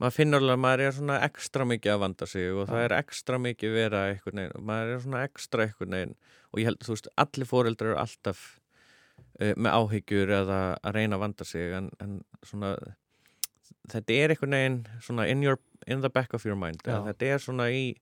maður 0.02 0.16
finnur 0.18 0.42
alveg 0.42 0.56
að 0.58 0.64
maður 0.66 0.84
er 0.88 0.96
svona 0.98 1.18
ekstra 1.28 1.68
mikið 1.70 1.94
að 1.94 2.02
vanda 2.04 2.28
sig 2.32 2.48
og 2.56 2.68
það 2.72 2.86
er 2.88 2.96
ekstra 2.98 3.40
mikið 3.44 3.76
vera 3.78 4.02
eitthvað 4.12 4.38
neginn 4.40 4.56
og 4.60 4.66
maður 4.72 4.94
er 4.96 5.04
svona 5.06 5.24
ekstra 5.28 5.68
eitthvað 5.68 5.94
neginn 5.94 6.16
og 6.52 6.60
ég 6.62 6.68
held, 6.72 6.82
þú 6.86 6.96
veist, 6.96 7.10
allir 7.26 7.50
foreldrar 7.52 7.92
eru 7.94 8.00
alltaf 8.02 8.42
uh, 9.42 9.54
með 9.56 9.72
áhyggjur 9.78 10.34
eða 10.42 10.60
að 10.82 10.98
reyna 10.98 11.18
að 11.20 11.24
vanda 11.28 11.48
sig 11.48 11.76
en, 11.78 11.92
en 12.04 12.18
svona 12.44 12.74
þetta 13.92 14.14
er 14.18 14.34
eitthvað 14.36 14.54
neginn 14.56 14.80
svona 15.06 15.28
in, 15.32 15.44
your, 15.46 15.60
in 15.88 16.02
the 16.04 16.10
back 16.14 16.34
of 16.38 16.46
your 16.46 16.58
mind 16.60 16.82
þetta 16.86 17.32
er 17.36 17.42
svona 17.44 17.70
í 17.74 17.94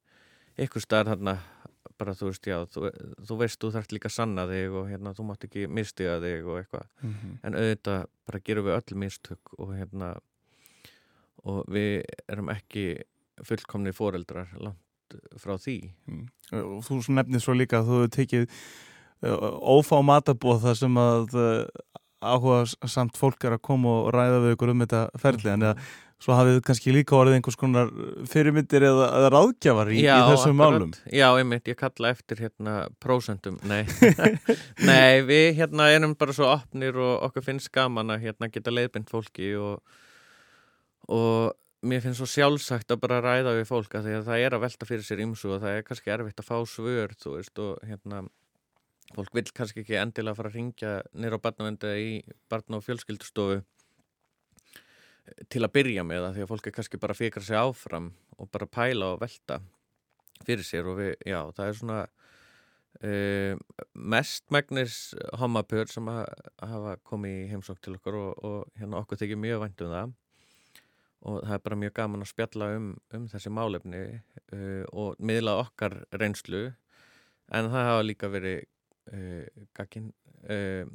ykkur 0.60 0.84
staðar 0.84 1.14
þarna 1.16 1.38
bara 2.00 2.14
þú 2.16 2.30
veist, 2.30 2.48
já, 2.48 2.58
þú, 2.72 2.90
þú 3.28 3.36
veist 3.42 3.60
þú 3.60 3.70
þarft 3.76 3.92
líka 3.96 4.08
að 4.08 4.14
sanna 4.16 4.46
þig 4.48 4.76
og 4.80 4.86
hérna, 4.88 5.12
þú 5.18 5.26
mátt 5.28 5.44
ekki 5.50 5.66
mistiga 5.68 6.18
þig 6.24 6.46
og 6.48 6.60
eitthvað, 6.62 6.86
Mhm. 7.04 7.32
en 7.44 7.58
auðvitað 7.60 8.06
bara 8.30 8.40
gerum 8.48 8.66
við 8.70 8.76
öll 8.78 8.98
mistök 9.04 9.54
og 9.60 9.74
hérna 9.76 10.14
og 11.48 11.64
við 11.72 12.04
erum 12.28 12.52
ekki 12.54 12.86
fullkomni 13.48 13.94
foreldrar 13.96 14.52
langt 14.60 15.18
frá 15.42 15.56
því. 15.58 15.80
Mm. 16.10 16.26
og 16.60 16.84
þú 16.86 17.00
nefnir 17.16 17.44
svo 17.44 17.56
líka 17.58 17.80
að 17.80 17.90
þú 17.90 18.02
hefur 18.02 18.14
tekið 18.18 18.60
ófá 19.20 19.98
matabóð 20.06 20.62
þar 20.68 20.78
sem 20.80 21.00
að 21.00 21.40
áhuga 22.20 22.90
samt 22.92 23.18
fólk 23.18 23.48
er 23.48 23.56
að 23.56 23.66
koma 23.66 23.96
og 24.04 24.14
ræða 24.16 24.44
við 24.44 24.56
ykkur 24.56 24.74
um 24.74 24.84
þetta 24.84 25.02
ferli. 25.20 25.52
En 25.54 25.66
að 25.72 25.82
svo 26.20 26.36
hafið 26.36 26.58
þið 26.58 26.66
kannski 26.68 26.94
líka 26.94 27.16
orðið 27.16 27.38
einhvers 27.38 27.58
konar 27.60 27.92
fyrirmyndir 28.28 28.86
eða, 28.90 29.06
eða 29.22 29.30
ráðgjafar 29.36 29.92
í, 29.94 30.02
í 30.02 30.18
þessum 30.34 30.58
málum? 30.60 30.92
Já, 31.16 31.28
einmitt, 31.32 31.70
ég 31.72 31.80
kalla 31.80 32.12
eftir 32.12 32.44
hérna 32.44 32.74
prósentum, 33.00 33.56
nei. 33.70 33.86
Nei, 34.90 35.24
við 35.28 35.62
hérna 35.62 35.88
erum 35.96 36.18
bara 36.20 36.36
svo 36.36 36.50
opnir 36.52 37.00
og 37.00 37.24
okkur 37.30 37.46
finnst 37.46 37.72
gaman 37.76 38.12
að 38.12 38.28
hérna 38.28 38.52
geta 38.52 38.74
leiðbind 38.74 39.08
fólki 39.12 39.54
og, 39.56 39.80
og 41.10 41.56
mér 41.90 42.04
finnst 42.04 42.20
svo 42.20 42.28
sjálfsagt 42.28 42.92
að 42.92 43.02
bara 43.06 43.22
ræða 43.24 43.56
við 43.58 43.70
fólk 43.70 43.96
að 43.96 44.10
því 44.10 44.18
að 44.18 44.28
það 44.28 44.44
er 44.46 44.56
að 44.56 44.64
velta 44.66 44.88
fyrir 44.90 45.08
sér 45.08 45.24
ymsu 45.24 45.54
og 45.56 45.64
það 45.64 45.78
er 45.78 45.88
kannski 45.88 46.14
erfitt 46.14 46.44
að 46.44 46.50
fá 46.50 46.58
svör, 46.68 47.16
þú 47.20 47.36
veist, 47.38 47.62
og 47.64 47.88
hérna 47.88 48.24
fólk 49.16 49.34
vil 49.34 49.46
kannski 49.56 49.84
ekki 49.84 49.98
endilega 49.98 50.38
fara 50.38 50.52
að 50.52 50.60
ringja 50.60 50.94
nýra 51.18 51.40
á 51.40 51.46
barnavendu 51.46 51.94
í 51.98 52.12
barna- 52.52 52.78
og 52.78 52.86
fjölskyldustofu 52.86 53.62
til 55.50 55.64
að 55.64 55.74
byrja 55.78 56.06
með 56.06 56.24
það 56.26 56.36
því 56.36 56.46
að 56.46 56.52
fólk 56.52 56.68
er 56.68 56.76
kannski 56.78 57.02
bara 57.02 57.18
fikra 57.18 57.44
sig 57.46 57.58
áfram 57.58 58.12
og 58.38 58.52
bara 58.52 58.70
pæla 58.70 59.14
og 59.14 59.22
velta 59.24 59.60
fyrir 60.46 60.66
sér 60.66 60.88
og 60.90 61.00
við, 61.00 61.12
já, 61.26 61.40
það 61.56 61.66
er 61.66 61.78
svona 61.80 62.00
uh, 63.04 63.84
mestmægnis 63.94 64.98
homapör 65.42 65.90
sem 65.92 66.10
að, 66.12 66.26
hafa 66.60 66.96
komið 67.08 67.38
í 67.44 67.50
heimsók 67.54 67.82
til 67.84 67.96
okkur 67.98 68.20
og, 68.20 68.32
og 68.44 68.80
hérna 68.80 69.02
okkur 69.02 69.22
þykir 69.22 69.42
mjög 69.42 69.64
vænt 69.66 69.86
um 69.86 69.96
það 69.96 70.18
og 71.28 71.42
það 71.44 71.56
er 71.56 71.64
bara 71.66 71.80
mjög 71.84 71.96
gaman 72.00 72.24
að 72.24 72.32
spjalla 72.32 72.70
um, 72.78 72.90
um 73.16 73.26
þessi 73.32 73.52
málefni 73.52 74.04
uh, 74.54 74.86
og 74.94 75.20
miðla 75.20 75.58
okkar 75.66 75.98
reynslu 76.16 76.70
en 77.50 77.72
það 77.74 77.90
hafa 77.90 78.06
líka 78.06 78.30
verið 78.32 78.64
uh, 79.12 79.66
gagkin 79.76 80.12
uh, 80.48 80.86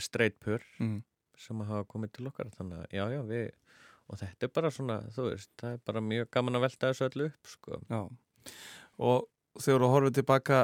streitpör 0.00 0.64
mm. 0.82 1.00
sem 1.38 1.64
hafa 1.68 1.88
komið 1.88 2.14
til 2.18 2.28
okkar 2.32 2.52
þannig 2.58 2.84
að 2.84 2.96
já, 2.98 3.04
já, 3.16 3.22
við 3.30 3.50
og 4.12 4.20
þetta 4.20 4.46
er 4.46 4.52
bara 4.52 4.72
svona, 4.74 4.98
þú 5.14 5.30
veist, 5.30 5.50
það 5.60 5.76
er 5.76 5.82
bara 5.88 6.04
mjög 6.04 6.28
gaman 6.34 6.58
að 6.58 6.64
velta 6.66 6.90
þessu 6.90 7.08
öllu 7.08 7.28
upp, 7.30 7.48
sko 7.48 7.78
Já. 7.88 8.00
og 9.08 9.62
þegar 9.62 9.84
þú 9.84 9.90
horfið 9.94 10.16
tilbaka 10.18 10.58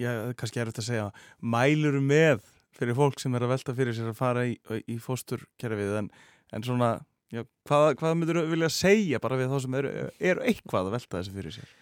já, 0.00 0.10
kannski 0.38 0.62
er 0.62 0.72
þetta 0.72 0.82
að 0.82 0.88
segja 0.88 1.06
mælur 1.54 2.00
með 2.02 2.42
fyrir 2.76 2.96
fólk 2.98 3.20
sem 3.22 3.34
er 3.36 3.46
að 3.46 3.52
velta 3.54 3.74
fyrir 3.76 3.96
sér 3.96 4.12
að 4.12 4.18
fara 4.18 4.46
í, 4.48 4.56
í 4.88 4.98
fósturkerfið 5.02 6.00
en, 6.02 6.10
en 6.56 6.66
svona 6.66 6.90
já, 7.32 7.42
hvað, 7.68 7.88
hvað 8.00 8.16
myndur 8.18 8.40
þú 8.42 8.50
vilja 8.52 8.72
segja 8.72 9.20
bara 9.22 9.38
við 9.40 9.52
þá 9.52 9.58
sem 9.64 9.78
eru, 9.80 9.92
eru 10.32 10.46
eitthvað 10.46 10.90
að 10.90 10.96
velta 10.96 11.20
þessu 11.20 11.36
fyrir 11.36 11.56
sér? 11.56 11.76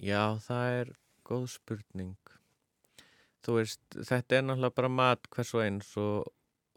Já, 0.00 0.22
það 0.44 0.74
er 0.80 0.92
góð 1.26 1.46
spurning. 1.54 2.34
Þú 3.44 3.56
veist, 3.56 3.80
þetta 3.94 4.36
er 4.36 4.44
náttúrulega 4.44 4.76
bara 4.76 4.92
mat 4.92 5.30
hvers 5.32 5.54
og 5.56 5.64
eins 5.64 5.90
og, 6.00 6.28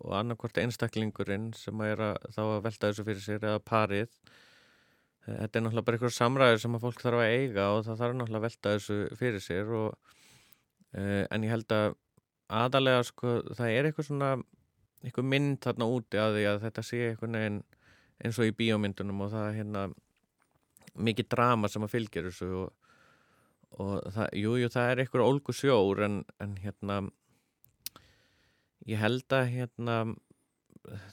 og 0.03 0.15
annarkvort 0.17 0.59
einstaklingurinn 0.61 1.51
sem 1.57 1.83
er 1.85 2.01
að, 2.11 2.29
þá 2.35 2.41
að 2.45 2.63
velta 2.67 2.89
þessu 2.89 3.07
fyrir 3.07 3.25
sér 3.25 3.41
eða 3.41 3.63
parið. 3.67 4.11
Þetta 5.23 5.59
er 5.59 5.65
náttúrulega 5.65 5.87
bara 5.87 5.99
einhver 5.99 6.15
samræður 6.15 6.63
sem 6.63 6.77
að 6.77 6.85
fólk 6.87 7.03
þarf 7.03 7.23
að 7.23 7.33
eiga 7.37 7.67
og 7.75 7.83
það 7.87 7.99
þarf 8.01 8.17
náttúrulega 8.19 8.41
að 8.41 8.47
velta 8.47 8.73
þessu 8.77 8.97
fyrir 9.19 9.43
sér 9.43 9.75
og, 9.79 10.15
uh, 10.97 11.23
en 11.29 11.45
ég 11.47 11.53
held 11.53 11.75
að 11.75 11.99
aðalega 12.59 13.05
sko, 13.07 13.37
það 13.57 13.73
er 13.77 13.89
eitthvað 13.89 14.09
svona 14.09 14.33
eitthvað 15.03 15.29
mynd 15.33 15.59
þarna 15.63 15.89
úti 15.91 16.19
að 16.21 16.37
því 16.37 16.45
að 16.49 16.61
þetta 16.63 16.85
sé 16.87 17.01
eitthvað 17.09 17.33
neginn 17.35 17.59
eins 18.23 18.39
og 18.39 18.47
í 18.47 18.55
bíómyndunum 18.55 19.25
og 19.25 19.33
það 19.33 19.47
er 19.49 19.57
hérna 19.59 19.83
mikið 20.93 21.29
drama 21.33 21.69
sem 21.71 21.83
að 21.83 21.93
fylgja 21.95 22.23
þessu 22.27 22.49
og, 22.61 22.93
og 23.81 23.93
það, 24.13 24.29
jú, 24.39 24.53
jú, 24.61 24.69
það 24.71 24.91
er 24.91 25.01
eitthvað 25.03 25.27
ólgu 25.27 25.55
sjór 25.57 26.03
en, 26.07 26.21
en 26.43 26.53
hérna 26.61 26.99
ég 28.87 29.01
held 29.01 29.35
að 29.35 29.49
hérna 29.53 29.97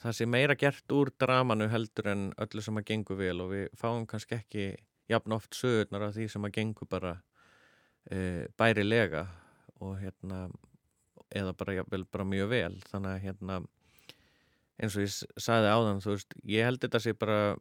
það 0.03 0.17
sé 0.19 0.27
meira 0.27 0.57
gert 0.59 0.95
úr 0.95 1.13
dramanu 1.21 1.69
heldur 1.71 2.11
en 2.13 2.31
öllu 2.43 2.63
sem 2.65 2.79
að 2.79 2.89
gengur 2.91 3.19
vel 3.21 3.37
og 3.45 3.53
við 3.55 3.69
fáum 3.79 4.07
kannski 4.11 4.39
ekki 4.41 4.71
jafn 5.11 5.35
oft 5.35 5.55
sögurnar 5.57 6.09
af 6.09 6.17
því 6.17 6.27
sem 6.31 6.47
að 6.47 6.57
gengur 6.59 6.91
bara 6.91 7.15
e, 8.11 8.47
bærilega 8.59 9.27
og 9.81 9.97
hérna 10.03 10.49
eða 11.37 11.53
bara, 11.57 11.75
jafnvel, 11.81 12.05
bara 12.11 12.25
mjög 12.29 12.49
vel. 12.53 12.75
Þannig 12.91 13.13
að 13.17 13.23
hérna 13.27 13.59
eins 14.81 14.97
og 14.97 15.05
ég 15.05 15.11
s- 15.13 15.27
sagði 15.37 15.71
áðan, 15.75 16.01
þú 16.05 16.15
veist, 16.17 16.35
ég 16.49 16.65
held 16.69 16.81
þetta 16.85 17.01
sé 17.05 17.13
bara 17.19 17.57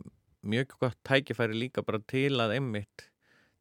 mjög 0.47 0.75
gott 0.79 0.97
tækifæri 1.03 1.57
líka 1.59 1.83
bara 1.85 1.99
til 2.07 2.31
að 2.39 2.55
einmitt 2.55 3.09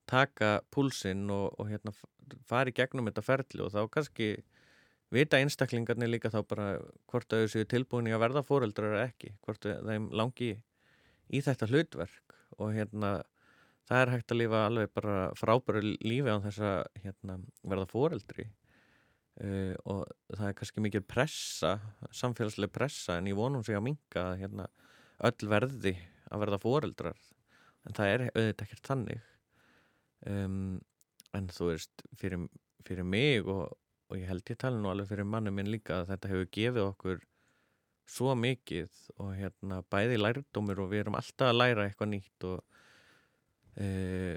taka 0.08 0.60
púlsinn 0.70 1.26
og, 1.34 1.54
og 1.58 1.68
hérna 1.72 1.90
f- 1.92 2.06
fara 2.46 2.70
í 2.70 2.76
gegnum 2.76 3.08
þetta 3.10 3.24
ferli 3.26 3.64
og 3.64 3.72
þá 3.74 3.82
kannski 3.90 4.28
vita 5.10 5.40
einstaklingarnir 5.40 6.08
líka 6.12 6.30
þá 6.30 6.42
bara 6.48 6.68
hvort 7.10 7.28
þau 7.32 7.48
séu 7.50 7.64
tilbúin 7.68 8.06
í 8.08 8.14
að 8.14 8.22
verða 8.26 8.42
fóreldrar 8.46 8.94
eða 8.94 9.08
ekki, 9.10 9.32
hvort 9.44 9.64
þeim 9.66 10.10
langi 10.12 10.52
í 11.32 11.40
þetta 11.44 11.68
hlutverk. 11.68 12.36
Og 12.58 12.72
hérna 12.76 13.22
það 13.88 14.02
er 14.04 14.12
hægt 14.14 14.32
að 14.32 14.40
lifa 14.42 14.62
alveg 14.68 14.90
bara 14.94 15.16
frábæru 15.36 15.82
lífi 15.82 16.28
á 16.32 16.38
þess 16.46 16.60
að 16.60 17.02
hérna, 17.04 17.38
verða 17.64 17.88
fóreldri 17.90 18.48
uh, 19.44 19.74
og 19.88 20.04
það 20.34 20.44
er 20.48 20.58
kannski 20.58 20.84
mikil 20.84 21.04
pressa, 21.06 21.78
samfélagsleg 22.10 22.72
pressa 22.74 23.18
en 23.18 23.30
ég 23.30 23.38
vonum 23.38 23.64
sig 23.66 23.78
að 23.78 23.86
minka 23.88 24.30
að 24.32 24.44
hérna, 24.44 24.68
öll 25.28 25.50
verði 25.50 25.96
að 26.28 26.44
verða 26.44 26.60
fóreldrar 26.62 27.18
en 27.86 27.96
það 27.96 28.12
er 28.14 28.24
auðvitað 28.28 28.64
ekkert 28.66 28.90
þannig. 28.90 29.26
Um, 30.28 30.78
en 31.36 31.48
þú 31.54 31.70
veist 31.70 32.04
fyrir, 32.18 32.44
fyrir 32.86 33.06
mig 33.06 33.46
og, 33.46 33.70
og 34.08 34.18
ég 34.18 34.28
held 34.30 34.50
ég 34.50 34.60
tala 34.60 34.80
nú 34.80 34.90
alveg 34.90 35.10
fyrir 35.12 35.28
manni 35.28 35.52
minn 35.54 35.70
líka 35.70 36.00
að 36.00 36.12
þetta 36.12 36.32
hefur 36.32 36.50
gefið 36.58 36.84
okkur 36.84 37.20
svo 38.08 38.34
mikið 38.38 39.02
og 39.20 39.34
hérna 39.36 39.82
bæði 39.92 40.18
lærdómur 40.20 40.84
og 40.84 40.92
við 40.92 41.04
erum 41.04 41.18
alltaf 41.18 41.50
að 41.50 41.60
læra 41.60 41.86
eitthvað 41.86 42.12
nýtt 42.14 42.46
og 42.48 42.67
Uh, 43.78 44.34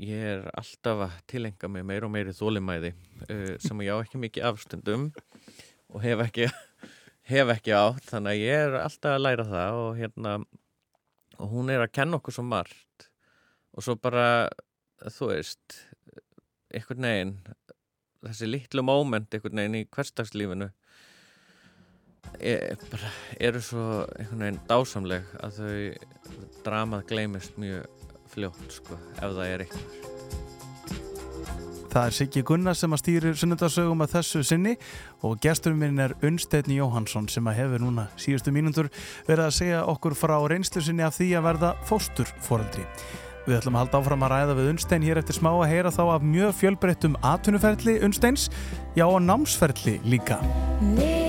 ég 0.00 0.22
er 0.24 0.46
alltaf 0.56 1.04
að 1.04 1.18
tilenga 1.28 1.68
mig 1.68 1.84
meir 1.84 2.06
og 2.06 2.12
meiri 2.14 2.32
þólimæði 2.32 2.94
uh, 3.26 3.56
sem 3.60 3.82
ég 3.84 3.92
á 3.92 4.00
ekki 4.00 4.20
mikið 4.22 4.46
afstundum 4.48 5.10
og 5.90 6.00
hef 6.00 6.22
ekki 6.24 6.46
hef 7.32 7.52
ekki 7.52 7.74
átt, 7.76 8.06
þannig 8.08 8.32
að 8.32 8.44
ég 8.46 8.64
er 8.64 8.78
alltaf 8.80 9.16
að 9.18 9.24
læra 9.26 9.46
það 9.50 9.80
og 9.82 9.90
hérna 10.00 10.34
og 11.40 11.52
hún 11.52 11.72
er 11.72 11.84
að 11.84 11.94
kenna 11.96 12.18
okkur 12.20 12.36
svo 12.36 12.44
margt. 12.44 13.06
Og 13.76 13.84
svo 13.84 13.96
bara 14.00 14.48
þú 15.08 15.30
veist 15.30 15.78
einhvern 16.74 17.06
veginn 17.06 17.36
þessi 18.24 18.48
litlu 18.48 18.84
móment 18.84 19.32
einhvern 19.32 19.62
veginn 19.62 19.78
í 19.80 19.86
hverstagslífinu 19.88 20.68
er, 22.38 22.76
bara, 22.90 23.12
eru 23.40 23.62
svo 23.64 23.86
einhvern 24.18 24.44
veginn 24.44 24.60
dásamleg 24.68 25.32
að 25.40 25.60
þau 25.60 26.60
dramað 26.66 27.06
gleymist 27.10 27.56
mjög 27.60 28.09
fljótt 28.34 28.80
sko, 28.80 28.98
ef 29.18 29.28
það 29.36 29.46
er 29.48 29.66
eitthvað 29.66 30.10
Það 31.90 32.06
er 32.06 32.14
Siggi 32.14 32.42
Gunnar 32.46 32.76
sem 32.78 32.92
að 32.94 33.00
stýrir 33.02 33.38
sunnundarsögum 33.38 34.04
að 34.04 34.12
þessu 34.12 34.44
sinni 34.46 34.76
og 35.26 35.40
gesturinn 35.42 35.80
minn 35.80 36.02
er 36.04 36.14
Unnsteinn 36.22 36.70
Jóhansson 36.70 37.26
sem 37.32 37.48
að 37.50 37.58
hefur 37.64 37.82
núna 37.82 38.06
síðustu 38.20 38.54
mínútur 38.54 38.92
verið 39.26 39.48
að 39.48 39.56
segja 39.56 39.80
okkur 39.90 40.14
frá 40.18 40.36
reynslu 40.52 40.84
sinni 40.86 41.02
af 41.02 41.18
því 41.18 41.32
að 41.40 41.48
verða 41.48 41.72
fósturforeldri. 41.90 42.86
Við 43.48 43.56
ætlum 43.58 43.78
að 43.78 43.82
halda 43.84 44.02
áfram 44.04 44.26
að 44.26 44.34
ræða 44.34 44.58
við 44.60 44.68
Unnstein 44.74 45.06
hér 45.08 45.18
eftir 45.18 45.40
smá 45.40 45.50
að 45.50 45.70
heyra 45.72 45.94
þá 45.96 46.02
af 46.04 46.28
mjög 46.28 46.52
fjölbreyttum 46.60 47.16
atvinnuferli 47.26 47.96
Unnsteins, 48.06 48.46
já 48.94 49.08
og 49.08 49.18
námsferli 49.24 49.98
líka. 50.06 50.38
Little 50.84 51.19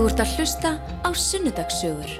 Þú 0.00 0.06
ert 0.08 0.20
að 0.22 0.30
hlusta 0.38 0.68
á 1.04 1.10
Sunnudagssögur. 1.12 2.12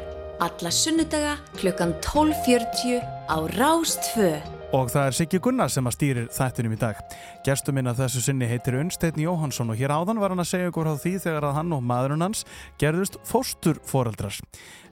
Alla 0.44 0.68
sunnudaga 0.68 1.30
klukkan 1.56 1.94
12.40 2.04 3.00
á 3.24 3.36
Rástfö. 3.56 4.34
Og 4.76 4.90
það 4.92 5.06
er 5.06 5.16
Siggi 5.16 5.40
Gunnar 5.40 5.72
sem 5.72 5.88
að 5.88 5.96
stýrir 5.96 6.26
þættinum 6.28 6.74
í 6.76 6.80
dag. 6.82 7.00
Gestur 7.46 7.72
minn 7.72 7.88
að 7.88 8.02
þessu 8.02 8.26
sinni 8.26 8.50
heitir 8.50 8.76
Unnsteinn 8.82 9.24
Jóhansson 9.24 9.72
og 9.72 9.80
hér 9.80 9.96
áðan 9.96 10.20
var 10.20 10.34
hann 10.34 10.44
að 10.44 10.50
segja 10.52 10.68
ykkur 10.68 10.92
á 10.92 11.00
því 11.00 11.14
þegar 11.24 11.48
að 11.48 11.56
hann 11.56 11.72
og 11.72 11.80
maðurinn 11.88 12.26
hans 12.26 12.44
gerðust 12.82 13.16
fósturforeldrar. 13.24 14.36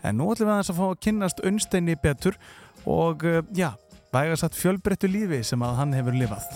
En 0.01 0.17
nú 0.17 0.33
ætlum 0.33 0.49
við 0.49 0.55
aðeins 0.55 0.73
að 0.73 0.81
fá 0.81 0.87
að 0.89 1.01
kynnast 1.05 1.45
Unnsteinni 1.45 1.99
betur 2.01 2.41
og 2.89 3.29
eh, 3.29 3.43
já, 3.53 3.75
vægast 4.17 4.49
að 4.49 4.63
fjölbreyttu 4.63 5.13
lífi 5.13 5.45
sem 5.45 5.61
að 5.61 5.83
hann 5.83 5.93
hefur 6.01 6.17
lifað. 6.17 6.49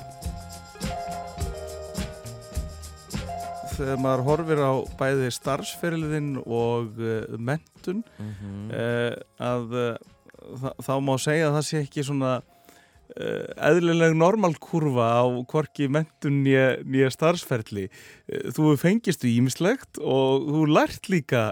Þegar 3.72 4.00
maður 4.04 4.22
horfir 4.26 4.60
á 4.60 4.72
bæði 5.00 5.28
starfsferiliðin 5.32 6.30
og 6.44 6.98
uh, 7.00 7.36
mentun 7.40 8.02
Mhm. 8.20 8.70
uh, 8.70 9.14
að 9.42 9.76
uh, 9.80 10.72
þá 10.82 10.92
má 11.00 11.14
segja 11.22 11.48
að 11.48 11.56
það 11.56 11.66
sé 11.68 11.80
ekki 11.86 12.04
svona 12.06 12.32
uh, 12.42 13.46
eðlileg 13.70 14.14
normalkurva 14.18 15.08
á 15.20 15.24
hvorki 15.48 15.88
mentun 15.92 16.42
nýja 16.44 17.10
starfsferli. 17.14 17.88
Uh, 18.28 18.48
þú 18.54 18.74
fengist 18.80 19.24
ímislegt 19.28 20.00
og 20.02 20.48
þú 20.52 20.64
lært 20.70 21.08
líka 21.12 21.46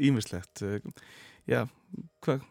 ímislegt. 0.00 0.62
Uh, 0.64 0.78
já, 1.48 1.64
hvað? 2.24 2.44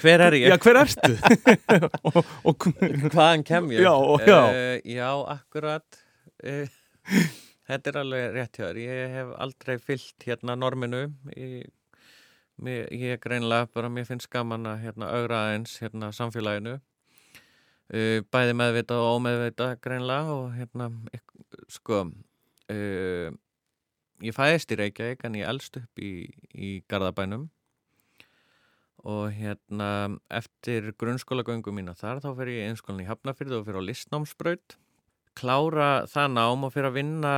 Hver 0.00 0.22
er 0.24 0.34
ég? 0.38 0.46
Já, 0.48 0.56
hver 0.62 0.78
ertu? 0.86 1.16
og, 2.08 2.22
og, 2.48 2.66
Hvaðan 3.12 3.42
kem 3.44 3.66
ég? 3.74 3.82
Já, 3.84 3.92
já. 4.24 4.38
Eh, 4.54 4.76
já, 4.94 5.08
akkurat. 5.34 5.98
Eh, 6.42 6.70
þetta 7.68 7.90
er 7.90 7.98
alveg 8.02 8.26
rétt 8.36 8.58
hjá 8.58 8.66
þér. 8.66 8.80
Ég 8.82 9.14
hef 9.16 9.30
aldrei 9.46 9.76
fyllt 9.82 10.26
hérna 10.26 10.56
norminu. 10.58 11.04
Ég, 11.36 11.70
ég 12.62 13.22
greinlega 13.22 13.68
bara, 13.74 13.90
mér 13.92 14.08
finnst 14.08 14.30
gaman 14.32 14.68
að 14.70 14.84
hérna, 14.86 15.12
augra 15.18 15.44
aðeins 15.46 15.78
hérna, 15.82 16.12
samfélaginu. 16.16 16.78
Uh, 17.92 18.20
bæði 18.32 18.54
meðvita 18.56 18.96
og 19.02 19.18
ómeðvita 19.18 19.72
greinlega 19.84 20.32
og 20.32 20.52
hérna, 20.56 20.86
sko, 21.68 22.06
uh, 22.72 23.34
ég 24.22 24.36
fæðist 24.36 24.72
í 24.72 24.78
Reykjavík 24.80 25.26
en 25.26 25.36
ég 25.36 25.50
elst 25.50 25.76
upp 25.80 26.00
í, 26.00 26.30
í 26.54 26.78
Garðabænum 26.88 27.50
og 29.02 29.32
hérna 29.34 29.88
eftir 30.30 30.92
grunnskólagöngu 30.98 31.74
mína 31.74 31.94
þar 31.98 32.22
þá 32.22 32.28
fer 32.38 32.52
ég 32.52 32.70
einskólan 32.70 33.02
í 33.02 33.08
Hafnafyrði 33.08 33.58
og 33.58 33.66
fer 33.66 33.78
á 33.78 33.82
listnámsbraut 33.82 34.76
klára 35.38 36.06
það 36.10 36.34
nám 36.36 36.66
og 36.66 36.74
fer 36.74 36.88
að 36.88 36.98
vinna 36.98 37.34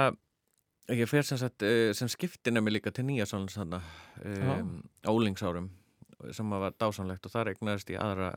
ég 0.92 1.08
fer 1.08 1.24
sem, 1.24 1.40
sagt, 1.40 1.64
eh, 1.64 1.92
sem 1.96 2.10
skiptinemi 2.12 2.74
líka 2.74 2.92
til 2.92 3.06
nýja 3.08 3.26
svona 3.28 3.80
um, 4.24 4.82
ólingsárum 5.08 5.70
sem 6.32 6.50
var 6.50 6.74
dásanlegt 6.80 7.24
og 7.26 7.32
þar 7.32 7.52
egnaðist 7.54 7.92
ég 7.92 8.00
aðra 8.00 8.34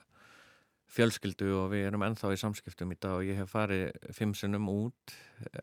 fjölskyldu 0.92 1.50
og 1.60 1.72
við 1.74 1.90
erum 1.90 2.06
ennþá 2.08 2.32
í 2.34 2.40
samskiptum 2.40 2.94
í 2.96 3.00
dag 3.00 3.18
og 3.20 3.28
ég 3.28 3.42
hef 3.42 3.52
farið 3.52 3.92
fimm 4.16 4.34
sinnum 4.38 4.70
út 4.72 5.16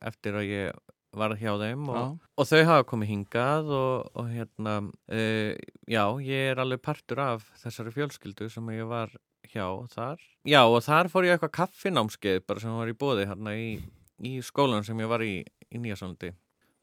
eftir 0.04 0.36
að 0.36 0.50
ég 0.50 0.82
var 1.14 1.36
hjá 1.38 1.54
þeim 1.60 1.86
og, 1.94 2.16
og 2.36 2.48
þau 2.48 2.62
hafa 2.68 2.86
komið 2.90 3.12
hingað 3.12 3.70
og, 3.72 4.08
og 4.18 4.32
hérna 4.34 4.74
uh, 4.82 5.52
já, 5.88 6.04
ég 6.26 6.50
er 6.52 6.60
alveg 6.60 6.82
partur 6.84 7.22
af 7.22 7.46
þessari 7.62 7.94
fjölskyldu 7.94 8.50
sem 8.52 8.74
ég 8.74 8.88
var 8.90 9.14
hjá 9.54 9.66
þar. 9.94 10.20
Já, 10.50 10.60
og 10.66 10.80
þar 10.84 11.08
fór 11.12 11.28
ég 11.28 11.36
eitthvað 11.38 11.54
kaffinámskeið 11.60 12.42
bara 12.46 12.60
sem 12.64 12.74
var 12.76 12.90
í 12.92 12.96
bóði 12.98 13.24
hérna 13.30 13.54
í, 13.56 13.68
í 14.26 14.34
skólan 14.44 14.84
sem 14.86 14.98
ég 15.00 15.08
var 15.10 15.22
í, 15.24 15.38
í 15.70 15.80
Nýjasólandi. 15.80 16.32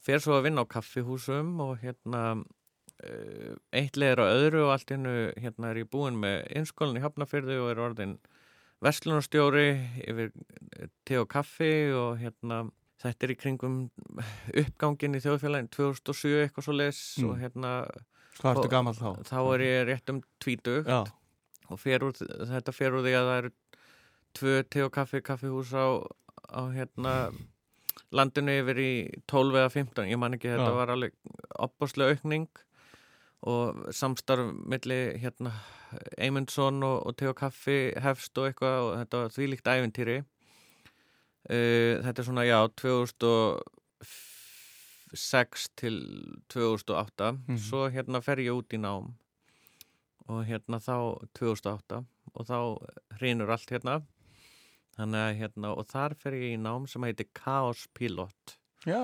Fer 0.02 0.24
svo 0.24 0.40
að 0.40 0.48
vinna 0.50 0.64
á 0.66 0.72
kaffihúsum 0.72 1.54
og 1.62 1.76
hérna 1.84 2.24
uh, 2.42 3.54
eitt 3.78 4.00
leður 4.02 4.24
á 4.24 4.34
öðru 4.34 4.64
og 4.66 4.72
allt 4.76 4.94
innu 4.96 5.16
hérna 5.38 5.70
er 5.76 5.84
ég 5.84 5.90
búin 5.94 6.18
með 6.24 6.48
innskólinn 6.58 6.98
í 6.98 7.04
Hafnafyrðu 7.06 7.60
og 7.66 7.72
er 7.76 7.84
orðin 7.86 8.16
verslunarstjóri 8.82 9.68
yfir 10.10 10.32
te 11.06 11.20
og 11.22 11.28
kaffi 11.30 11.92
og 11.94 12.16
hérna 12.22 12.64
þetta 13.02 13.28
er 13.28 13.34
í 13.34 13.38
kringum 13.38 13.76
uppgangin 14.58 15.18
í 15.18 15.22
þjóðfélagin 15.22 15.70
2007 15.74 16.40
eitthvað 16.48 16.66
svo 16.68 16.76
les 16.78 17.02
Mm. 17.22 17.30
og 17.30 17.38
hérna 17.44 17.72
Hvað 18.42 18.56
ertu 18.58 18.70
gammal 18.72 18.94
þá? 18.98 19.10
þá 19.28 19.38
er 19.54 19.62
ég 19.68 19.86
rétt 19.92 20.10
um 20.14 20.22
tvítugt 20.42 20.88
Já, 20.90 21.04
og 21.72 21.78
fer 21.80 22.00
úr, 22.06 22.14
þetta 22.52 22.72
fer 22.76 22.92
úr 22.98 23.04
því 23.06 23.14
að 23.18 23.28
það 23.30 23.40
eru 23.42 23.52
tvö 24.40 24.54
te 24.72 24.80
og 24.86 24.92
kaffi 24.96 25.20
kaffihús 25.28 25.72
á, 25.76 25.86
á 26.52 26.62
hérna 26.76 27.14
landinu 28.16 28.52
yfir 28.62 28.78
í 28.84 28.92
12 29.28 29.56
eða 29.62 29.72
15 29.72 30.12
ég 30.12 30.20
man 30.20 30.36
ekki, 30.36 30.52
þetta 30.52 30.72
Já. 30.72 30.76
var 30.80 30.90
alveg 30.94 31.14
opbáslega 31.64 32.12
aukning 32.16 32.48
og 33.48 33.64
samstarf 33.96 34.46
milli 34.70 35.00
hérna 35.24 35.52
Eymundsson 36.22 36.78
og, 36.88 36.98
og 37.10 37.14
te 37.20 37.26
og 37.28 37.36
kaffi 37.40 37.80
hefst 38.00 38.38
og 38.40 38.46
eitthvað 38.52 38.78
og 38.86 38.92
þetta 39.02 39.16
var 39.24 39.30
þvílíkt 39.36 39.68
ævintýri 39.74 40.18
uh, 40.22 40.26
þetta 42.06 42.20
er 42.22 42.28
svona 42.28 42.46
já 42.48 42.60
2006 42.80 45.66
til 45.76 45.98
2008 46.54 47.32
Mhm. 47.48 47.58
svo 47.58 47.90
hérna 47.92 48.22
fer 48.24 48.38
ég 48.40 48.52
út 48.56 48.72
í 48.74 48.78
nám 48.80 49.12
og 50.32 50.46
hérna 50.48 50.80
þá 50.80 50.96
2008 51.38 52.02
og 52.32 52.48
þá 52.48 52.58
hrinur 53.20 53.52
allt 53.52 53.74
hérna. 53.74 54.00
Þannig 54.96 55.22
að 55.26 55.38
hérna 55.42 55.72
og 55.80 55.86
þar 55.92 56.16
fer 56.20 56.36
ég 56.38 56.56
í 56.56 56.60
nám 56.62 56.88
sem 56.92 57.04
heitir 57.08 57.30
Chaos 57.38 57.86
Pilot 57.96 58.56
já. 58.88 59.02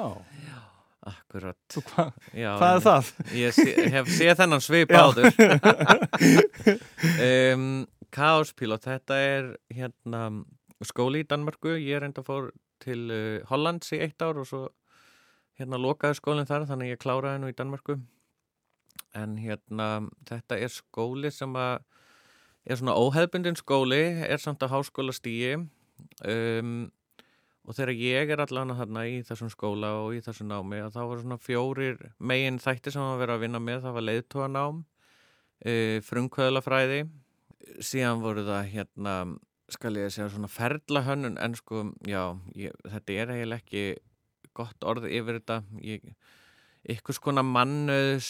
akkurat. 1.08 1.78
Og 1.80 1.92
Hva, 1.94 2.06
Já, 2.36 2.50
hvað 2.60 2.74
er 2.76 2.84
það? 2.88 3.12
Ég 3.40 3.56
sé, 3.56 3.68
hef 3.96 4.10
séð 4.12 4.34
þennan 4.42 4.64
svip 4.66 4.92
Já. 4.92 5.04
áður. 5.04 5.30
Um, 7.18 7.86
Chaos 8.14 8.52
Pilot 8.58 8.84
þetta 8.88 9.16
er 9.24 9.48
hérna 9.74 10.22
skóli 10.86 11.22
í 11.24 11.28
Danmörku. 11.28 11.76
Ég 11.80 12.02
reynda 12.04 12.24
fór 12.26 12.52
til 12.84 13.08
uh, 13.12 13.46
Hollands 13.50 13.92
í 13.96 14.00
eitt 14.04 14.22
ár 14.22 14.40
og 14.42 14.48
svo 14.50 14.62
hérna 15.58 15.80
lokaði 15.82 16.20
skólinn 16.20 16.48
þar 16.50 16.68
þannig 16.70 16.92
að 16.92 16.94
ég 16.94 17.02
kláraði 17.02 17.42
nú 17.42 17.50
í 17.50 17.56
Danmörku 17.58 17.98
en 19.18 19.38
hérna 19.42 19.88
þetta 20.30 20.60
er 20.64 20.74
skóli 20.74 21.32
sem 21.34 21.56
að 21.58 21.80
er 22.68 22.80
svona 22.80 22.98
óheðbundin 23.00 23.58
skóli 23.60 24.04
er 24.28 24.42
samt 24.44 24.64
að 24.66 24.74
háskóla 24.76 25.16
stíi 25.16 25.56
um, 25.58 26.88
og 27.68 27.76
þegar 27.76 27.94
ég 28.00 28.32
er 28.32 28.42
allan 28.44 28.72
að 28.72 28.82
þarna 28.82 29.06
í 29.12 29.16
þessum 29.28 29.52
skóla 29.52 29.92
og 30.02 30.14
í 30.16 30.22
þessum 30.24 30.52
námi 30.52 30.80
að 30.84 30.94
þá 30.96 31.02
var 31.02 31.22
svona 31.24 31.40
fjórir 31.44 31.98
megin 32.20 32.60
þætti 32.64 32.94
sem 32.96 33.04
að 33.04 33.22
vera 33.24 33.36
að 33.36 33.44
vinna 33.44 33.62
með 33.64 33.82
það 33.84 33.98
var 33.98 34.08
leiðtóanám 34.08 34.80
uh, 34.82 35.98
frumkvöðlafræði. 36.08 37.02
Síðan 37.84 38.24
voru 38.24 38.46
það 38.48 38.72
hérna 38.72 39.16
skal 39.74 39.98
ég 40.00 40.14
segja 40.16 40.30
svona 40.32 40.48
ferlahönnun 40.52 41.36
en 41.44 41.56
sko, 41.60 41.90
já, 42.08 42.38
ég, 42.56 42.76
þetta 42.88 43.18
er 43.20 43.34
eiginlega 43.36 43.64
ekki 43.64 43.84
gott 44.56 44.88
orð 44.88 45.10
yfir 45.12 45.42
þetta. 45.42 45.60
Ég, 45.84 46.06
ykkur 46.90 47.18
skona 47.18 47.44
mannöðs 47.44 48.30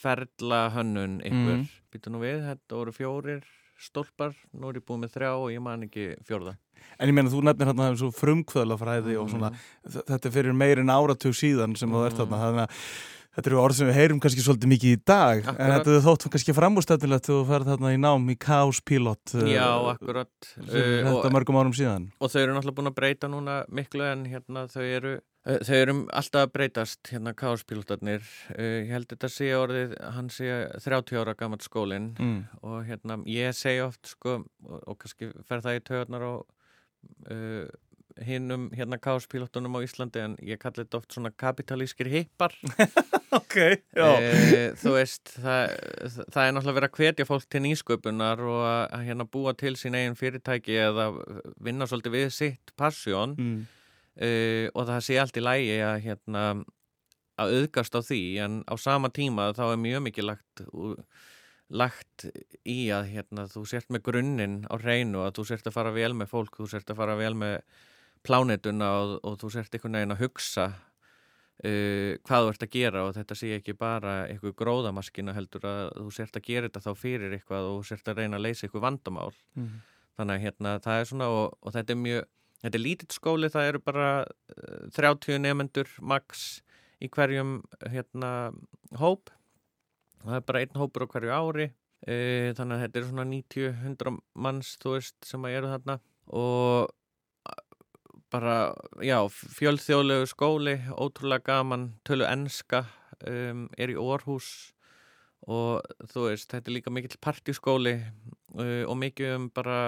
ferlahönnun 0.00 1.18
ykkur, 1.20 1.36
mm. 1.36 1.60
Mhm. 1.60 1.68
býtu 1.92 2.12
nú 2.14 2.20
við 2.22 2.42
þetta 2.46 2.78
voru 2.78 2.92
fjórir 2.96 3.42
stólpar 3.80 4.34
nú 4.52 4.68
er 4.70 4.78
ég 4.80 4.84
búið 4.88 5.02
með 5.04 5.14
þrjá 5.16 5.30
og 5.40 5.48
ég 5.54 5.62
man 5.64 5.86
ekki 5.88 6.10
fjórða 6.28 6.56
En 7.00 7.08
ég 7.08 7.14
meina, 7.16 7.28
þú 7.32 7.42
nefnir 7.44 7.68
hérna 7.68 7.90
svo 7.96 8.08
frumkvöðlafræði 8.16 9.14
og 9.20 9.28
svona, 9.28 9.50
þ- 9.84 10.04
þetta 10.08 10.26
er 10.28 10.32
fyrir 10.32 10.54
meir 10.56 10.78
en 10.80 10.88
áratug 10.92 11.34
síðan 11.36 11.76
sem 11.76 11.92
ert 11.92 12.14
Mm. 12.14 12.18
þarna, 12.18 12.38
þannig 12.40 12.62
að 12.64 12.70
þetta 13.36 13.46
eru 13.50 13.58
orð 13.60 13.74
sem 13.76 13.86
við 13.88 13.94
heyrum 14.00 14.20
kannski 14.20 14.40
svolítið 14.44 14.70
mikið 14.72 14.92
í 14.96 15.04
dag, 15.04 15.38
en 15.44 15.48
Akkurat. 15.54 15.84
þetta 15.84 15.96
er 15.96 16.04
þótt 16.08 16.30
kannski 16.32 16.54
framústættilegt 16.56 17.28
þú 17.28 17.36
ferð 17.46 17.68
þarna 17.68 17.92
í 17.94 17.98
nám 18.00 18.24
í 18.32 18.36
Chaos 18.40 18.80
Pilot 18.80 19.24
Já, 19.46 19.68
akkurat 19.92 20.32
uh, 20.56 20.64
þetta 20.64 21.12
og, 21.24 21.32
mörgum 21.32 21.60
árum 21.60 21.72
síðan. 21.76 22.10
og 22.20 22.30
þau 22.32 22.40
eru 22.42 22.54
náttúrulega 22.56 22.78
búin 22.80 22.90
að 22.92 22.96
breyta 22.96 23.28
núna 23.28 23.64
miklu 23.68 24.02
en 24.12 24.24
hérna 24.24 24.66
þau 24.72 24.82
eru 24.82 25.14
uh, 25.16 25.20
þau 25.40 25.76
eru 25.80 25.94
alltaf 26.12 26.42
að 26.46 26.52
breytast 26.52 27.10
hérna 27.14 27.32
káspílotarnir 27.32 28.20
uh, 28.52 28.64
ég 28.84 28.90
held 28.92 29.08
þetta 29.14 29.30
sé 29.32 29.50
orðið 29.56 29.94
hann 30.16 30.28
sé 30.32 30.50
30 30.84 31.20
ára 31.22 31.34
gammalt 31.38 31.64
skólinn 31.64 32.10
Mm. 32.20 32.42
og 32.62 32.82
hérna 32.88 33.16
ég 33.26 33.54
segi 33.56 33.80
oft 33.84 34.06
sko 34.12 34.40
og, 34.44 34.80
og 34.86 34.98
kannski 35.00 35.30
fer 35.48 35.62
það 35.64 35.78
í 35.80 35.84
töðunar 35.88 36.26
á 36.28 36.32
uh, 37.32 37.70
hinnum 38.26 38.66
hérna 38.76 38.98
káspílotunum 39.00 39.78
á 39.80 39.86
Íslandi 39.86 40.20
en 40.20 40.34
ég 40.44 40.58
kalli 40.60 40.82
þetta 40.84 40.98
oft 41.00 41.14
svona 41.16 41.30
kapitalískir 41.32 42.10
hippar 42.12 42.52
Ok, 43.38 43.54
e, 43.94 44.62
þú 44.74 44.92
veist 44.96 45.30
það, 45.38 45.70
það 46.34 46.40
er 46.42 46.54
náttúrulega 46.56 46.76
verið 46.80 46.88
að 46.90 46.96
hvetja 46.98 47.26
fólk 47.28 47.44
til 47.46 47.60
nýsköpunar 47.62 48.40
og 48.42 48.64
að 48.66 49.04
hérna 49.06 49.26
búa 49.30 49.52
til 49.54 49.76
sín 49.78 49.94
eigin 49.94 50.18
fyrirtæki 50.18 50.74
eða 50.82 51.06
vinna 51.62 51.86
svolítið 51.86 52.16
við 52.18 52.32
sitt 52.34 52.74
passjón 52.76 53.36
Mm. 53.38 53.60
E, 54.16 54.70
og 54.74 54.86
það 54.88 55.00
sé 55.06 55.18
allt 55.22 55.36
í 55.36 55.44
lægi 55.44 55.76
að 55.86 55.98
hérna 56.06 56.44
að 57.40 57.54
auðgast 57.56 57.94
á 57.96 58.00
því 58.04 58.22
en 58.44 58.56
á 58.68 58.74
sama 58.76 59.08
tíma 59.14 59.50
þá 59.56 59.62
er 59.70 59.78
mjög 59.80 60.02
mikið 60.08 60.26
lagt 60.28 60.64
lagt 61.70 62.26
í 62.66 62.90
að 62.90 63.06
hérna, 63.12 63.44
þú 63.46 63.62
sért 63.70 63.92
með 63.94 64.02
grunninn 64.08 64.56
á 64.66 64.74
hreinu 64.82 65.22
að 65.22 65.36
þú 65.38 65.44
sért 65.52 65.68
að 65.70 65.76
fara 65.76 65.92
vel 65.94 66.10
með 66.18 66.32
fólk, 66.32 66.56
þú 66.58 66.66
sért 66.72 66.90
að 66.90 66.98
fara 66.98 67.14
vel 67.20 67.36
með 67.38 67.60
plánetuna 68.26 68.88
og, 68.98 69.12
og 69.22 69.36
þú 69.40 69.50
sért 69.54 69.76
einhvern 69.78 69.96
veginn 70.00 70.14
að 70.16 70.24
hugsa 70.24 70.64
uh, 71.64 72.18
hvað 72.26 72.42
þú 72.44 72.50
ert 72.52 72.66
að 72.66 72.74
gera 72.74 73.04
og 73.06 73.14
þetta 73.16 73.38
sé 73.38 73.52
ekki 73.56 73.76
bara 73.78 74.16
eitthvað 74.26 74.56
gróðamaskina 74.60 75.36
heldur 75.36 75.68
að 75.70 75.84
þú 76.00 76.10
sért 76.18 76.40
að 76.40 76.46
gera 76.50 76.68
þetta 76.68 76.84
þá 76.88 76.92
fyrir 77.04 77.38
eitthvað 77.38 77.70
og 77.70 77.78
þú 77.78 77.88
sért 77.92 78.10
að 78.12 78.20
reyna 78.24 78.40
að 78.40 78.46
leysa 78.48 78.66
eitthvað 78.66 78.86
vandamál 78.88 79.32
Mm. 79.56 79.70
þannig 80.18 80.34
að 80.36 80.44
hérna 80.44 80.74
það 80.84 81.00
er 81.00 81.08
svona 81.10 81.26
og, 81.32 81.56
og 81.62 81.72
þetta 81.74 81.94
er 81.94 81.98
mjög, 82.02 82.28
þetta 82.60 82.76
er 82.76 82.84
lítill 82.84 83.10
skóli 83.14 83.50
það 83.52 83.72
eru 83.72 83.82
bara 83.84 84.08
uh, 84.24 84.86
30 84.96 85.42
nefendur 85.44 85.90
max 86.00 86.60
í 87.00 87.08
hverjum 87.12 87.60
hérna 87.88 88.52
hóp. 89.00 89.32
Það 90.20 90.36
er 90.36 90.48
bara 90.48 90.62
einn 90.64 90.80
hópur 90.80 91.08
á 91.08 91.12
hverju 91.12 91.34
ári 91.34 91.68
uh, 91.70 92.48
þannig 92.56 92.76
að 92.76 92.82
þetta 92.84 93.00
er 93.00 93.10
svona 93.10 93.28
90-100 93.32 94.16
manns 94.46 94.74
þú 94.82 94.96
veist 94.98 95.18
sem 95.28 95.46
að 95.48 95.60
eru 95.60 95.74
þarna. 95.74 96.00
Og 96.30 96.90
bara, 98.30 98.56
já, 99.02 99.18
fjölþjóðlegu 99.28 100.28
skóli, 100.30 100.76
ótrúlega 100.94 101.48
gaman, 101.50 101.88
tölu 102.06 102.26
enska, 102.28 102.84
um, 103.26 103.66
er 103.78 103.92
í 103.92 103.98
Orhús 103.98 104.70
og 105.50 105.80
þú 106.12 106.28
veist, 106.28 106.50
þetta 106.52 106.70
er 106.70 106.76
líka 106.76 106.92
mikill 106.92 107.18
partískóli 107.22 107.96
uh, 107.98 108.84
og 108.86 108.96
mikið 109.00 109.36
um 109.36 109.48
bara 109.56 109.80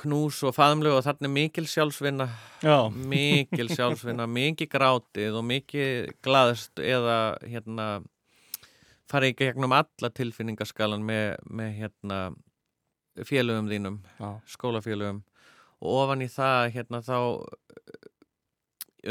knús 0.00 0.40
og 0.46 0.54
faðumlegu 0.56 0.98
og 0.98 1.04
þarna 1.06 1.28
er 1.28 1.34
mikil 1.34 1.66
sjálfsvinna, 1.70 2.26
Já, 2.64 2.78
mikil 2.90 3.68
sjálfsvinna, 3.76 4.26
mikið 4.30 4.70
grátið 4.72 5.38
og 5.38 5.46
mikið 5.48 6.10
glaðst 6.24 6.82
eða 6.82 7.18
hérna 7.44 7.88
farið 9.10 9.34
ekki 9.34 9.50
gegnum 9.50 9.76
alla 9.76 10.10
tilfinningaskalan 10.16 11.04
með, 11.06 11.36
með 11.46 11.76
hérna 11.78 12.18
félögum 13.22 13.70
þínum 13.70 14.00
já, 14.18 14.28
skólafélögum. 14.50 15.22
Og 15.84 16.00
ofan 16.04 16.24
í 16.24 16.30
það 16.32 16.70
hérna 16.74 17.02
þá 17.04 17.18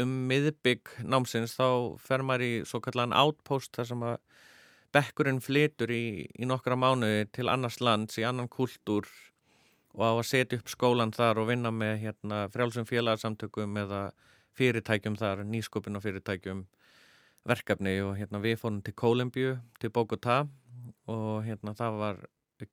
um 0.02 0.14
miðbygg 0.28 0.90
námsins 1.06 1.54
þá 1.54 1.96
fer 2.02 2.24
maður 2.26 2.46
í 2.46 2.52
svo 2.66 2.80
kallan 2.84 3.14
outpost 3.14 3.76
þar 3.76 3.90
sem 3.90 4.02
að 4.02 4.16
bekkurinn 4.94 5.40
flytur 5.42 5.90
í, 5.94 6.26
í 6.26 6.48
nokkra 6.48 6.76
mánuði 6.78 7.28
til 7.34 7.48
annars 7.50 7.80
lands 7.82 8.18
í 8.18 8.26
annan 8.26 8.50
kultúr 8.50 9.08
og 9.94 10.02
á 10.02 10.12
að 10.12 10.26
setja 10.26 10.58
upp 10.58 10.70
skólan 10.72 11.14
þar 11.14 11.40
og 11.42 11.50
vinna 11.52 11.70
með 11.74 12.00
hérna 12.02 12.44
frjálsum 12.52 12.86
félagsamtökum 12.88 13.76
eða 13.84 14.00
fyrirtækjum 14.58 15.18
þar, 15.18 15.44
nýsköpun 15.46 15.98
og 15.98 16.04
fyrirtækjum 16.04 16.64
verkefni. 17.46 17.96
Og 18.02 18.16
hérna 18.18 18.40
við 18.42 18.58
fórum 18.62 18.82
til 18.84 18.94
Kólumbíu, 18.98 19.56
til 19.80 19.92
Bogotá 19.94 20.44
og 21.10 21.44
hérna 21.46 21.74
það 21.78 21.98
var 22.00 22.20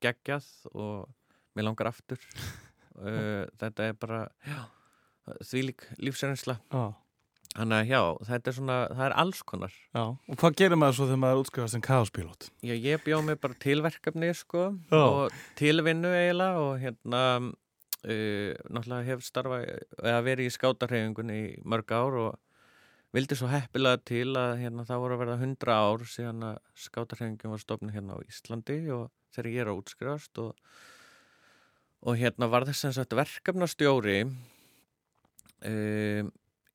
geggjað 0.01 0.47
og 0.73 1.09
mér 1.55 1.69
langar 1.69 1.93
aftur. 1.93 2.21
Uh, 3.01 3.47
þetta 3.57 3.85
er 3.87 3.93
bara 3.95 4.17
já, 4.43 4.57
þvílík 5.47 5.85
lífsreynsla. 6.03 6.57
Já, 6.69 6.91
þannig 7.51 7.77
að 7.81 7.89
já, 7.91 8.01
þetta 8.29 8.51
er 8.51 8.55
svona, 8.57 8.75
það 8.95 9.05
er 9.07 9.15
alls 9.23 9.41
konar 9.51 9.73
já. 9.75 10.03
Og 10.03 10.37
hvað 10.39 10.57
gerir 10.61 10.79
maður 10.79 10.97
svo 10.97 11.07
þegar 11.09 11.21
maður 11.23 11.41
útskrifast 11.43 11.75
sem 11.75 11.83
Chaos 11.87 12.11
Pilot? 12.15 12.47
já, 12.63 12.75
ég 12.75 13.03
bjóð 13.05 13.25
mig 13.27 13.39
bara 13.43 13.57
til 13.59 13.81
verkefni 13.83 14.29
sko, 14.37 14.67
Já. 14.91 15.01
og 15.01 15.41
tilvinnu 15.59 16.11
eiginlega 16.15 16.61
og 16.63 16.77
hérna 16.83 17.23
uh, 17.41 18.53
náttúrulega 18.71 19.07
hef 19.09 19.25
starfa 19.27 19.59
eða 19.67 20.21
verið 20.29 20.47
í 20.47 20.55
skátarhefingunni 20.55 21.37
í 21.41 21.51
mörg 21.67 21.91
ár 21.91 22.17
og 22.23 22.39
vildi 23.11 23.35
svo 23.35 23.49
heppilega 23.51 23.99
til 24.07 24.29
að 24.39 24.53
hérna, 24.61 24.85
það 24.87 25.01
voru 25.03 25.17
að 25.17 25.23
verða 25.25 25.39
100 25.43 25.75
ár 25.75 26.05
síðan 26.07 26.45
að 26.53 26.61
skátarhefingin 26.85 27.51
var 27.51 27.59
stofnið 27.65 27.97
hérna 27.97 28.15
á 28.15 28.23
Íslandi 28.23 28.77
og 28.95 29.09
þegar 29.35 29.51
ég 29.51 29.59
er 29.65 29.71
að 29.73 29.81
útskrifast 29.81 30.39
og, 30.39 30.55
og 32.07 32.15
hérna 32.23 32.47
var 32.51 32.63
þess 32.69 32.87
að 33.03 33.17
verkefnastjóri 33.19 34.17
um, 35.67 36.31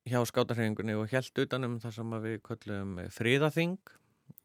hjá 0.07 0.23
skátarhefingunni 0.31 0.95
og 0.95 1.11
held 1.11 1.43
utanum 1.43 1.79
það 1.83 1.95
sem 1.99 2.17
við 2.23 2.37
köllum 2.47 2.97
fríðaþing 3.15 3.77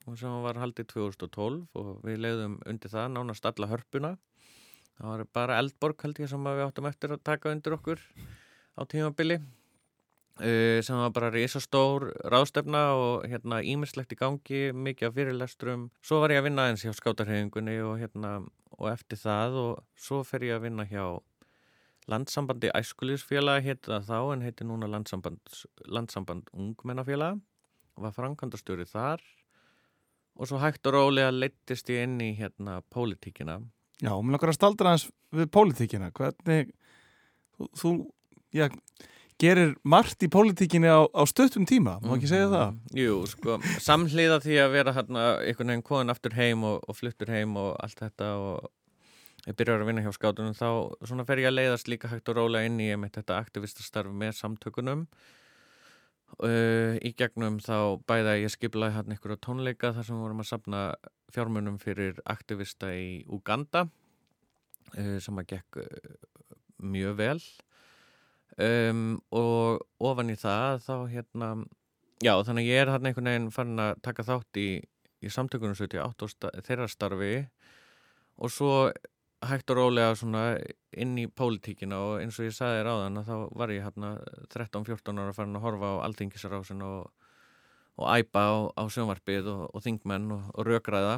og 0.10 0.18
sem 0.18 0.36
var 0.44 0.58
haldið 0.58 0.90
2012 0.96 1.78
og 1.78 1.90
við 2.06 2.22
leiðum 2.26 2.60
undir 2.66 2.92
það 2.92 3.12
nánast 3.14 3.46
alla 3.46 3.70
hörpuna. 3.70 4.16
Það 4.98 5.10
var 5.12 5.26
bara 5.38 5.58
eldborg 5.62 6.06
held 6.06 6.22
ég 6.22 6.30
sem 6.32 6.48
við 6.50 6.64
áttum 6.66 6.90
eftir 6.90 7.14
að 7.14 7.26
taka 7.30 7.54
undir 7.54 7.78
okkur 7.78 8.02
á 8.78 8.82
tímabili 8.90 9.38
uh, 9.38 10.80
sem 10.82 10.98
var 10.98 11.14
bara 11.14 11.32
risastór 11.34 12.10
ráðstefna 12.34 12.84
og 12.98 13.28
hérna 13.30 13.62
ímislegt 13.62 14.14
í 14.16 14.20
gangi, 14.20 14.64
mikið 14.74 15.10
af 15.10 15.18
fyrirlestrum. 15.18 15.90
Svo 16.02 16.22
var 16.24 16.34
ég 16.34 16.42
að 16.42 16.50
vinna 16.50 16.70
eins 16.72 16.86
hjá 16.86 16.94
skátarhefingunni 16.98 17.78
og 17.86 18.00
hérna 18.02 18.40
og 18.78 18.88
eftir 18.90 19.22
það 19.22 19.60
og 19.62 19.84
svo 20.00 20.24
fer 20.26 20.50
ég 20.50 20.58
að 20.58 20.66
vinna 20.70 20.88
hjá 20.90 21.06
landsambandi 22.12 22.72
æskulísfélag 22.78 23.66
hétt 23.66 23.88
það 23.90 24.08
þá 24.10 24.18
en 24.36 24.46
heiti 24.46 24.68
núna 24.68 24.90
landsamband, 24.92 25.62
landsamband 25.88 26.50
ungmennafélag 26.54 27.40
og 27.98 28.08
var 28.08 28.16
framkvæmdastjóri 28.16 28.88
þar 28.90 29.24
og 30.40 30.48
svo 30.48 30.62
hægt 30.62 30.88
og 30.88 30.96
rólega 30.96 31.32
leittist 31.34 31.90
ég 31.92 32.06
inn 32.08 32.20
í 32.24 32.34
hérna 32.38 32.82
pólitíkina 32.94 33.62
Já, 34.02 34.16
mér 34.18 34.34
langar 34.34 34.50
að 34.50 34.58
staldra 34.58 34.96
hans 34.96 35.04
við 35.36 35.50
pólitíkina. 35.54 36.08
Hvernig, 36.18 36.72
þú, 37.78 37.92
já, 38.56 38.66
gerir 39.42 39.76
margt 39.86 40.26
í 40.26 40.30
pólitíkinni 40.32 40.90
á, 40.90 41.06
á 41.06 41.22
stöttum 41.30 41.68
tíma, 41.70 42.00
má 42.02 42.16
ekki 42.16 42.32
segja 42.32 42.50
það? 42.50 42.72
Mhm. 42.72 42.98
Jú, 42.98 43.20
sko, 43.30 43.58
samhliða 43.86 44.40
því 44.42 44.58
að 44.64 44.74
vera 44.74 44.96
hérna 44.98 45.26
einhvern 45.46 45.74
veginn 45.74 45.86
koðan 45.86 46.14
aftur 46.16 46.38
heim 46.38 46.66
og, 46.66 46.82
og 46.90 46.98
fluttur 46.98 47.30
heim 47.30 47.54
og 47.62 47.76
allt 47.78 48.02
þetta 48.02 48.32
og 48.42 48.72
ég 49.50 49.56
byrjar 49.58 49.82
að 49.82 49.90
vinna 49.90 50.04
hjá 50.06 50.12
skátunum 50.16 50.54
þá 50.58 50.68
svona 51.10 51.26
fer 51.26 51.42
ég 51.42 51.50
að 51.50 51.56
leiðast 51.58 51.88
líka 51.90 52.10
hægt 52.12 52.30
og 52.30 52.38
rólega 52.38 52.68
inn 52.70 52.80
í 52.84 52.92
einmitt 52.94 53.16
þetta 53.18 53.40
aktivistastarf 53.42 54.12
með 54.14 54.36
samtökunum. 54.38 55.08
Uh, 56.42 56.96
í 57.04 57.12
gegnum 57.20 57.58
þá 57.60 58.00
bæða 58.08 58.38
ég 58.40 58.54
skiplaði 58.54 58.96
hann 58.96 59.12
ykkur 59.18 59.34
á 59.36 59.44
tónleika 59.44 59.90
þar 59.92 60.06
sem 60.08 60.16
við 60.16 60.24
vorum 60.24 60.40
að 60.44 60.48
sapna 60.48 60.84
fjármunum 61.36 61.76
fyrir 61.82 62.22
aktivista 62.32 62.94
í 62.96 63.26
Uganda 63.28 63.84
uh, 64.96 65.18
sem 65.20 65.42
að 65.42 65.50
gekk 65.52 65.82
uh, 65.84 66.16
mjög 66.82 67.18
vel. 67.20 67.42
Um, 68.62 69.04
og 69.34 69.84
ofan 70.04 70.32
í 70.32 70.38
það 70.40 70.82
þá 70.86 70.96
hérna 71.12 71.52
já 72.22 72.34
þannig 72.46 72.68
ég 72.70 72.82
er 72.84 72.92
hann 72.94 73.08
einhvern 73.10 73.30
veginn 73.32 73.52
farin 73.56 73.80
að 73.82 74.02
taka 74.06 74.26
þátt 74.28 74.60
í, 74.62 74.68
í 75.24 75.32
samtökunum 75.32 75.76
78 75.80 76.28
og 76.28 76.32
sta- 76.32 76.52
þeirra 76.68 76.88
starfi. 76.92 77.34
Og 78.42 78.52
svo 78.54 78.74
hægt 79.50 79.72
og 79.74 79.78
rólega 79.80 80.14
svona 80.18 80.42
inn 81.02 81.16
í 81.18 81.26
pólitíkina 81.28 81.98
og 81.98 82.20
eins 82.22 82.38
og 82.40 82.46
ég 82.46 82.54
sagði 82.56 82.82
þér 82.82 82.90
áðan 82.92 83.20
að 83.22 83.30
þá 83.32 83.36
var 83.62 83.74
ég 83.74 83.86
hérna 83.88 84.10
13-14 84.54 85.22
ára 85.24 85.34
farin 85.36 85.58
að 85.58 85.66
horfa 85.66 85.88
á 85.98 86.04
alþingisrásin 86.06 86.84
og, 86.86 87.08
og 87.98 88.06
æpa 88.12 88.44
á, 88.46 88.54
á 88.78 88.84
sjónvarpið 88.94 89.50
og, 89.54 89.64
og 89.74 89.86
þingmenn 89.86 90.28
og, 90.36 90.44
og 90.54 90.68
rökræða 90.70 91.16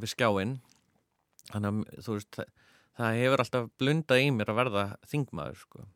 við 0.00 0.12
skjáinn 0.14 0.56
þannig 1.50 1.70
að 1.70 2.04
þú 2.06 2.16
veist 2.18 2.32
það, 2.40 2.50
það 3.00 3.20
hefur 3.20 3.44
alltaf 3.44 3.70
blundað 3.82 4.24
í 4.24 4.28
mér 4.34 4.52
að 4.52 4.60
verða 4.64 4.84
þingmaður 5.12 5.58
sko 5.62 5.80
um, 5.84 5.88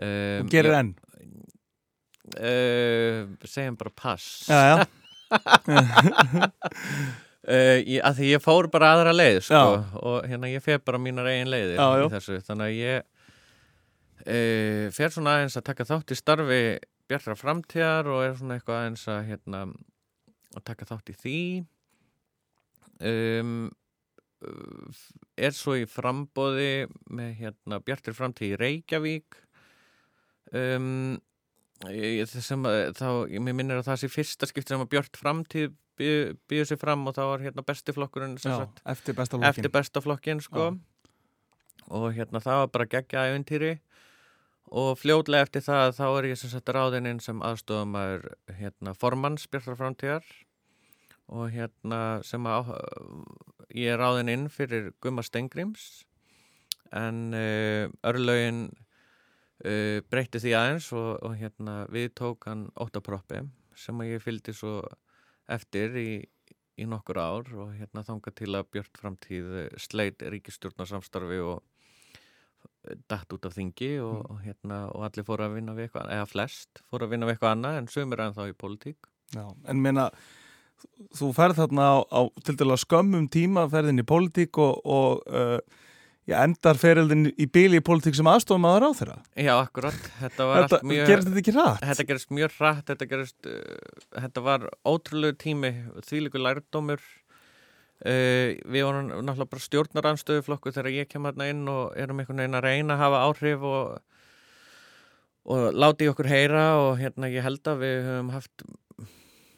Þú 0.00 0.50
gerir 0.56 0.72
já, 0.72 0.80
enn? 0.82 0.92
uh, 2.38 3.20
segjum 3.48 3.78
bara 3.80 3.96
pass 3.96 4.48
Já, 4.48 4.60
já. 4.72 4.76
Uh, 7.48 7.78
ég, 7.80 8.02
að 8.04 8.18
því 8.18 8.26
ég 8.34 8.42
fór 8.44 8.66
bara 8.68 8.90
aðra 8.92 9.14
leið 9.14 9.38
sko, 9.46 9.60
og 10.04 10.26
hérna 10.28 10.50
ég 10.52 10.60
fer 10.60 10.82
bara 10.84 10.98
mínar 11.00 11.30
eigin 11.30 11.48
leiðir 11.48 11.78
Já, 11.78 11.86
já. 11.96 12.04
þessu. 12.12 12.36
Þannig 12.44 12.66
að 12.66 12.74
ég 12.76 13.06
uh, 14.28 14.84
fer 14.92 15.14
svona 15.14 15.36
aðeins 15.38 15.56
að 15.56 15.64
taka 15.70 15.86
þátt 15.88 16.12
í 16.12 16.18
starfi 16.18 16.60
bjartra 17.08 17.36
framtíðar 17.40 18.10
og 18.12 18.20
er 18.26 18.36
svona 18.36 18.58
eitthvað 18.58 18.82
aðeins 18.82 19.06
að 19.08 19.22
hérna 19.30 19.62
að 20.58 20.66
taka 20.68 20.88
þátt 20.90 21.08
í 21.14 21.16
því. 21.22 21.38
Um, 23.08 23.56
er 25.38 25.56
svo 25.56 25.78
í 25.80 25.88
frambóði 25.88 26.86
með 27.10 27.32
hérna 27.40 27.80
bjartri 27.82 28.12
framtíð 28.14 28.52
í 28.52 28.60
Reykjavík. 28.60 29.40
Um, 30.52 31.16
ég, 31.88 32.28
sem 32.28 32.68
þá, 32.98 33.08
ég 33.32 33.40
minnir 33.40 33.80
að 33.80 33.88
það 33.88 34.02
sé 34.04 34.12
fyrsta 34.12 34.48
skipt 34.50 34.68
sem 34.68 34.84
að 34.84 34.92
bjart 34.92 35.16
framtíð 35.16 35.72
býður 35.98 36.68
sér 36.70 36.80
fram 36.80 37.06
og 37.10 37.16
það 37.16 37.30
var 37.32 37.44
hérna 37.46 37.64
besti 37.66 37.94
flokkurinn 37.96 38.38
sem 38.38 38.52
Já, 38.54 38.62
sagt, 38.62 38.80
eftir 38.86 39.16
besta 39.18 39.36
lókin. 39.36 39.48
eftir 39.50 39.72
besta 39.74 40.02
flokkin 40.04 40.40
sko. 40.44 40.70
og 41.88 42.08
hérna 42.14 42.42
það 42.44 42.62
var 42.62 42.72
bara 42.74 42.90
geggja 42.94 43.26
ævintýri 43.28 43.78
og 44.68 44.98
fljótlega 45.00 45.46
eftir 45.46 45.64
það 45.64 45.94
þá 45.96 46.04
er 46.08 46.28
ég 46.28 46.38
sem 46.40 46.50
sagt 46.52 46.68
ráðininn 46.74 47.22
sem 47.24 47.40
aðstofamæður 47.42 48.26
hérna 48.58 48.94
formanns 48.94 49.46
Bjartar 49.48 49.78
framtíðar 49.78 50.26
og 51.28 51.50
hérna 51.52 52.20
sem 52.24 52.44
að 52.48 52.74
ég 53.76 53.94
er 53.94 54.00
ráðininn 54.00 54.48
fyrir 54.52 54.92
Gumma 55.00 55.24
Stengrims 55.24 56.04
en 56.92 57.34
uh, 57.36 57.88
örlögin 58.08 58.68
uh, 59.64 60.00
breytti 60.08 60.40
því 60.40 60.54
aðeins 60.56 60.92
og, 60.96 61.18
og 61.24 61.36
hérna 61.40 61.82
við 61.92 62.12
tók 62.20 62.48
hann 62.48 62.68
óttaproppi 62.80 63.42
sem 63.76 64.00
að 64.00 64.14
ég 64.14 64.24
fylgdi 64.24 64.54
svo 64.56 64.80
eftir 65.48 65.96
í, 65.98 66.10
í 66.78 66.86
nokkur 66.88 67.20
ár 67.20 67.50
og 67.56 67.74
hérna 67.78 68.04
þangað 68.06 68.38
til 68.42 68.52
að 68.54 68.70
Björn 68.74 69.00
framtíð 69.00 69.52
sleit 69.80 70.22
ríkistjórnarsamstarfi 70.22 71.40
og 71.44 71.64
datt 73.10 73.32
út 73.34 73.46
af 73.48 73.54
þingi 73.56 73.92
og, 74.02 74.18
og, 74.30 74.42
hérna, 74.44 74.82
og 74.94 75.06
allir 75.08 75.26
fóru 75.26 75.46
að 75.46 75.58
vinna 75.58 75.74
við 75.76 75.88
eitthvað, 75.88 76.12
eða 76.14 76.28
flest 76.30 76.82
fóru 76.88 77.06
að 77.06 77.14
vinna 77.14 77.28
við 77.28 77.36
eitthvað 77.36 77.54
annað 77.56 77.80
en 77.80 77.88
sömur 77.92 78.22
en 78.24 78.36
þá 78.36 78.42
í 78.46 78.54
pólitík. 78.58 79.08
Já, 79.34 79.44
en 79.68 79.82
meina, 79.84 80.06
þú 81.18 81.30
ferð 81.36 81.60
þarna 81.62 81.88
á, 81.92 81.96
á 82.08 82.20
til 82.46 82.56
dæla 82.60 82.78
skömmum 82.80 83.28
tíma, 83.32 83.66
ferðin 83.72 84.02
í 84.02 84.06
pólitík 84.08 84.60
og, 84.62 84.80
og 84.88 85.26
uh, 85.28 85.84
já, 86.28 86.36
endar 86.44 86.78
ferildin 86.80 87.28
í 87.34 87.46
bíli 87.50 87.80
í 87.80 87.84
pólitík 87.84 88.16
sem 88.18 88.28
aðstofum 88.28 88.66
aðra 88.68 88.90
á 88.90 88.98
þeirra. 88.98 89.16
Já, 89.32 89.52
akkurat. 89.56 90.10
Þetta 90.20 90.48
var 90.50 90.66
Þetta, 90.66 90.80
mjög... 90.90 91.06
gerist 91.10 91.28
þetta 91.28 91.42
ekki 91.42 91.54
rætt? 91.56 91.86
Þetta 91.90 92.06
gerist 92.10 92.34
mjög 92.38 92.58
hratt, 92.58 92.82
þetta 92.90 93.08
gerist, 93.12 93.38
uh, 93.48 94.02
þetta 94.18 94.44
var 94.48 94.66
ótrúlegu 94.88 95.38
tími, 95.40 95.72
þvílíku 96.08 96.42
lærdómur. 96.42 97.06
Uh, 97.98 98.58
við 98.62 98.84
vorum 98.86 99.08
náttúrulega 99.10 99.52
bara 99.54 99.64
stjórnaranstöðuflokku 99.64 100.74
þegar 100.76 100.92
ég 100.94 101.08
kem 101.10 101.24
hérna 101.26 101.48
inn 101.50 101.64
og 101.72 101.96
erum 101.98 102.20
einhvern 102.22 102.44
veginn 102.44 102.58
að 102.60 102.68
reyna 102.68 102.94
að 102.94 103.02
hafa 103.02 103.22
áhrif 103.26 103.64
og, 103.66 104.20
og 105.50 105.64
láti 105.74 106.06
okkur 106.12 106.28
heyra 106.30 106.68
og 106.84 106.92
hérna 107.00 107.32
ég 107.32 107.42
held 107.42 107.72
að 107.72 107.82
við 107.82 107.98
höfum 108.06 108.30
haft 108.36 108.68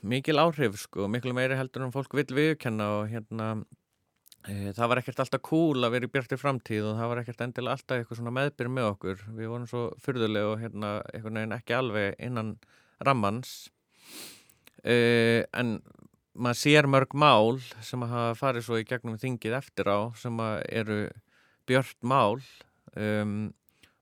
mikil 0.01 0.41
áhrif 0.41 0.79
sko, 0.81 1.11
miklu 1.13 1.35
meiri 1.37 1.59
heldur 1.59 1.85
en 1.85 1.93
fólk 1.93 2.15
vill 2.17 2.31
viðkenna 2.33 2.87
og 3.01 3.11
hérna 3.13 3.51
það 4.49 4.89
var 4.89 5.01
ekkert 5.01 5.21
alltaf 5.21 5.43
cool 5.45 5.85
að 5.85 5.95
vera 5.95 6.09
í 6.09 6.13
bjartir 6.15 6.41
framtíð 6.41 6.87
og 6.89 6.99
það 6.99 7.11
var 7.11 7.21
ekkert 7.21 7.43
endilega 7.45 7.77
alltaf 7.77 7.99
eitthvað 8.01 8.21
svona 8.21 8.35
meðbyr 8.39 8.71
með 8.73 8.89
okkur. 8.95 9.25
Við 9.37 9.51
vorum 9.53 9.69
svo 9.69 9.83
fyrðulega 10.01 10.55
og 10.55 10.63
hérna 10.63 10.93
einhvern 11.13 11.41
veginn 11.41 11.57
ekki 11.59 11.77
alveg 11.77 12.23
innan 12.25 12.55
rammans. 13.05 13.53
Uh, 14.81 15.45
en 15.53 15.77
maður 16.33 16.61
sér 16.63 16.89
mörg 16.89 17.13
mál 17.13 17.61
sem 17.85 18.01
að 18.07 18.15
hafa 18.15 18.39
farið 18.39 18.65
svo 18.65 18.81
í 18.81 18.87
gegnum 18.89 19.21
þingið 19.21 19.59
eftir 19.61 19.93
á 19.93 20.09
sem 20.17 20.41
að 20.41 20.57
eru 20.81 21.01
björt 21.69 22.01
mál. 22.01 22.41
Um, 22.97 23.53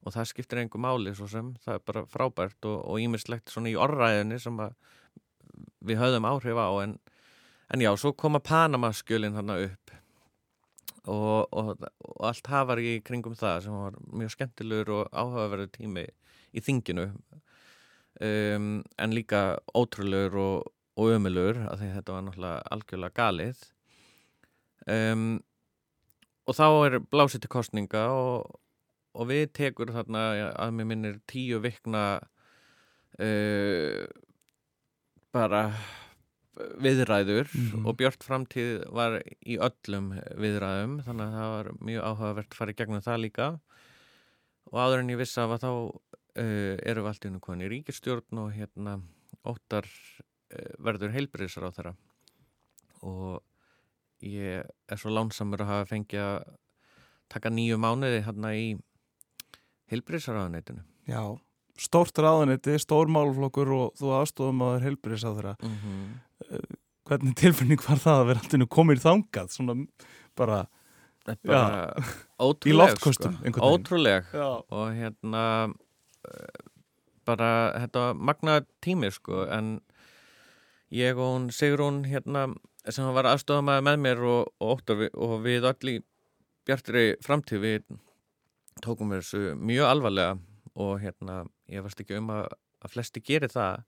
og 0.06 0.14
það 0.14 0.30
skiptir 0.30 0.62
einhver 0.62 0.80
máli 0.80 1.12
svo 1.16 1.26
sem, 1.28 1.50
það 1.64 1.74
er 1.74 1.84
bara 1.90 2.06
frábært 2.08 2.68
og, 2.70 2.94
ímislegt 3.02 3.50
svona 3.52 3.68
í 3.68 3.76
orðræðinni 3.76 4.38
sem 4.40 4.56
að 4.62 4.76
við 5.84 6.00
höfðum 6.00 6.28
áhrif 6.30 6.60
á 6.62 6.68
en, 6.84 6.94
en 7.74 7.82
já, 7.82 7.90
svo 7.98 8.14
koma 8.16 8.40
Panama-skjölinn 8.40 9.36
þarna 9.36 9.58
upp 9.66 9.97
og, 11.08 11.48
og, 11.50 11.74
og 12.04 12.24
allt 12.30 12.50
hafar 12.52 12.80
í 12.84 12.98
kringum 13.04 13.36
það 13.38 13.66
sem 13.66 13.76
var 13.76 14.00
mjög 14.12 14.34
skemmtilegur 14.36 14.94
og 15.00 15.12
áhugaverður 15.12 15.70
tími 15.74 16.06
í 16.52 16.64
þinginu. 16.64 17.10
Um, 18.18 18.82
en 18.98 19.14
líka 19.14 19.60
ótrúlegur 19.78 20.42
og 20.42 20.74
og 20.98 21.14
ömulur 21.14 21.58
að 21.70 21.82
því 21.82 21.90
þetta 21.94 22.14
var 22.14 22.24
náttúrulega 22.26 22.70
algjörlega 22.74 23.16
galið. 23.18 23.60
Um, 24.88 25.26
og 26.48 26.56
þá 26.56 26.66
er 26.88 26.96
blásið 27.12 27.44
til 27.44 27.52
kostninga 27.52 28.04
og, 28.14 28.48
við 29.28 29.50
tekur 29.56 29.92
þarna 29.94 30.24
að 30.54 30.74
mér 30.78 30.88
minnir 30.88 31.20
tíu 31.30 31.60
vikna 31.62 32.04
uh, 33.18 34.04
bara 35.34 35.62
viðræður 36.82 37.48
Mhm. 37.54 37.86
og 37.86 37.96
Björt 37.96 38.24
framtíð 38.26 38.84
var 38.92 39.18
í 39.46 39.58
öllum 39.58 40.12
viðræðum 40.36 40.98
þannig 41.06 41.24
að 41.26 41.36
það 41.38 41.50
var 41.56 41.70
mjög 41.80 42.02
áhugavert 42.10 42.50
að 42.50 42.58
fara 42.60 42.72
í 42.72 42.78
gegnum 42.78 43.02
það 43.04 43.20
líka 43.24 43.48
og 44.68 44.78
áður 44.78 44.98
en 45.04 45.10
ég 45.10 45.18
vissi 45.18 45.40
að 45.40 45.58
þá 45.62 45.70
uh, 45.72 46.76
erum 46.84 47.04
við 47.04 47.10
allt 47.12 47.24
í 47.24 47.28
unum 47.28 47.40
koni 47.40 47.64
í 47.66 47.72
ríkistjórn 47.72 48.38
og 48.44 48.52
hérna 48.52 49.00
óttar 49.46 49.86
eh, 50.50 50.72
verður 50.78 51.12
heilbriðsar 51.14 51.68
á 51.68 51.70
þeirra 51.72 51.94
og 53.02 53.42
ég 54.20 54.64
er 54.88 54.96
svo 54.98 55.10
lánsamur 55.14 55.62
að 55.62 55.70
hafa 55.72 55.88
fengið 55.94 56.20
að 56.20 56.56
taka 57.28 57.50
nýju 57.50 57.76
mánuði 57.78 58.22
hérna 58.24 58.50
í 58.56 58.78
heilbrísaraðanætinu. 59.92 60.82
Já, 61.08 61.22
stórt 61.78 62.18
ráðanetti, 62.20 62.74
stór 62.82 63.08
málflokkur 63.12 63.70
og 63.76 63.92
þú 64.00 64.10
aðstofum 64.18 64.64
að 64.66 64.74
þeir 64.74 64.86
helbriðs 64.88 65.24
á 65.24 65.30
þeirra. 65.36 65.54
Mm 65.62 65.76
-hmm. 65.76 66.08
Hvernig 67.08 67.36
tilfinning 67.40 67.80
var 67.80 68.00
það 68.02 68.18
að 68.20 68.26
vera 68.28 68.42
alltaf 68.42 68.68
komin 68.74 69.00
þangað? 69.00 69.52
Svona 69.54 69.76
bara, 70.36 70.58
Bara 71.44 71.62
í 71.98 72.14
ótrúleg, 72.40 72.78
loftkostum, 72.78 73.36
sko. 73.42 73.60
Ótrúleg 73.64 74.28
já. 74.32 74.48
og 74.72 74.86
hérna 74.96 75.44
eh, 76.28 76.68
bara 77.28 77.50
var 77.76 78.14
magna 78.16 78.60
tími 78.84 79.10
sko 79.12 79.44
en 79.52 79.78
ég 80.94 81.18
og 81.18 81.34
hún 81.34 81.48
Sigrún 81.52 82.04
hérna 82.08 82.46
sem 82.88 83.08
var 83.12 83.28
aðstofamaður 83.28 83.84
með 83.84 83.98
mér 84.04 84.22
og, 84.24 84.52
og, 84.60 84.78
óttar, 84.78 84.96
við, 85.02 85.10
og 85.12 85.34
við 85.44 85.68
í 85.68 85.98
bjartri 86.68 87.04
framtíð 87.24 87.64
við 87.64 87.84
tókum 88.84 89.12
við 89.12 89.24
þessu 89.24 89.58
mjög 89.60 89.90
alvarlega 89.90 90.38
og 90.78 90.94
hérna 91.02 91.42
ég 91.68 91.84
varst 91.84 92.00
ekki 92.00 92.16
um 92.20 92.32
að, 92.32 92.48
að 92.84 92.94
flesti 92.94 93.24
gerir 93.24 93.52
það 93.52 93.84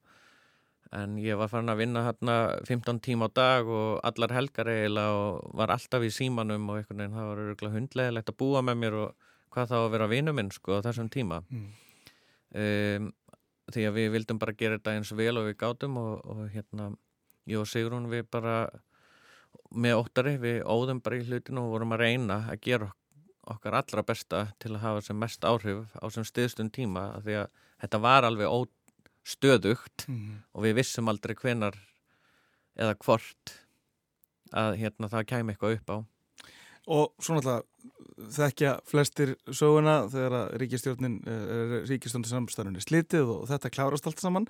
en 0.93 1.17
ég 1.23 1.39
var 1.39 1.49
farin 1.53 1.71
að 1.71 1.79
vinna 1.85 2.01
hérna 2.09 2.37
15 2.67 2.99
tíma 3.05 3.29
á 3.29 3.35
dag 3.37 3.69
og 3.71 4.01
allar 4.03 4.33
helgar 4.35 4.67
eiginlega 4.73 5.13
og 5.21 5.53
var 5.55 5.71
alltaf 5.71 6.03
í 6.03 6.11
símanum 6.11 6.65
og 6.73 6.81
einhvern 6.81 6.99
veginn 7.05 7.15
það 7.19 7.29
var 7.31 7.43
örgulega 7.45 7.77
hundlegilegt 7.79 8.33
að 8.33 8.39
búa 8.43 8.63
með 8.67 8.81
mér 8.83 8.97
og 9.05 9.29
hvað 9.55 9.71
þá 9.71 9.77
að 9.81 9.91
vera 9.95 10.09
vinnu 10.11 10.35
minn 10.35 10.51
sko 10.55 10.79
á 10.79 10.85
þessum 10.89 11.11
tíma 11.15 11.41
Mm. 11.51 11.71
um, 12.55 13.11
því 13.71 13.85
að 13.87 13.95
við 14.01 14.09
vildum 14.17 14.39
bara 14.43 14.53
gera 14.59 14.79
þetta 14.79 14.95
eins 14.99 15.13
vel 15.15 15.37
og 15.39 15.47
við 15.47 15.57
gátum 15.63 15.99
og, 16.01 16.25
og 16.27 16.41
hérna 16.51 16.89
ég 17.47 17.61
og 17.63 17.69
Sigrún 17.71 18.09
við 18.11 18.27
bara 18.31 18.57
með 19.71 19.97
óttari, 20.01 20.33
við 20.43 20.63
óðum 20.67 21.01
bara 21.03 21.19
í 21.21 21.25
hlutinu 21.27 21.63
og 21.65 21.77
vorum 21.77 21.95
að 21.95 22.03
reyna 22.05 22.41
að 22.51 22.61
gera 22.67 22.89
ok- 22.91 23.55
okkar 23.55 23.77
allra 23.79 24.03
besta 24.07 24.41
til 24.63 24.75
að 24.75 24.83
hafa 24.85 25.03
sem 25.07 25.19
mest 25.19 25.47
áhrif 25.47 25.87
á 25.99 26.07
sem 26.11 26.27
stiðstund 26.27 26.75
tíma 26.75 27.21
því 27.23 27.39
að 27.45 27.49
þetta 27.85 28.01
var 28.03 28.27
alveg 28.27 28.51
óstöðugt 29.31 30.07
Mm. 30.09 30.43
og 30.55 30.65
við 30.65 30.75
vissum 30.81 31.09
aldrei 31.09 31.35
hvenar 31.35 31.77
eða 32.79 32.97
hvort 32.99 33.55
að 34.53 34.79
hérna 34.81 35.09
það 35.09 35.27
kæmi 35.31 35.55
eitthvað 35.55 35.77
upp 35.79 35.91
á 35.91 35.99
Og 36.91 37.13
svo 37.23 37.37
náttúrulega 37.37 38.31
þekkja 38.35 38.71
flestir 38.89 39.37
söguna 39.53 40.09
þegar 40.11 40.33
að 40.33 40.55
ríkistjórnin, 40.59 41.21
eh, 41.29 41.75
ríkistjórnin 41.87 42.27
samstæðunni 42.27 42.83
slitið 42.83 43.29
og 43.31 43.45
þetta 43.47 43.71
klárast 43.71 44.07
allt 44.07 44.19
saman. 44.19 44.49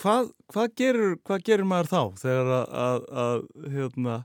Hvað, 0.00 0.32
hvað, 0.50 0.74
gerur, 0.74 1.16
hvað 1.22 1.44
gerur 1.44 1.68
maður 1.68 1.90
þá 1.92 2.02
þegar 2.24 2.50
að, 2.56 2.66
að, 2.72 3.06
að 3.22 3.70
hérna, 3.76 4.16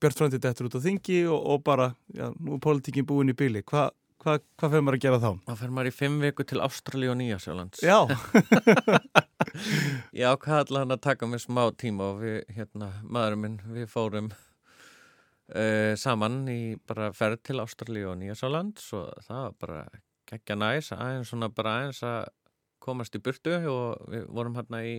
Björn 0.00 0.16
Frandi 0.18 0.38
dettur 0.42 0.68
út 0.68 0.76
á 0.76 0.84
þingi 0.84 1.22
og, 1.30 1.40
og 1.54 1.64
bara, 1.64 1.94
já, 2.12 2.28
nú 2.40 2.58
er 2.58 2.60
politíkin 2.60 3.06
búin 3.06 3.30
í 3.32 3.36
bíli. 3.38 3.62
Hva, 4.24 4.38
hvað 4.40 4.62
hva 4.62 4.68
fyrir 4.72 4.84
maður 4.86 4.96
að 4.96 5.02
gera 5.04 5.16
þá? 5.20 5.30
þá 5.44 5.54
fer 5.60 5.72
maður 5.76 5.88
í 5.90 5.92
fimm 5.92 6.14
viku 6.22 6.44
til 6.48 6.60
Ástralíu 6.64 7.10
og 7.12 7.18
Nýjasjálands. 7.20 7.82
Já, 7.84 7.98
Já, 10.22 10.30
hvað 10.40 10.60
allan 10.62 10.94
að 10.94 11.02
taka 11.04 11.28
mig 11.28 11.42
smá 11.44 11.60
tíma 11.76 12.06
og 12.14 12.22
við, 12.22 12.38
hérna, 12.56 12.88
maðurinn 13.04 13.42
minn, 13.42 13.58
við 13.74 13.90
fórum 13.92 14.30
uh, 14.32 15.92
saman 16.00 16.38
í 16.48 16.58
bara 16.88 17.10
ferð 17.12 17.42
til 17.50 17.60
Ástralíu 17.60 18.14
og 18.14 18.16
Nýjasálands 18.22 18.86
og 18.96 19.12
það 19.26 19.42
var 19.42 19.58
bara 19.66 19.82
geggja 20.32 20.56
næs, 20.56 20.88
aðeins 20.96 21.28
svona 21.34 21.50
bara 21.52 21.76
aðeins 21.82 22.00
að 22.08 22.32
komast 22.84 23.16
í 23.16 23.22
burtu 23.28 23.58
og 23.68 24.08
við 24.08 24.24
vorum 24.32 24.56
hérna 24.56 24.80
í 24.88 24.96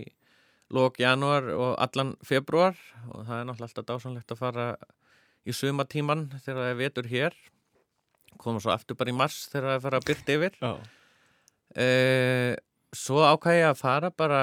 lók 0.73 1.01
janúar 1.01 1.49
og 1.53 1.73
allan 1.81 2.13
februar 2.25 2.77
og 3.09 3.25
það 3.25 3.41
er 3.41 3.49
náttúrulega 3.49 3.71
alltaf 3.71 3.89
dásanlegt 3.89 4.37
að 4.37 4.41
fara 4.41 4.69
í 5.45 5.53
sumatíman 5.53 6.27
þegar 6.37 6.61
það 6.61 6.71
er 6.71 6.79
vetur 6.83 7.09
hér 7.09 7.37
koma 8.41 8.61
svo 8.63 8.73
aftur 8.73 8.97
bara 8.99 9.13
í 9.13 9.17
mars 9.17 9.45
þegar 9.51 9.69
það 9.69 9.77
er 9.77 9.83
fara 9.85 10.01
að 10.01 10.07
byrta 10.09 10.37
yfir 10.37 10.57
já. 10.61 10.71
Uh, 11.75 12.51
svo 12.95 13.23
ákvæði 13.27 13.61
ég 13.61 13.69
að 13.69 13.81
fara 13.81 14.11
bara 14.15 14.41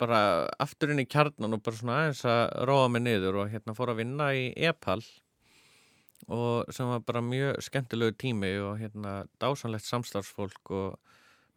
bara 0.00 0.20
aftur 0.60 0.92
inn 0.92 1.00
í 1.00 1.08
kjarnan 1.08 1.56
og 1.56 1.62
bara 1.64 1.78
svona 1.78 1.98
aðeins 2.00 2.24
að 2.28 2.42
róa 2.68 2.88
mig 2.92 3.04
niður 3.06 3.42
og 3.42 3.52
hérna 3.52 3.74
fór 3.76 3.92
að 3.94 4.02
vinna 4.02 4.26
í 4.36 4.50
Epal 4.68 5.00
og 6.28 6.68
sem 6.74 6.90
var 6.90 7.00
bara 7.06 7.22
mjög 7.24 7.62
skemmtilegu 7.66 8.14
tími 8.20 8.52
og 8.62 8.76
hérna 8.82 9.22
dásanlegt 9.42 9.88
samstarfsfólk 9.88 10.70
og 10.76 10.98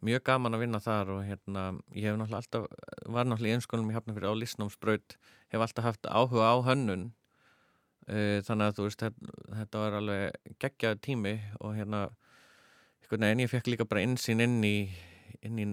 mjög 0.04 0.24
gaman 0.26 0.56
að 0.56 0.64
vinna 0.64 0.80
þar 0.82 1.12
og 1.16 1.22
hérna 1.26 1.66
ég 1.94 2.08
hef 2.08 2.18
náttúrulega 2.18 2.42
alltaf, 2.42 2.66
var 3.06 3.28
náttúrulega 3.28 3.52
í 3.52 3.58
einskólum 3.60 3.92
í 3.92 3.96
Hafnafjörði 3.96 4.32
á 4.32 4.40
Listnámsbraut, 4.40 5.16
hef 5.52 5.62
alltaf 5.62 5.88
haft 5.88 6.10
áhuga 6.10 6.50
á 6.52 6.56
hönnun 6.66 7.10
þannig 8.06 8.68
að 8.70 8.76
þú 8.78 8.86
veist, 8.86 9.02
þetta, 9.02 9.82
var 9.82 9.98
alveg 9.98 10.54
geggjaði 10.62 11.00
tími 11.02 11.34
og 11.60 11.74
hérna 11.74 12.04
veginn, 13.10 13.40
ég 13.44 13.50
fekk 13.50 13.70
líka 13.70 13.86
bara 13.86 14.02
insýn 14.06 14.42
inn 14.42 14.58
í, 14.66 14.76
inn 15.46 15.58
í 15.62 15.66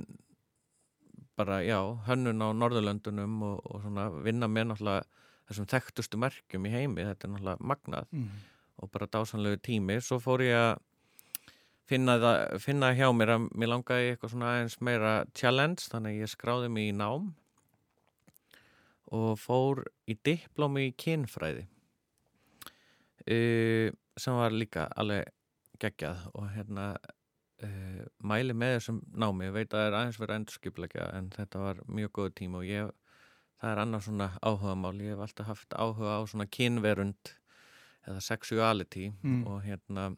bara, 1.37 1.59
já, 1.65 1.79
hönnun 2.07 2.41
á 2.45 2.49
Norðurlöndunum 2.53 3.41
og, 3.47 3.61
og 3.65 3.81
svona 3.81 4.07
vinna 4.25 4.49
með 4.49 4.71
náttúrulega 4.71 5.05
þessum 5.49 5.69
þekktustu 5.69 6.19
merkjum 6.21 6.67
í 6.69 6.73
heimi, 6.73 7.05
þetta 7.05 7.27
er 7.27 7.33
náttúrulega 7.33 7.69
magnað 7.73 8.09
Mm. 8.13 8.27
og 8.77 8.91
bara 8.91 9.07
dásanlegu 9.07 9.59
tími. 9.61 9.99
Svo 10.01 10.19
fór 10.19 10.41
ég 10.45 10.55
að 10.57 10.79
finna, 11.89 12.17
það, 12.21 12.59
finna 12.59 12.93
hjá 12.97 13.09
mér 13.13 13.33
að 13.35 13.47
mér 13.53 13.69
langaði 13.73 14.11
eitthvað 14.11 14.31
svona 14.33 14.51
aðeins 14.53 14.77
meira 14.81 15.13
challenge 15.33 15.89
þannig 15.91 16.15
að 16.15 16.21
ég 16.23 16.31
skráði 16.33 16.69
mig 16.73 16.89
í 16.89 16.95
nám 16.97 17.33
og 19.13 19.37
fór 19.41 19.83
í 20.09 20.15
diplómi 20.25 20.87
í 20.89 20.95
kynfræði 20.97 21.67
uh, 23.31 23.89
sem 24.17 24.33
var 24.37 24.51
líka 24.55 24.87
alveg 24.99 25.29
geggjað 25.81 26.25
og 26.33 26.49
hérna 26.53 26.87
uh, 27.63 28.03
mæli 28.23 28.53
með 28.55 28.77
þessum 28.77 28.99
námi 29.13 29.51
veit 29.55 29.71
að 29.73 29.79
það 29.79 29.87
er 29.87 29.97
aðeins 29.99 30.19
verið 30.21 30.35
endurskipleggja 30.41 31.07
en 31.17 31.29
þetta 31.35 31.63
var 31.63 31.81
mjög 31.87 32.11
góð 32.19 32.33
tíma 32.41 32.61
og 32.61 32.67
ég 32.69 32.91
það 33.63 33.71
er 33.71 33.81
annars 33.85 34.07
svona 34.09 34.29
áhugamál 34.43 34.97
ég 35.01 35.13
hef 35.15 35.23
alltaf 35.27 35.47
haft 35.53 35.73
áhuga 35.79 36.17
á 36.19 36.21
svona 36.27 36.47
kynverund 36.51 37.33
eða 38.07 38.19
sexuality 38.21 39.13
Mm. 39.23 39.45
og 39.47 39.61
hérna 39.63 40.09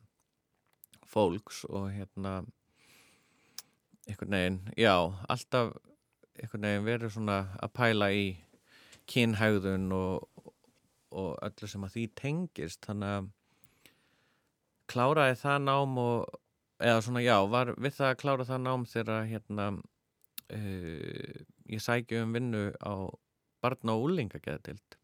fólks 1.06 1.64
og 1.70 1.92
hérna 1.94 2.40
einhvern 4.08 4.34
veginn, 4.34 4.58
já, 4.78 4.96
alltaf 5.30 5.76
einhvern 6.38 6.66
veginn 6.66 6.86
verið 6.86 7.14
svona 7.14 7.38
að 7.62 7.72
pæla 7.78 8.10
í 8.14 8.26
kynhægðun 9.10 9.92
og, 9.94 10.26
og 11.16 11.36
öllu 11.46 11.70
sem 11.72 11.86
að 11.88 11.96
því 11.96 12.06
tengist. 12.22 12.82
Þannig 12.86 13.14
að 13.18 13.30
kláraði 14.92 15.40
það 15.42 15.62
nám 15.66 16.00
og 16.02 16.40
eða 16.84 17.02
svona 17.06 17.24
já, 17.24 17.38
var 17.50 17.74
við 17.80 17.98
það 17.98 18.12
að 18.12 18.20
klára 18.22 18.48
það 18.50 18.64
nám 18.66 18.86
þegar 18.92 19.30
hérna 19.30 19.70
uh, 19.76 21.40
ég 21.72 21.82
sæki 21.82 22.20
um 22.22 22.36
vinnu 22.36 22.68
á 22.84 22.94
barna 23.64 23.96
og 23.96 24.10
úlingageðdild 24.10 25.00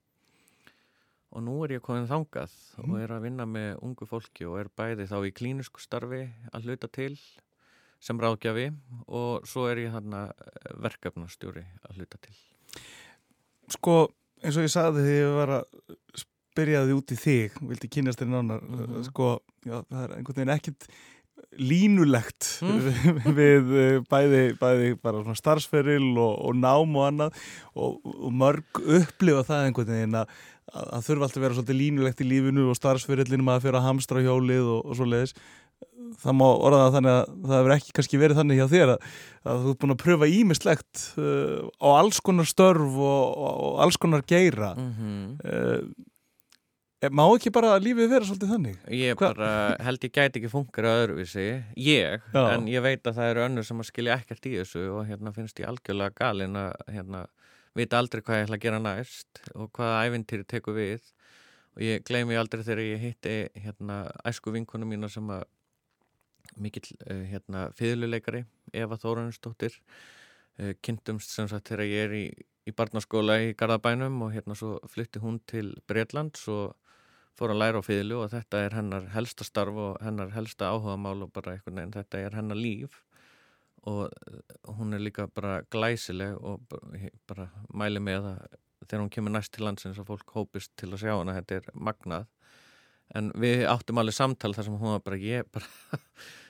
og 1.32 1.44
nú 1.46 1.56
er 1.64 1.78
ég 1.78 1.84
komin 1.86 2.10
þangað 2.10 2.52
og 2.84 2.98
er 3.00 3.14
að 3.16 3.24
vinna 3.26 3.48
með 3.48 3.80
ungu 3.88 4.08
fólki 4.08 4.46
og 4.50 4.60
er 4.60 4.70
bæði 4.76 5.08
þá 5.08 5.18
í 5.24 5.34
klínisku 5.36 5.82
starfi 5.82 6.26
að 6.52 6.68
hluta 6.68 6.90
til 6.92 7.16
sem 8.04 8.20
ráðgjafi 8.20 8.68
og 9.08 9.48
svo 9.48 9.68
er 9.72 9.86
ég 9.86 9.94
þarna 9.96 10.26
verkefnastjóri 10.84 11.64
að 11.88 12.02
hluta 12.02 12.20
til. 12.26 12.36
Sko, 13.72 13.96
eins 14.44 14.58
og 14.58 14.66
ég 14.66 14.74
sagði 14.74 15.06
þegar 15.06 15.22
ég 15.22 15.38
var 15.38 15.54
að 15.60 15.96
spyrja 16.26 16.84
þið 16.88 16.98
út 17.00 17.14
í 17.16 17.18
þig, 17.22 17.58
vildi 17.70 17.90
kynast 17.94 18.20
þér 18.22 18.32
nánar, 18.34 18.62
Mhm. 18.68 19.04
sko, 19.08 19.28
já, 19.66 19.78
það 19.88 20.04
er 20.04 20.16
einhvern 20.18 20.40
veginn 20.42 20.56
ekkit 20.58 20.88
línulegt 21.60 22.48
Mm. 22.62 22.80
við 23.40 23.72
eh, 23.82 24.00
bæði, 24.12 24.42
bæði 24.60 24.92
bara 25.02 25.36
starfsferil 25.36 26.12
og, 26.18 26.36
og 26.48 26.56
nám 26.56 26.96
og 26.96 27.08
annað 27.10 27.40
og, 27.76 27.98
og 28.06 28.32
mörg 28.32 28.82
upplifa 28.82 29.44
það 29.48 29.66
einhvern 29.68 29.92
veginn 29.96 30.20
að, 30.22 30.36
að, 30.72 30.86
að 30.98 31.08
þurfa 31.08 31.28
alltaf 31.28 31.40
að 31.42 31.46
vera 31.48 31.58
svolítið 31.60 31.80
línulegt 31.82 32.22
í 32.24 32.30
lífinu 32.30 32.68
og 32.72 32.78
starfsferillinum 32.80 33.52
að 33.52 33.66
fyrir 33.66 33.80
að 33.82 33.88
hamstra 33.90 34.24
hjólið 34.24 34.70
og, 34.78 34.86
og 34.92 34.96
svo 35.00 35.10
leiðis 35.12 35.36
það 36.22 36.38
má 36.38 36.46
orða 36.52 36.84
það 36.84 36.96
þannig 36.98 37.16
að 37.16 37.34
það 37.48 37.58
hefur 37.58 37.74
ekki 37.76 37.96
kannski 37.98 38.22
verið 38.22 38.40
þannig 38.42 38.62
hjá 38.62 38.68
þér 38.72 38.94
að, 38.94 39.10
að 39.52 39.66
þú 39.66 39.74
ert 39.74 39.82
búin 39.82 39.96
að 39.96 40.02
pröfa 40.04 40.32
ímislegt 40.32 41.04
uh, 41.18 41.68
á 41.80 41.88
alls 41.96 42.22
konar 42.26 42.50
störf 42.50 42.96
og, 42.96 43.26
og, 43.32 43.52
og 43.68 43.84
alls 43.86 44.00
konar 44.02 44.26
geira 44.28 44.74
mm 44.78 44.90
-hmm. 44.98 45.28
uh, 45.46 46.10
má 47.10 47.24
ekki 47.34 47.50
bara 47.50 47.80
lífið 47.82 48.10
vera 48.12 48.26
svolítið 48.26 48.52
þannig? 48.54 48.76
Ég 48.94 49.16
Hva- 49.18 49.32
bara 49.34 49.76
held 49.82 50.04
ég 50.06 50.12
gæti 50.14 50.38
ekki 50.38 50.52
funkar 50.52 50.86
að 50.86 51.00
öðruvísi, 51.06 51.64
ég, 51.76 52.22
Já. 52.34 52.44
en 52.54 52.68
ég 52.68 52.82
veit 52.82 53.02
að 53.08 53.16
það 53.18 53.30
eru 53.32 53.46
önnur 53.48 53.66
sem 53.66 53.80
að 53.80 53.90
skilja 53.90 54.18
ekkert 54.20 54.46
í 54.46 54.58
þessu 54.60 54.84
og 54.92 55.08
hérna 55.08 55.34
finnst 55.34 55.60
ég 55.60 55.68
algjörlega 55.68 56.14
galinn 56.14 56.56
að 56.56 56.74
hérna, 56.88 57.26
vita 57.74 57.98
aldrei 57.98 58.22
hvað 58.22 58.38
ég 58.38 58.46
ætla 58.46 58.56
að 58.56 58.62
gera 58.62 58.80
næst 58.80 59.42
og 59.56 59.72
hvaða 59.72 60.06
ævintýri 60.06 60.46
tekur 60.46 60.78
við 60.78 61.02
og 61.76 61.82
ég 61.82 62.04
gleymi 62.06 62.38
aldrei 62.38 62.64
þegar 62.64 62.84
ég 62.84 63.02
hitti 63.02 63.36
hérna 63.64 64.04
æsku 64.28 64.54
vinkonu 64.54 64.86
mína 64.86 65.10
sem 65.10 65.26
að 65.32 65.44
mikill 66.60 66.92
uh, 67.08 67.24
hérna 67.32 67.70
fyrirluleikari 67.78 68.46
Eva 68.74 68.98
Þórunsdóttir 69.00 69.78
uh, 69.78 70.74
kynntumst 70.82 71.32
sem 71.32 71.48
sagt 71.52 71.72
þegar 71.72 71.88
ég 71.88 72.08
er 72.08 72.18
í 72.18 72.26
í 72.68 72.74
barnaskóla 72.78 73.38
í 73.42 73.54
Garðabænum 73.58 74.22
og 74.26 74.34
hérna 74.36 74.56
svo 74.58 74.76
flytti 74.90 75.22
hún 75.24 75.40
til 75.50 75.74
Breitlands 75.90 76.44
og 76.52 76.76
fór 77.38 77.54
að 77.54 77.62
læra 77.62 77.82
á 77.82 77.84
fiðlu 77.86 78.20
og 78.22 78.34
þetta 78.34 78.66
er 78.66 78.76
hennar 78.78 79.08
helsta 79.16 79.48
starf 79.48 79.78
og 79.80 79.96
hennar 80.04 80.34
helsta 80.36 80.70
áhugamál 80.70 81.26
og 81.26 81.32
bara 81.34 81.56
einhvern 81.56 81.80
veginn, 81.80 81.96
þetta 81.96 82.22
er 82.22 82.38
hennar 82.38 82.60
líf. 82.60 83.00
Og 83.90 84.04
eh, 84.12 84.42
hún 84.78 84.94
er 84.94 85.02
líka 85.02 85.26
bara 85.34 85.62
glæsileg 85.74 86.36
og 86.38 86.62
bara, 86.70 87.10
bara 87.26 87.48
mæli 87.74 88.04
með 88.04 88.28
að 88.36 88.44
þegar 88.84 89.02
hún 89.02 89.14
kemur 89.16 89.34
næst 89.34 89.54
til 89.56 89.66
landsins 89.66 89.98
að 90.02 90.12
fólk 90.12 90.36
hópist 90.36 90.76
til 90.78 90.92
að 90.92 91.02
sjá 91.02 91.16
hana, 91.16 91.38
þetta 91.40 91.58
er 91.62 91.72
magnað. 91.74 92.28
En 93.18 93.32
við 93.42 93.66
áttum 93.68 94.00
alveg 94.00 94.16
samtal 94.16 94.54
þar 94.54 94.68
sem 94.68 94.78
hún 94.78 94.94
var 94.94 95.04
bara, 95.08 95.18
ég 95.18 95.50
bara 95.52 95.98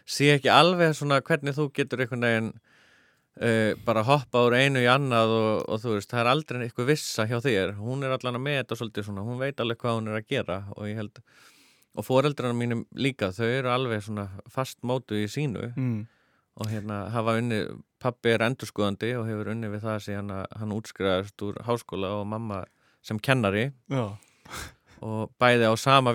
sé 0.06 0.34
ekki 0.36 0.52
alveg 0.52 0.96
svona 0.98 1.22
hvernig 1.26 1.56
þú 1.58 1.68
getur 1.76 2.04
einhvern 2.04 2.28
veginn 2.28 2.52
uh, 2.52 3.72
bara 3.86 4.04
hoppa 4.08 4.46
úr 4.48 4.58
einu 4.58 4.82
í 4.84 4.90
annað 4.92 5.36
og, 5.38 5.52
og 5.68 5.84
þú 5.84 5.96
veist, 5.98 6.12
það 6.12 6.24
er 6.24 6.32
aldrei 6.34 6.64
eitthvað 6.66 6.92
vissa 6.92 7.28
hjá 7.30 7.38
þér, 7.44 7.76
hún 7.80 8.06
er 8.06 8.16
allan 8.16 8.40
að 8.40 8.46
með 8.48 8.60
þetta 8.62 8.80
svolítið 8.80 9.08
svona, 9.08 9.26
hún 9.28 9.42
veit 9.42 9.64
alveg 9.64 9.82
hvað 9.82 10.00
hún 10.00 10.12
er 10.12 10.20
að 10.20 10.34
gera 10.34 10.58
og 10.76 10.90
ég 10.90 11.00
held, 11.02 11.22
og 11.92 12.08
foreldrarna 12.08 12.58
mínum 12.58 12.84
líka, 12.96 13.32
þau 13.36 13.48
eru 13.48 13.72
alveg 13.72 14.04
svona 14.08 14.28
fast 14.52 14.80
mótu 14.88 15.20
í 15.20 15.30
sínu 15.32 15.72
mm. 15.76 16.02
og 16.62 16.72
hérna 16.72 17.06
hafa 17.14 17.38
unni, 17.40 17.64
pappi 18.02 18.34
er 18.34 18.46
endurskoðandi 18.48 19.16
og 19.20 19.28
hefur 19.30 19.54
unni 19.56 19.72
við 19.72 19.88
það 19.88 20.04
síðan 20.08 20.36
að 20.40 20.60
hann 20.62 20.76
útskriðast 20.78 21.48
úr 21.48 21.60
háskóla 21.68 22.16
og 22.20 22.28
mamma 22.32 22.64
sem 23.06 23.20
kennari. 23.20 23.72
Já, 23.90 24.18
og 25.02 25.32
bæði 25.42 25.66
á 25.66 25.74
sama 25.82 26.14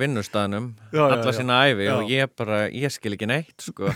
já, 0.94 1.02
alla 1.10 1.32
sína 1.34 1.56
æfi 1.66 1.86
Já. 1.88 1.94
og 1.98 2.10
ég 2.10 2.30
bara, 2.38 2.58
ég 2.70 2.92
skil 2.94 3.16
ekki 3.16 3.26
neitt 3.26 3.58
sko. 3.66 3.90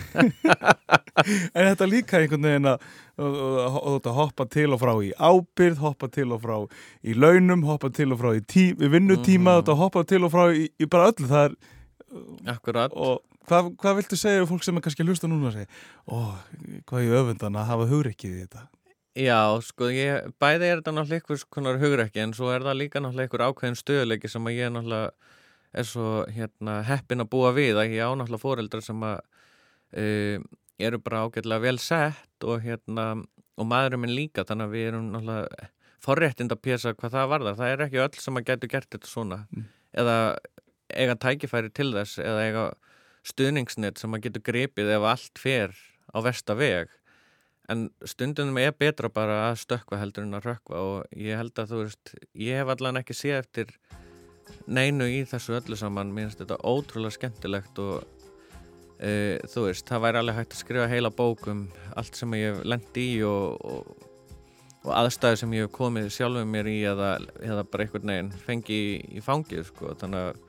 En 1.53 1.67
þetta 1.67 1.85
líka 1.87 2.17
einhvern 2.21 2.45
veginn 2.47 2.67
að 2.71 2.83
að- 3.21 3.39
að 3.41 3.97
að- 4.01 4.13
hoppa 4.17 4.45
til 4.49 4.71
og 4.73 4.79
frá 4.81 4.93
í 5.03 5.11
ábyrð, 5.15 5.77
hoppa 5.83 6.07
til 6.09 6.31
og 6.33 6.41
frá 6.41 6.55
í 7.03 7.13
launum, 7.15 7.63
hoppa 7.67 7.89
til 7.93 8.11
og 8.13 8.19
frá 8.19 8.31
í, 8.35 8.41
tí, 8.41 8.71
í 8.73 8.89
vinnutíma, 8.89 9.59
þetta 9.61 9.75
hoppa 9.77 10.03
til 10.07 10.23
og 10.25 10.31
frá 10.33 10.47
í, 10.55 10.69
í 10.79 10.87
bara 10.89 11.11
öllu. 11.11 11.27
Það 11.29 11.45
er, 11.45 11.55
akkurat 12.55 12.91
og 12.95 13.21
hvað, 13.47 13.71
hvað 13.77 13.95
viltu 14.01 14.17
segja 14.19 14.47
fólk 14.49 14.63
sem 14.65 14.77
er 14.79 14.81
kannski 14.85 15.03
að 15.05 15.11
hlusta 15.13 15.29
núna 15.29 15.51
og 15.51 15.55
segja, 15.55 15.69
ó, 16.07 16.35
hvað 16.89 17.05
ég 17.05 17.17
öfundan 17.21 17.59
að 17.61 17.69
hafa 17.71 17.89
hugrekkið 17.91 18.31
í 18.35 18.41
þetta? 18.45 18.65
Já, 19.19 19.59
sko, 19.67 19.89
ég, 19.91 20.29
bæði 20.39 20.69
er 20.69 20.79
þetta 20.79 20.93
náttúrulega 20.95 21.19
einhvers 21.19 21.43
konar 21.51 21.79
hugrekki 21.81 22.21
en 22.23 22.31
svo 22.35 22.47
er 22.53 22.63
það 22.63 22.77
líka 22.79 23.01
náttúrulega 23.03 23.27
einhver 23.27 23.43
ákveðin 23.49 23.79
stöðuleiki 23.79 24.31
sem 24.31 24.47
að 24.47 24.55
ég 24.55 24.71
náttúrulega 24.71 25.11
er 25.81 25.87
svo 25.87 26.07
hérna, 26.31 26.77
heppin 26.87 27.23
að 27.23 27.29
búa 27.33 27.51
við 27.55 27.79
að 27.81 27.95
ég 27.97 28.07
á 28.07 28.11
náttúrulega 28.15 28.43
fóreldra 28.45 28.81
sem 28.85 29.03
að 29.03 29.19
uh, 29.99 30.47
eru 30.79 31.01
bara 31.03 31.25
ágætlega 31.25 31.65
vel 31.65 31.77
sett 31.83 32.47
og 32.47 32.63
hérna 32.63 33.09
og 33.59 33.67
maðurinn 33.67 34.05
minn 34.05 34.15
líka 34.15 34.45
þannig 34.47 34.69
að 34.69 34.77
við 34.77 34.87
erum 34.93 35.11
náttúrulega 35.11 35.69
forréttind 36.01 36.55
að 36.55 36.63
pjesa 36.65 36.95
hvað 36.95 37.13
það 37.17 37.29
varðar. 37.35 37.59
Það 37.59 37.73
er 37.73 37.85
ekki 37.85 38.01
öll 38.01 38.23
sem 38.23 38.39
að 38.39 38.47
getur 38.47 38.71
gert 38.71 38.89
þetta 38.95 39.09
svona. 39.11 39.43
Mm. 39.51 39.67
eða 39.91 40.15
eiga 40.91 41.15
tækifæri 41.19 41.71
til 41.75 41.91
þess 41.95 42.19
eða 42.23 42.47
eiga 42.47 42.63
stuðningsnett 43.27 43.99
sem 43.99 44.15
að 44.15 44.25
getur 44.27 44.43
gripið 44.47 44.91
ef 44.95 45.07
allt 45.07 45.39
fer 45.39 45.75
á 46.11 46.17
versta 46.23 46.55
veg 46.57 46.91
en 47.71 47.87
stundum 48.07 48.57
er 48.59 48.73
betra 48.75 49.09
bara 49.13 49.37
að 49.49 49.61
stökkva 49.63 49.99
heldur 50.01 50.25
en 50.27 50.37
að 50.37 50.47
rökkva 50.49 50.83
og 50.85 51.17
ég 51.17 51.39
held 51.39 51.57
að 51.61 51.73
þú 51.73 51.81
veist, 51.85 52.13
ég 52.35 52.59
hef 52.59 52.71
allan 52.73 52.99
ekki 53.01 53.15
séð 53.17 53.39
eftir 53.39 53.75
neinu 54.67 55.07
í 55.07 55.21
þessu 55.27 55.55
öllu 55.59 55.77
saman, 55.79 56.11
mér 56.13 56.29
finnst 56.29 56.43
þetta 56.43 56.59
ótrúlega 56.67 57.15
skemmtilegt 57.15 57.81
og 57.81 58.03
e, 58.99 59.39
þú 59.51 59.67
veist, 59.69 59.85
það 59.87 60.05
væri 60.05 60.21
alveg 60.21 60.39
hægt 60.39 60.55
að 60.55 60.63
skrifa 60.63 60.87
heila 60.91 61.11
bók 61.15 61.47
um 61.51 61.65
allt 61.99 62.19
sem 62.19 62.39
ég 62.39 62.51
hef 62.51 62.63
lent 62.67 62.99
í 62.99 63.09
og, 63.27 63.65
og, 63.65 64.09
og 64.85 64.91
aðstæði 64.97 65.41
sem 65.43 65.55
ég 65.57 65.67
hef 65.67 65.75
komið 65.77 66.11
sjálfum 66.17 66.51
mér 66.55 66.71
í 66.71 66.77
eða, 66.91 67.13
eða 67.39 67.65
bara 67.67 67.87
einhvern 67.87 68.13
veginn 68.13 68.33
fengi 68.47 68.81
í, 68.81 68.97
í 69.17 69.23
fangið 69.23 69.69
sko, 69.71 69.95
þannig 70.01 70.31
að 70.31 70.43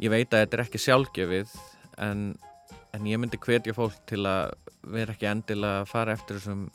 ég 0.00 0.14
veit 0.14 0.30
að 0.30 0.44
þetta 0.44 0.58
er 0.58 0.64
ekki 0.66 0.84
sjálfgefið 0.86 1.58
en, 2.06 2.30
en 2.94 3.06
ég 3.06 3.20
myndi 3.20 3.38
hvetja 3.40 3.74
fólk 3.76 3.98
til 4.10 4.24
að 4.28 4.54
vera 4.90 5.14
ekki 5.14 5.28
endilega 5.30 5.82
að 5.82 5.90
fara 5.90 6.16
eftir 6.16 6.40
þessum 6.40 6.66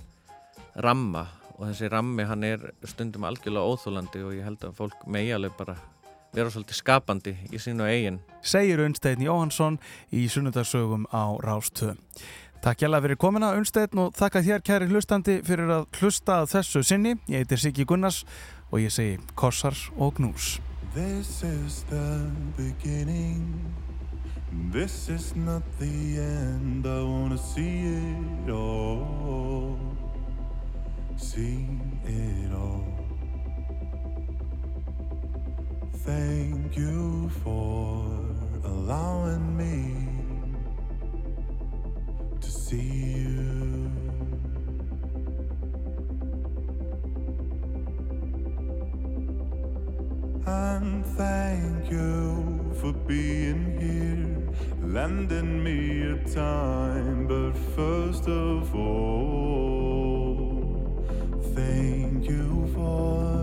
ramma 0.85 1.25
og 1.55 1.67
þessi 1.69 1.89
rammi 1.91 2.25
hann 2.27 2.43
er 2.43 2.71
stundum 2.87 3.27
algjörlega 3.27 3.73
óþólandi 3.73 4.23
og 4.23 4.33
ég 4.35 4.47
held 4.47 4.63
að 4.67 4.79
fólk 4.79 5.05
megi 5.11 5.33
alveg 5.35 5.55
bara 5.57 5.77
vera 6.35 6.51
svolítið 6.51 6.79
skapandi 6.81 7.35
í 7.51 7.59
sínu 7.61 7.87
eigin 7.87 8.19
segir 8.43 8.83
Unnsteinn 8.83 9.23
Jóhansson 9.23 9.79
í 10.11 10.25
sunnudagsögum 10.29 11.07
á 11.15 11.35
Rástöð. 11.43 11.95
Takk 12.65 12.81
hjá 12.81 12.89
fyrir 12.97 13.19
komina 13.21 13.53
Unnsteinn 13.53 13.99
og 14.01 14.15
þakka 14.17 14.41
þér 14.41 14.65
kæri 14.65 14.89
hlustandi 14.89 15.39
fyrir 15.45 15.69
að 15.69 15.85
hlusta 15.99 16.41
að 16.41 16.51
þessu 16.55 16.83
sinni. 16.83 17.15
Ég 17.29 17.43
heitir 17.43 17.61
Siggi 17.61 17.85
Gunnars 17.85 18.23
og 18.71 18.81
ég 18.81 18.93
segi 18.93 19.19
kossar 19.37 19.77
og 19.97 20.15
knús. 20.17 20.57
This 20.95 21.43
is 21.43 21.83
the 21.89 22.25
beginning. 22.57 23.84
This 24.55 25.09
is 25.09 25.35
not 25.35 25.63
the 25.79 26.19
end. 26.19 26.85
I 26.87 27.01
wanna 27.03 27.37
see 27.37 27.79
it 27.85 28.49
all. 28.49 29.77
See 31.17 31.67
it 32.05 32.53
all. 32.53 32.87
Thank 36.05 36.77
you 36.77 37.29
for 37.43 38.05
allowing 38.63 39.57
me 39.57 40.07
to 42.39 42.51
see 42.51 43.17
you. 43.17 44.04
and 50.45 51.05
thank 51.05 51.89
you 51.91 52.73
for 52.79 52.93
being 52.93 53.77
here, 53.79 54.37
lending 54.81 55.63
me 55.63 56.03
your 56.03 56.17
time. 56.19 57.27
But 57.27 57.53
first 57.75 58.27
of 58.27 58.75
all, 58.75 60.37
thank 61.55 62.27
you 62.29 62.67
for. 62.73 63.34